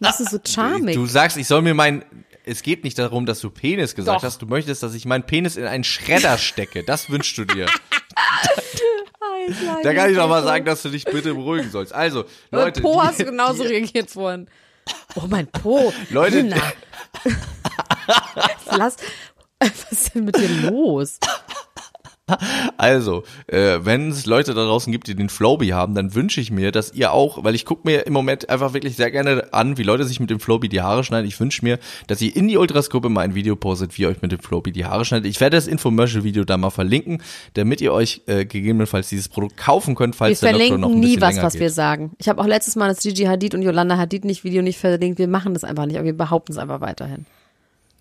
Was 0.01 0.19
ist 0.19 0.31
so 0.31 0.39
charmig? 0.45 0.95
Du 0.95 1.05
sagst, 1.05 1.37
ich 1.37 1.47
soll 1.47 1.61
mir 1.61 1.73
mein. 1.73 2.03
Es 2.43 2.63
geht 2.63 2.83
nicht 2.83 2.97
darum, 2.97 3.25
dass 3.27 3.39
du 3.39 3.49
Penis 3.51 3.93
gesagt 3.95 4.17
Doch. 4.19 4.23
hast. 4.23 4.41
Du 4.41 4.47
möchtest, 4.47 4.81
dass 4.83 4.95
ich 4.95 5.05
meinen 5.05 5.23
Penis 5.23 5.55
in 5.57 5.65
einen 5.65 5.83
Schredder 5.83 6.37
stecke. 6.39 6.83
Das 6.83 7.09
wünschst 7.09 7.37
du 7.37 7.45
dir. 7.45 7.67
Da 9.83 9.93
kann 9.93 10.11
ich 10.11 10.15
doch 10.17 10.29
mal 10.29 10.43
sagen, 10.43 10.65
dass 10.65 10.83
du 10.83 10.89
dich 10.89 11.03
bitte 11.03 11.33
beruhigen 11.33 11.71
sollst. 11.71 11.93
Also, 11.93 12.25
Aber 12.51 12.65
Leute. 12.65 12.81
Po 12.81 12.93
die- 13.01 13.07
hast 13.07 13.19
du 13.19 13.25
genauso 13.25 13.63
reagiert 13.63 14.11
vorhin. 14.11 14.47
Oh, 15.15 15.23
mein 15.27 15.47
Po. 15.47 15.91
Leute. 16.09 16.47
Lass, 18.77 18.97
was 19.59 19.91
ist 19.91 20.13
denn 20.15 20.25
mit 20.25 20.37
dir 20.37 20.69
los? 20.69 21.17
Also, 22.77 23.23
äh, 23.47 23.79
wenn 23.83 24.09
es 24.09 24.25
Leute 24.25 24.53
da 24.53 24.65
draußen 24.65 24.91
gibt, 24.91 25.07
die 25.07 25.15
den 25.15 25.29
Flowbee 25.29 25.73
haben, 25.73 25.93
dann 25.95 26.15
wünsche 26.15 26.41
ich 26.41 26.49
mir, 26.51 26.71
dass 26.71 26.93
ihr 26.93 27.11
auch, 27.11 27.43
weil 27.43 27.53
ich 27.55 27.65
gucke 27.65 27.87
mir 27.87 28.05
im 28.07 28.13
Moment 28.13 28.49
einfach 28.49 28.73
wirklich 28.73 28.95
sehr 28.95 29.11
gerne 29.11 29.53
an, 29.53 29.77
wie 29.77 29.83
Leute 29.83 30.03
sich 30.05 30.19
mit 30.19 30.29
dem 30.29 30.39
Flowbee 30.39 30.67
die 30.67 30.81
Haare 30.81 31.03
schneiden. 31.03 31.27
Ich 31.27 31.39
wünsche 31.39 31.63
mir, 31.63 31.77
dass 32.07 32.21
ihr 32.21 32.35
in 32.35 32.47
die 32.47 32.57
Ultras-Gruppe 32.57 33.09
mal 33.09 33.21
ein 33.21 33.35
Video 33.35 33.55
postet, 33.55 33.97
wie 33.97 34.03
ihr 34.03 34.09
euch 34.09 34.21
mit 34.21 34.31
dem 34.31 34.39
Flowbee 34.39 34.71
die 34.71 34.85
Haare 34.85 35.05
schneidet. 35.05 35.27
Ich 35.27 35.39
werde 35.39 35.57
das 35.57 35.67
Infomercial-Video 35.67 36.43
da 36.43 36.57
mal 36.57 36.69
verlinken, 36.71 37.21
damit 37.53 37.81
ihr 37.81 37.93
euch 37.93 38.21
äh, 38.27 38.45
gegebenenfalls 38.45 39.09
dieses 39.09 39.29
Produkt 39.29 39.57
kaufen 39.57 39.95
könnt, 39.95 40.15
Wir 40.15 40.17
falls 40.19 40.39
der 40.39 40.53
Lockdown 40.53 40.81
noch 40.81 40.87
verlinken 40.89 41.09
ein 41.09 41.15
nie 41.15 41.21
was, 41.21 41.41
was 41.41 41.53
geht. 41.53 41.61
wir 41.61 41.69
sagen. 41.69 42.11
Ich 42.17 42.29
habe 42.29 42.41
auch 42.41 42.47
letztes 42.47 42.75
Mal 42.75 42.87
das 42.87 42.99
Gigi 43.01 43.23
Hadid 43.25 43.53
und 43.53 43.61
Yolanda 43.61 43.97
Hadid 43.97 44.25
nicht 44.25 44.43
Video 44.43 44.61
nicht 44.61 44.79
verlinkt. 44.79 45.19
Wir 45.19 45.27
machen 45.27 45.53
das 45.53 45.63
einfach 45.63 45.85
nicht, 45.85 45.97
aber 45.97 46.05
wir 46.05 46.17
behaupten 46.17 46.51
es 46.53 46.57
einfach 46.57 46.81
weiterhin. 46.81 47.25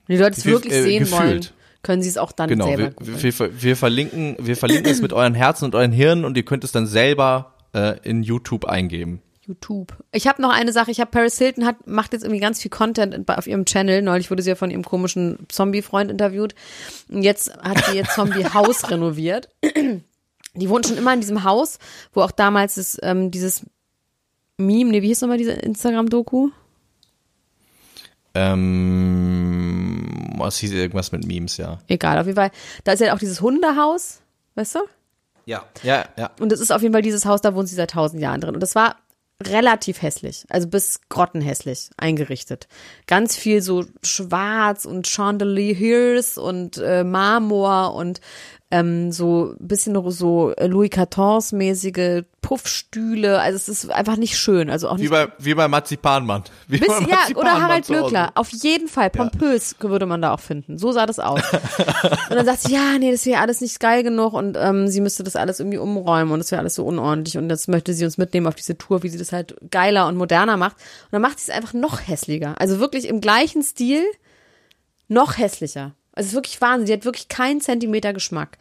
Wenn 0.07 0.17
die 0.17 0.23
Leute 0.23 0.37
es 0.39 0.45
Wir- 0.47 0.53
wirklich 0.55 0.73
äh, 0.73 0.83
sehen 0.83 1.01
gefühlt. 1.01 1.21
wollen, 1.21 1.47
können 1.83 2.03
sie 2.03 2.09
es 2.09 2.19
auch 2.19 2.33
dann 2.33 2.49
Genau, 2.49 2.67
selber 2.67 2.93
wir, 3.01 3.23
wir, 3.23 3.63
wir, 3.63 3.77
verlinken, 3.77 4.37
wir 4.39 4.57
verlinken 4.57 4.91
es 4.91 5.01
mit 5.01 5.13
euren 5.13 5.35
Herzen 5.35 5.65
und 5.65 5.75
euren 5.75 5.93
Hirnen 5.93 6.25
und 6.25 6.37
ihr 6.37 6.45
könnt 6.45 6.65
es 6.65 6.73
dann 6.73 6.87
selber 6.87 7.55
äh, 7.73 7.99
in 8.03 8.23
YouTube 8.23 8.65
eingeben. 8.65 9.23
YouTube. 9.47 9.97
Ich 10.13 10.29
habe 10.29 10.41
noch 10.41 10.51
eine 10.51 10.73
Sache. 10.73 10.91
Ich 10.91 11.01
habe 11.01 11.11
Paris 11.11 11.37
Hilton 11.39 11.67
hat 11.67 11.87
macht 11.87 12.13
jetzt 12.13 12.23
irgendwie 12.23 12.41
ganz 12.41 12.61
viel 12.61 12.71
Content 12.71 13.29
auf 13.29 13.47
ihrem 13.47 13.65
Channel. 13.65 14.01
Neulich 14.03 14.31
wurde 14.31 14.43
sie 14.43 14.51
ja 14.51 14.55
von 14.55 14.71
ihrem 14.71 14.85
komischen 14.85 15.39
Zombie-Freund 15.49 16.11
interviewt. 16.11 16.55
Und 17.09 17.23
jetzt 17.23 17.53
hat 17.59 17.85
sie 17.87 17.97
ihr 17.97 18.05
Zombie-Haus 18.05 18.91
renoviert. 18.91 19.49
Die 20.55 20.69
wohnt 20.69 20.87
schon 20.87 20.99
immer 20.99 21.15
in 21.15 21.21
diesem 21.21 21.43
Haus, 21.45 21.79
wo 22.13 22.23
auch 22.23 22.31
damals 22.31 22.77
das, 22.77 22.99
ähm, 23.03 23.31
dieses 23.31 23.65
Meme, 24.57 24.91
nee, 24.91 25.03
wie 25.03 25.09
hieß 25.09 25.23
nochmal 25.23 25.39
diese 25.39 25.53
Instagram-Doku? 25.53 26.51
Ähm, 28.35 30.35
was 30.39 30.59
hieß 30.59 30.73
irgendwas 30.73 31.13
mit 31.13 31.27
Memes, 31.27 31.57
ja. 31.57 31.79
Egal, 31.89 32.19
auf 32.19 32.27
jeden 32.27 32.37
Fall. 32.37 32.51
Da 32.85 32.93
ist 32.93 33.01
ja 33.01 33.15
auch 33.15 33.19
dieses 33.19 33.41
Hundehaus, 33.41 34.21
weißt 34.55 34.77
du? 34.77 34.81
Ja, 35.47 35.65
ja, 35.83 36.05
ja. 36.17 36.31
Und 36.39 36.53
es 36.53 36.61
ist 36.61 36.71
auf 36.71 36.83
jeden 36.83 36.93
Fall 36.93 37.03
dieses 37.03 37.25
Haus, 37.25 37.41
da 37.41 37.55
wohnt 37.55 37.69
sie 37.69 37.75
seit 37.75 37.91
tausend 37.91 38.23
Jahren 38.23 38.41
drin. 38.41 38.55
Und 38.55 38.61
das 38.61 38.75
war 38.75 38.97
relativ 39.43 40.03
hässlich, 40.03 40.45
also 40.51 40.69
bis 40.69 41.01
grottenhässlich 41.09 41.91
eingerichtet. 41.97 42.69
Ganz 43.07 43.37
viel 43.37 43.63
so 43.63 43.85
schwarz 44.03 44.85
und 44.85 45.09
Chandeliers 45.09 46.37
und 46.37 46.77
äh, 46.79 47.05
Marmor 47.05 47.95
und 47.95 48.21
ähm, 48.71 49.11
so 49.11 49.55
bisschen 49.59 49.95
so 50.11 50.55
Louis 50.61 50.91
XIV 50.91 51.53
mäßige 51.53 52.23
Puffstühle. 52.41 53.41
Also 53.41 53.57
es 53.57 53.69
ist 53.69 53.91
einfach 53.91 54.17
nicht 54.17 54.39
schön. 54.39 54.71
Also 54.71 54.89
auch 54.89 54.97
nicht 54.97 55.07
wie 55.07 55.09
bei 55.09 55.29
wie 55.39 55.55
bei 55.55 55.67
Marzipanmann. 55.67 56.45
Wie 56.69 56.79
Bis, 56.79 56.89
bei 56.89 57.01
Marzipanmann 57.01 57.29
ja, 57.31 57.37
oder 57.37 57.63
Harald 57.63 57.87
Glöckler. 57.87 58.31
Auf 58.35 58.51
jeden 58.51 58.89
Fall 58.89 59.11
pompös 59.11 59.77
ja. 59.83 59.91
würde 59.91 60.07
man 60.07 60.23
da 60.23 60.33
auch 60.33 60.41
finden. 60.41 60.79
So 60.79 60.93
sah 60.93 61.07
das 61.07 61.19
aus. 61.19 61.43
und 61.53 62.37
dann 62.37 62.47
sagt 62.47 62.63
sie, 62.63 62.73
ja, 62.73 62.97
nee, 62.99 63.11
das 63.11 63.27
wäre 63.27 63.41
alles 63.41 63.61
nicht 63.61 63.81
geil 63.81 64.03
genug 64.05 64.35
und 64.35 64.57
ähm, 64.59 64.87
sie 64.89 65.01
müsste 65.01 65.25
das 65.25 65.37
alles 65.37 65.59
irgendwie 65.59 65.79
umräumen 65.79 66.33
und 66.33 66.39
das 66.39 66.53
wäre 66.53 66.61
alles 66.61 66.77
so 66.77 66.85
unordentlich 66.85 67.37
und 67.39 67.49
das 67.49 67.67
möchte 67.67 67.93
sie 67.93 68.05
uns 68.05 68.19
mitnehmen 68.19 68.47
auf 68.47 68.55
diese 68.55 68.79
Tour, 68.79 69.03
wie 69.03 69.09
sie 69.09 69.19
das 69.19 69.33
halt 69.33 69.57
geiler 69.71 70.07
und 70.07 70.17
moderner 70.17 70.57
macht. 70.57 70.77
Und 70.77 71.13
dann 71.13 71.23
macht 71.23 71.41
sie 71.41 71.51
es 71.51 71.57
einfach 71.57 71.73
noch 71.73 72.07
hässlicher. 72.07 72.55
Also 72.59 72.79
wirklich 72.79 73.09
im 73.09 73.21
gleichen 73.21 73.63
Stil 73.63 74.05
noch 75.09 75.39
hässlicher. 75.39 75.95
Also 76.13 76.27
es 76.27 76.33
ist 76.33 76.35
wirklich 76.35 76.61
Wahnsinn. 76.61 76.87
Sie 76.87 76.93
hat 76.93 77.05
wirklich 77.05 77.29
keinen 77.29 77.61
Zentimeter 77.61 78.13
Geschmack. 78.13 78.59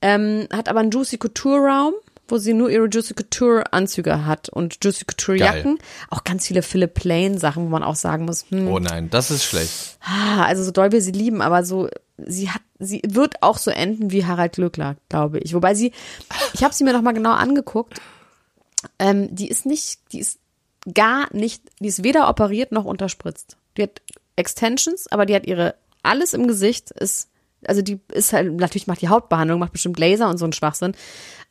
Ähm, 0.00 0.48
hat 0.52 0.68
aber 0.68 0.80
einen 0.80 0.90
Juicy 0.90 1.18
Couture 1.18 1.60
Raum, 1.66 1.94
wo 2.28 2.38
sie 2.38 2.52
nur 2.52 2.70
ihre 2.70 2.86
Juicy 2.86 3.14
Couture 3.14 3.72
Anzüge 3.72 4.24
hat 4.26 4.48
und 4.48 4.78
Juicy 4.82 5.04
Couture 5.04 5.36
Jacken. 5.38 5.78
Auch 6.10 6.24
ganz 6.24 6.46
viele 6.46 6.62
Philipp 6.62 6.94
Plain 6.94 7.38
Sachen, 7.38 7.64
wo 7.64 7.68
man 7.68 7.82
auch 7.82 7.96
sagen 7.96 8.24
muss, 8.24 8.46
hm, 8.50 8.68
Oh 8.68 8.78
nein, 8.78 9.10
das 9.10 9.30
ist 9.30 9.44
schlecht. 9.44 9.98
Ah, 10.00 10.44
also 10.44 10.62
so 10.62 10.70
doll 10.70 10.92
wir 10.92 11.02
sie 11.02 11.12
lieben, 11.12 11.42
aber 11.42 11.64
so, 11.64 11.88
sie 12.18 12.50
hat, 12.50 12.62
sie 12.78 13.02
wird 13.06 13.42
auch 13.42 13.58
so 13.58 13.70
enden 13.70 14.12
wie 14.12 14.24
Harald 14.24 14.52
Glöckler, 14.52 14.96
glaube 15.08 15.40
ich. 15.40 15.54
Wobei 15.54 15.74
sie, 15.74 15.92
ich 16.54 16.62
habe 16.62 16.74
sie 16.74 16.84
mir 16.84 16.92
noch 16.92 17.02
mal 17.02 17.12
genau 17.12 17.32
angeguckt. 17.32 18.00
Ähm, 19.00 19.34
die 19.34 19.48
ist 19.48 19.66
nicht, 19.66 20.00
die 20.12 20.20
ist 20.20 20.38
gar 20.94 21.34
nicht, 21.34 21.62
die 21.80 21.88
ist 21.88 22.04
weder 22.04 22.28
operiert 22.28 22.70
noch 22.72 22.84
unterspritzt. 22.84 23.56
Die 23.76 23.82
hat 23.82 24.00
Extensions, 24.36 25.10
aber 25.10 25.26
die 25.26 25.34
hat 25.34 25.46
ihre 25.46 25.74
alles 26.02 26.34
im 26.34 26.46
Gesicht 26.46 26.90
ist, 26.90 27.28
also 27.66 27.82
die 27.82 28.00
ist 28.12 28.32
halt, 28.32 28.52
natürlich 28.54 28.86
macht 28.86 29.02
die 29.02 29.08
Hautbehandlung, 29.08 29.58
macht 29.58 29.72
bestimmt 29.72 29.98
Laser 29.98 30.28
und 30.28 30.38
so 30.38 30.44
einen 30.44 30.52
Schwachsinn, 30.52 30.92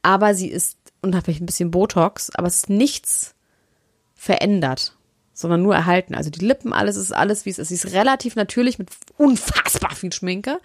aber 0.02 0.34
sie 0.34 0.48
ist, 0.48 0.78
und 1.02 1.16
hat 1.16 1.26
vielleicht 1.26 1.42
ein 1.42 1.46
bisschen 1.46 1.72
Botox, 1.72 2.30
aber 2.36 2.48
es 2.48 2.56
ist 2.56 2.70
nichts 2.70 3.36
verändert, 4.16 4.96
sondern 5.34 5.62
nur 5.62 5.76
erhalten. 5.76 6.16
Also 6.16 6.30
die 6.30 6.44
Lippen, 6.44 6.74
alles 6.74 6.96
ist 6.96 7.14
alles, 7.14 7.46
wie 7.46 7.52
es 7.52 7.60
ist. 7.60 7.70
Sie 7.70 7.76
ist 7.76 7.94
relativ 7.94 8.36
natürlich 8.36 8.80
mit 8.80 8.90
unfassbar 9.18 9.94
viel 9.96 10.12
Schminke. 10.12 10.60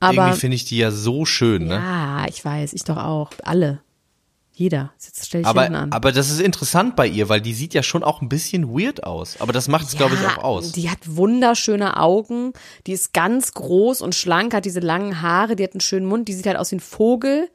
Aber, 0.00 0.14
Irgendwie 0.14 0.40
finde 0.40 0.54
ich 0.54 0.64
die 0.64 0.78
ja 0.78 0.92
so 0.92 1.24
schön, 1.24 1.66
ne? 1.66 1.74
Ja, 1.74 2.26
ich 2.28 2.44
weiß, 2.44 2.72
ich 2.72 2.84
doch 2.84 2.98
auch. 2.98 3.32
Alle. 3.42 3.80
Jeder. 4.58 4.92
Jetzt 5.00 5.24
stell 5.24 5.42
ich 5.42 5.46
aber, 5.46 5.66
an. 5.66 5.92
aber 5.92 6.10
das 6.10 6.30
ist 6.30 6.40
interessant 6.40 6.96
bei 6.96 7.06
ihr, 7.06 7.28
weil 7.28 7.40
die 7.40 7.54
sieht 7.54 7.74
ja 7.74 7.84
schon 7.84 8.02
auch 8.02 8.22
ein 8.22 8.28
bisschen 8.28 8.76
weird 8.76 9.04
aus. 9.04 9.40
Aber 9.40 9.52
das 9.52 9.68
macht 9.68 9.86
es, 9.86 9.92
ja, 9.92 9.98
glaube 9.98 10.16
ich, 10.16 10.26
auch 10.26 10.42
aus. 10.42 10.72
Die 10.72 10.90
hat 10.90 10.98
wunderschöne 11.04 11.96
Augen. 11.96 12.52
Die 12.88 12.92
ist 12.92 13.12
ganz 13.12 13.54
groß 13.54 14.02
und 14.02 14.16
schlank, 14.16 14.54
hat 14.54 14.64
diese 14.64 14.80
langen 14.80 15.22
Haare, 15.22 15.54
die 15.54 15.62
hat 15.62 15.74
einen 15.74 15.80
schönen 15.80 16.06
Mund, 16.06 16.26
die 16.26 16.32
sieht 16.32 16.48
halt 16.48 16.56
aus 16.56 16.72
wie 16.72 16.76
ein 16.76 16.80
Vogel. 16.80 17.48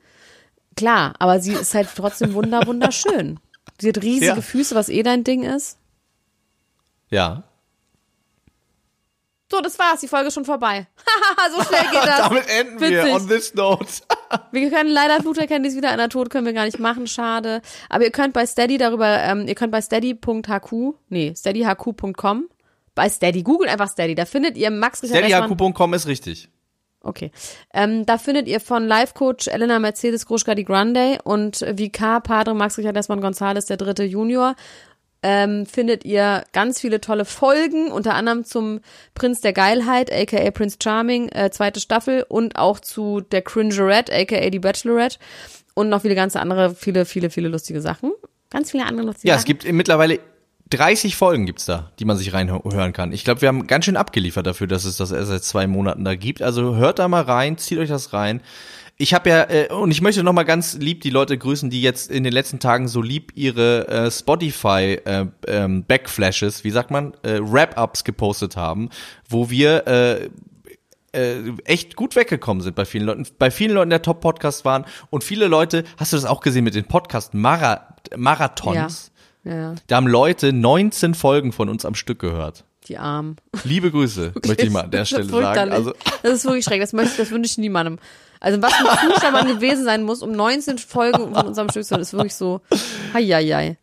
Klar, 0.78 1.14
aber 1.20 1.42
sie 1.42 1.52
ist 1.52 1.74
halt 1.74 1.90
trotzdem 1.94 2.36
wunder, 2.36 2.66
wunderschön. 2.66 3.38
Sie 3.82 3.90
hat 3.90 4.02
riesige 4.02 4.28
ja. 4.28 4.42
Füße, 4.42 4.74
was 4.74 4.88
eh 4.88 5.04
dein 5.04 5.26
Ding 5.26 5.44
ist. 5.44 5.78
Ja. 7.10 7.44
So, 9.52 9.60
das 9.60 9.78
war's. 9.78 10.00
Die 10.00 10.08
Folge 10.08 10.30
ist 10.30 10.36
schon 10.36 10.46
vorbei. 10.46 10.88
so 11.54 11.64
schnell 11.64 11.84
geht 11.92 12.06
das. 12.06 12.18
Damit 12.30 12.48
enden 12.48 12.80
Witzig. 12.80 12.92
wir 12.92 13.14
on 13.14 13.28
this 13.28 13.54
note. 13.54 13.88
Wir 14.52 14.70
können 14.70 14.90
leider 14.90 15.20
Bluterkenntnis 15.20 15.76
wieder 15.76 15.92
einer 15.92 16.10
Tod 16.10 16.30
können 16.30 16.46
wir 16.46 16.54
gar 16.54 16.66
nicht 16.66 16.80
machen, 16.80 17.08
schade. 17.08 17.62
Aber 17.90 18.04
ihr 18.04 18.12
könnt 18.12 18.34
bei 18.34 18.46
Steady 18.46 18.78
darüber, 18.78 19.20
ähm, 19.24 19.48
ihr 19.48 19.56
könnt 19.56 19.72
bei 19.72 19.82
steady.hq, 19.82 20.96
nee, 21.10 21.34
steadyhq.com, 21.36 22.50
bei 22.96 23.10
Steady, 23.10 23.44
googelt 23.44 23.70
einfach 23.70 23.90
Steady, 23.90 24.16
da 24.16 24.26
findet 24.26 24.58
ihr 24.58 24.72
Max 24.72 25.00
Steadyhq.com 25.00 25.94
ist 25.94 26.08
richtig. 26.08 26.50
Okay. 27.06 27.32
Ähm, 27.74 28.06
da 28.06 28.18
findet 28.18 28.48
ihr 28.48 28.62
von 28.62 28.88
Life-Coach 28.88 29.50
Elena 29.50 29.78
Mercedes 29.78 30.26
Gruschka 30.26 30.56
die 30.56 30.64
Grande 30.64 31.18
und 31.26 31.58
VK 31.58 32.24
Padre 32.24 32.56
Max 32.56 32.78
Richard 32.78 32.96
Desmond 32.96 33.22
González, 33.22 33.68
der 33.68 33.76
dritte 33.76 34.06
Junior 34.06 34.56
ähm, 35.24 35.66
findet 35.66 36.06
ihr 36.06 36.44
ganz 36.52 36.80
viele 36.80 37.02
tolle 37.02 37.26
Folgen, 37.26 37.92
unter 37.92 38.14
anderem 38.14 38.44
zum 38.44 38.82
Prinz 39.16 39.42
der 39.42 39.54
Geilheit, 39.54 40.12
aka 40.12 40.52
Prince 40.52 40.78
Charming, 40.82 41.30
äh, 41.30 41.50
zweite 41.50 41.80
Staffel 41.80 42.26
und 42.28 42.58
auch 42.58 42.80
zu 42.80 43.22
der 43.22 43.42
Cringerette, 43.42 44.14
aka 44.14 44.50
die 44.50 44.60
Bachelorette 44.60 45.18
und 45.74 45.90
noch 45.90 46.02
viele 46.02 46.16
ganze 46.16 46.40
andere, 46.40 46.76
viele, 46.76 47.06
viele, 47.06 47.30
viele 47.30 47.48
lustige 47.48 47.82
Sachen. 47.82 48.12
Ganz 48.50 48.72
viele 48.72 48.86
andere 48.86 49.08
lustige 49.08 49.30
ja, 49.30 49.38
Sachen. 49.38 49.48
Ja, 49.48 49.56
es 49.56 49.62
gibt 49.62 49.74
mittlerweile 49.74 50.20
30 50.70 51.16
Folgen 51.16 51.46
gibt's 51.46 51.66
da, 51.66 51.92
die 52.00 52.06
man 52.06 52.18
sich 52.18 52.34
reinhören 52.34 52.94
kann. 52.94 53.12
Ich 53.12 53.24
glaube, 53.24 53.42
wir 53.42 53.48
haben 53.48 53.68
ganz 53.68 53.86
schön 53.86 53.98
abgeliefert 53.98 54.48
dafür, 54.48 54.68
dass 54.68 54.86
es 54.86 54.98
das 54.98 55.12
erst 55.12 55.30
seit 55.30 55.44
zwei 55.44 55.68
Monaten 55.68 56.04
da 56.04 56.16
gibt. 56.16 56.42
Also 56.42 56.76
hört 56.76 57.00
da 57.00 57.08
mal 57.08 57.22
rein, 57.22 57.58
zieht 57.58 57.78
euch 57.78 57.90
das 57.90 58.14
rein. 58.14 58.42
Ich 58.98 59.14
habe 59.14 59.30
ja, 59.30 59.50
äh, 59.50 59.70
und 59.70 59.92
ich 59.92 60.02
möchte 60.02 60.24
noch 60.24 60.34
mal 60.34 60.44
ganz 60.44 60.76
lieb 60.76 61.02
die 61.02 61.10
Leute 61.10 61.38
grüßen, 61.38 61.70
die 61.70 61.82
jetzt 61.82 62.12
in 62.12 62.24
den 62.24 62.32
letzten 62.32 62.60
Tagen 62.60 62.88
so 62.88 63.02
lieb 63.02 63.32
ihre 63.36 63.88
äh, 63.88 64.12
Spotify 64.12 65.00
äh, 65.04 65.26
ähm, 65.48 65.84
Backflashes, 65.86 66.64
wie 66.64 66.70
sagt 66.70 66.92
man, 66.92 67.14
äh, 67.24 67.40
Wrap-Ups 67.42 68.04
gepostet 68.04 68.56
haben, 68.56 68.90
wo 69.28 69.50
wir 69.50 69.88
äh, 69.88 70.30
äh, 71.14 71.54
echt 71.66 71.96
gut 71.96 72.16
weggekommen 72.16 72.62
sind 72.62 72.76
bei 72.76 72.86
vielen 72.86 73.06
Leuten, 73.06 73.26
bei 73.40 73.50
vielen 73.52 73.74
Leuten 73.74 73.90
der 73.90 74.02
Top-Podcast 74.02 74.66
waren 74.66 74.86
und 75.10 75.24
viele 75.24 75.48
Leute, 75.48 75.86
hast 75.98 76.12
du 76.14 76.18
das 76.18 76.26
auch 76.26 76.42
gesehen 76.42 76.64
mit 76.64 76.76
den 76.76 76.86
Podcast-Marathons? 76.86 79.12
Ja. 79.44 79.56
ja. 79.56 79.76
Da 79.88 79.96
haben 79.96 80.08
Leute 80.08 80.54
19 80.54 81.16
Folgen 81.16 81.52
von 81.52 81.70
uns 81.70 81.86
am 81.86 81.96
Stück 81.96 82.20
gehört. 82.20 82.66
Die 82.88 82.98
Armen. 82.98 83.38
Liebe 83.64 83.92
Grüße, 83.92 84.34
okay. 84.36 84.50
möchte 84.50 84.66
ich 84.66 84.72
mal 84.72 84.84
an 84.84 84.92
der 84.92 85.06
Stelle 85.06 85.26
sagen. 85.26 85.72
Also, 85.72 85.94
das 86.22 86.34
ist 86.34 86.46
wirklich 86.46 86.66
schrecklich, 86.66 86.84
das, 86.84 86.94
möchte, 86.94 87.18
das 87.18 87.32
wünsche 87.32 87.50
ich 87.50 87.58
niemandem. 87.58 87.98
Also 88.44 88.62
was 88.62 88.74
für 88.74 88.92
ein 88.92 89.10
Zustand 89.10 89.34
man 89.34 89.48
gewesen 89.48 89.86
sein 89.86 90.04
muss, 90.04 90.22
um 90.22 90.34
19 90.34 90.78
Folgen 90.78 91.34
von 91.34 91.48
unserem 91.48 91.70
Stück 91.70 91.86
zu 91.86 91.92
hören, 91.92 92.02
ist 92.02 92.12
wirklich 92.12 92.36
so, 92.36 92.60
heieiei. 93.14 93.78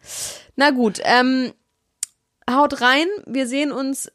Na 0.55 0.71
gut, 0.71 1.01
ähm, 1.03 1.53
haut 2.49 2.83
rein. 2.83 3.07
Wir 3.25 3.47
sehen 3.47 3.73
uns 3.73 4.13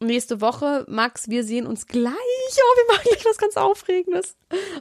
nächste 0.00 0.40
Woche. 0.40 0.86
Max, 0.88 1.28
wir 1.28 1.44
sehen 1.44 1.66
uns 1.66 1.86
gleich. 1.86 2.14
Oh, 2.14 2.76
wir 2.78 2.94
machen 2.94 3.08
gleich 3.10 3.24
was 3.26 3.36
ganz 3.36 3.58
Aufregendes. 3.58 4.36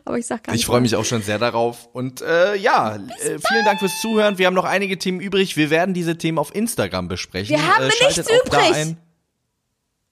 Aber 0.05 0.17
ich 0.17 0.25
sag 0.25 0.45
gar 0.45 0.53
nicht. 0.53 0.61
Ich 0.61 0.65
freue 0.65 0.79
mich 0.79 0.95
auch 0.95 1.03
schon 1.03 1.21
sehr 1.21 1.37
darauf. 1.37 1.89
Und 1.91 2.21
äh, 2.21 2.55
ja, 2.55 2.95
äh, 2.95 3.39
vielen 3.45 3.65
Dank 3.65 3.79
fürs 3.79 3.99
Zuhören. 3.99 4.37
Wir 4.37 4.47
haben 4.47 4.53
noch 4.53 4.63
einige 4.63 4.97
Themen 4.97 5.19
übrig. 5.19 5.57
Wir 5.57 5.69
werden 5.69 5.93
diese 5.93 6.17
Themen 6.17 6.39
auf 6.39 6.55
Instagram 6.55 7.09
besprechen. 7.09 7.57
Wir 7.57 7.67
haben 7.67 7.83
äh, 7.83 7.87
nichts 7.87 8.19
übrig. 8.19 8.95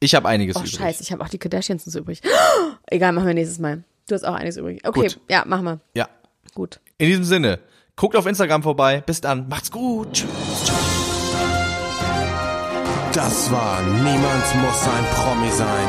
Ich 0.02 0.16
habe 0.16 0.28
einiges 0.28 0.58
oh, 0.58 0.60
übrig. 0.60 0.74
Scheiße, 0.74 1.02
ich 1.02 1.14
habe 1.14 1.24
auch 1.24 1.30
die 1.30 1.38
Kardashians 1.38 1.86
so 1.86 2.00
übrig. 2.00 2.22
Egal, 2.88 3.14
machen 3.14 3.28
wir 3.28 3.34
nächstes 3.34 3.60
Mal. 3.60 3.86
Du 4.08 4.16
hast 4.16 4.24
auch 4.24 4.36
einiges 4.36 4.58
übrig. 4.58 4.82
Okay, 4.88 5.02
gut. 5.02 5.20
ja, 5.30 5.44
machen 5.46 5.66
wir. 5.66 5.80
Ja. 5.96 6.08
Gut. 6.54 6.80
In 6.98 7.08
diesem 7.08 7.24
Sinne, 7.24 7.60
guckt 7.96 8.16
auf 8.16 8.26
Instagram 8.26 8.64
vorbei. 8.64 9.04
Bis 9.06 9.20
dann. 9.22 9.48
Macht's 9.50 9.72
gut. 9.72 10.14
Tschüss. 10.14 10.72
Das 13.14 13.50
war 13.50 13.82
Niemand 13.82 14.56
muss 14.62 14.88
ein 14.88 15.06
Promi 15.16 15.50
sein. 15.52 15.88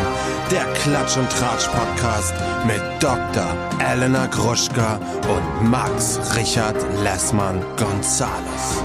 Der 0.51 0.65
Klatsch 0.75 1.17
und 1.17 1.29
Tratsch 1.29 1.67
Podcast 1.69 2.35
mit 2.65 2.81
Dr. 3.01 3.53
Elena 3.85 4.27
Gruschka 4.27 5.01
und 5.29 5.69
Max 5.69 6.21
Richard 6.37 6.77
Lessmann 7.03 7.61
Gonzales. 7.77 8.81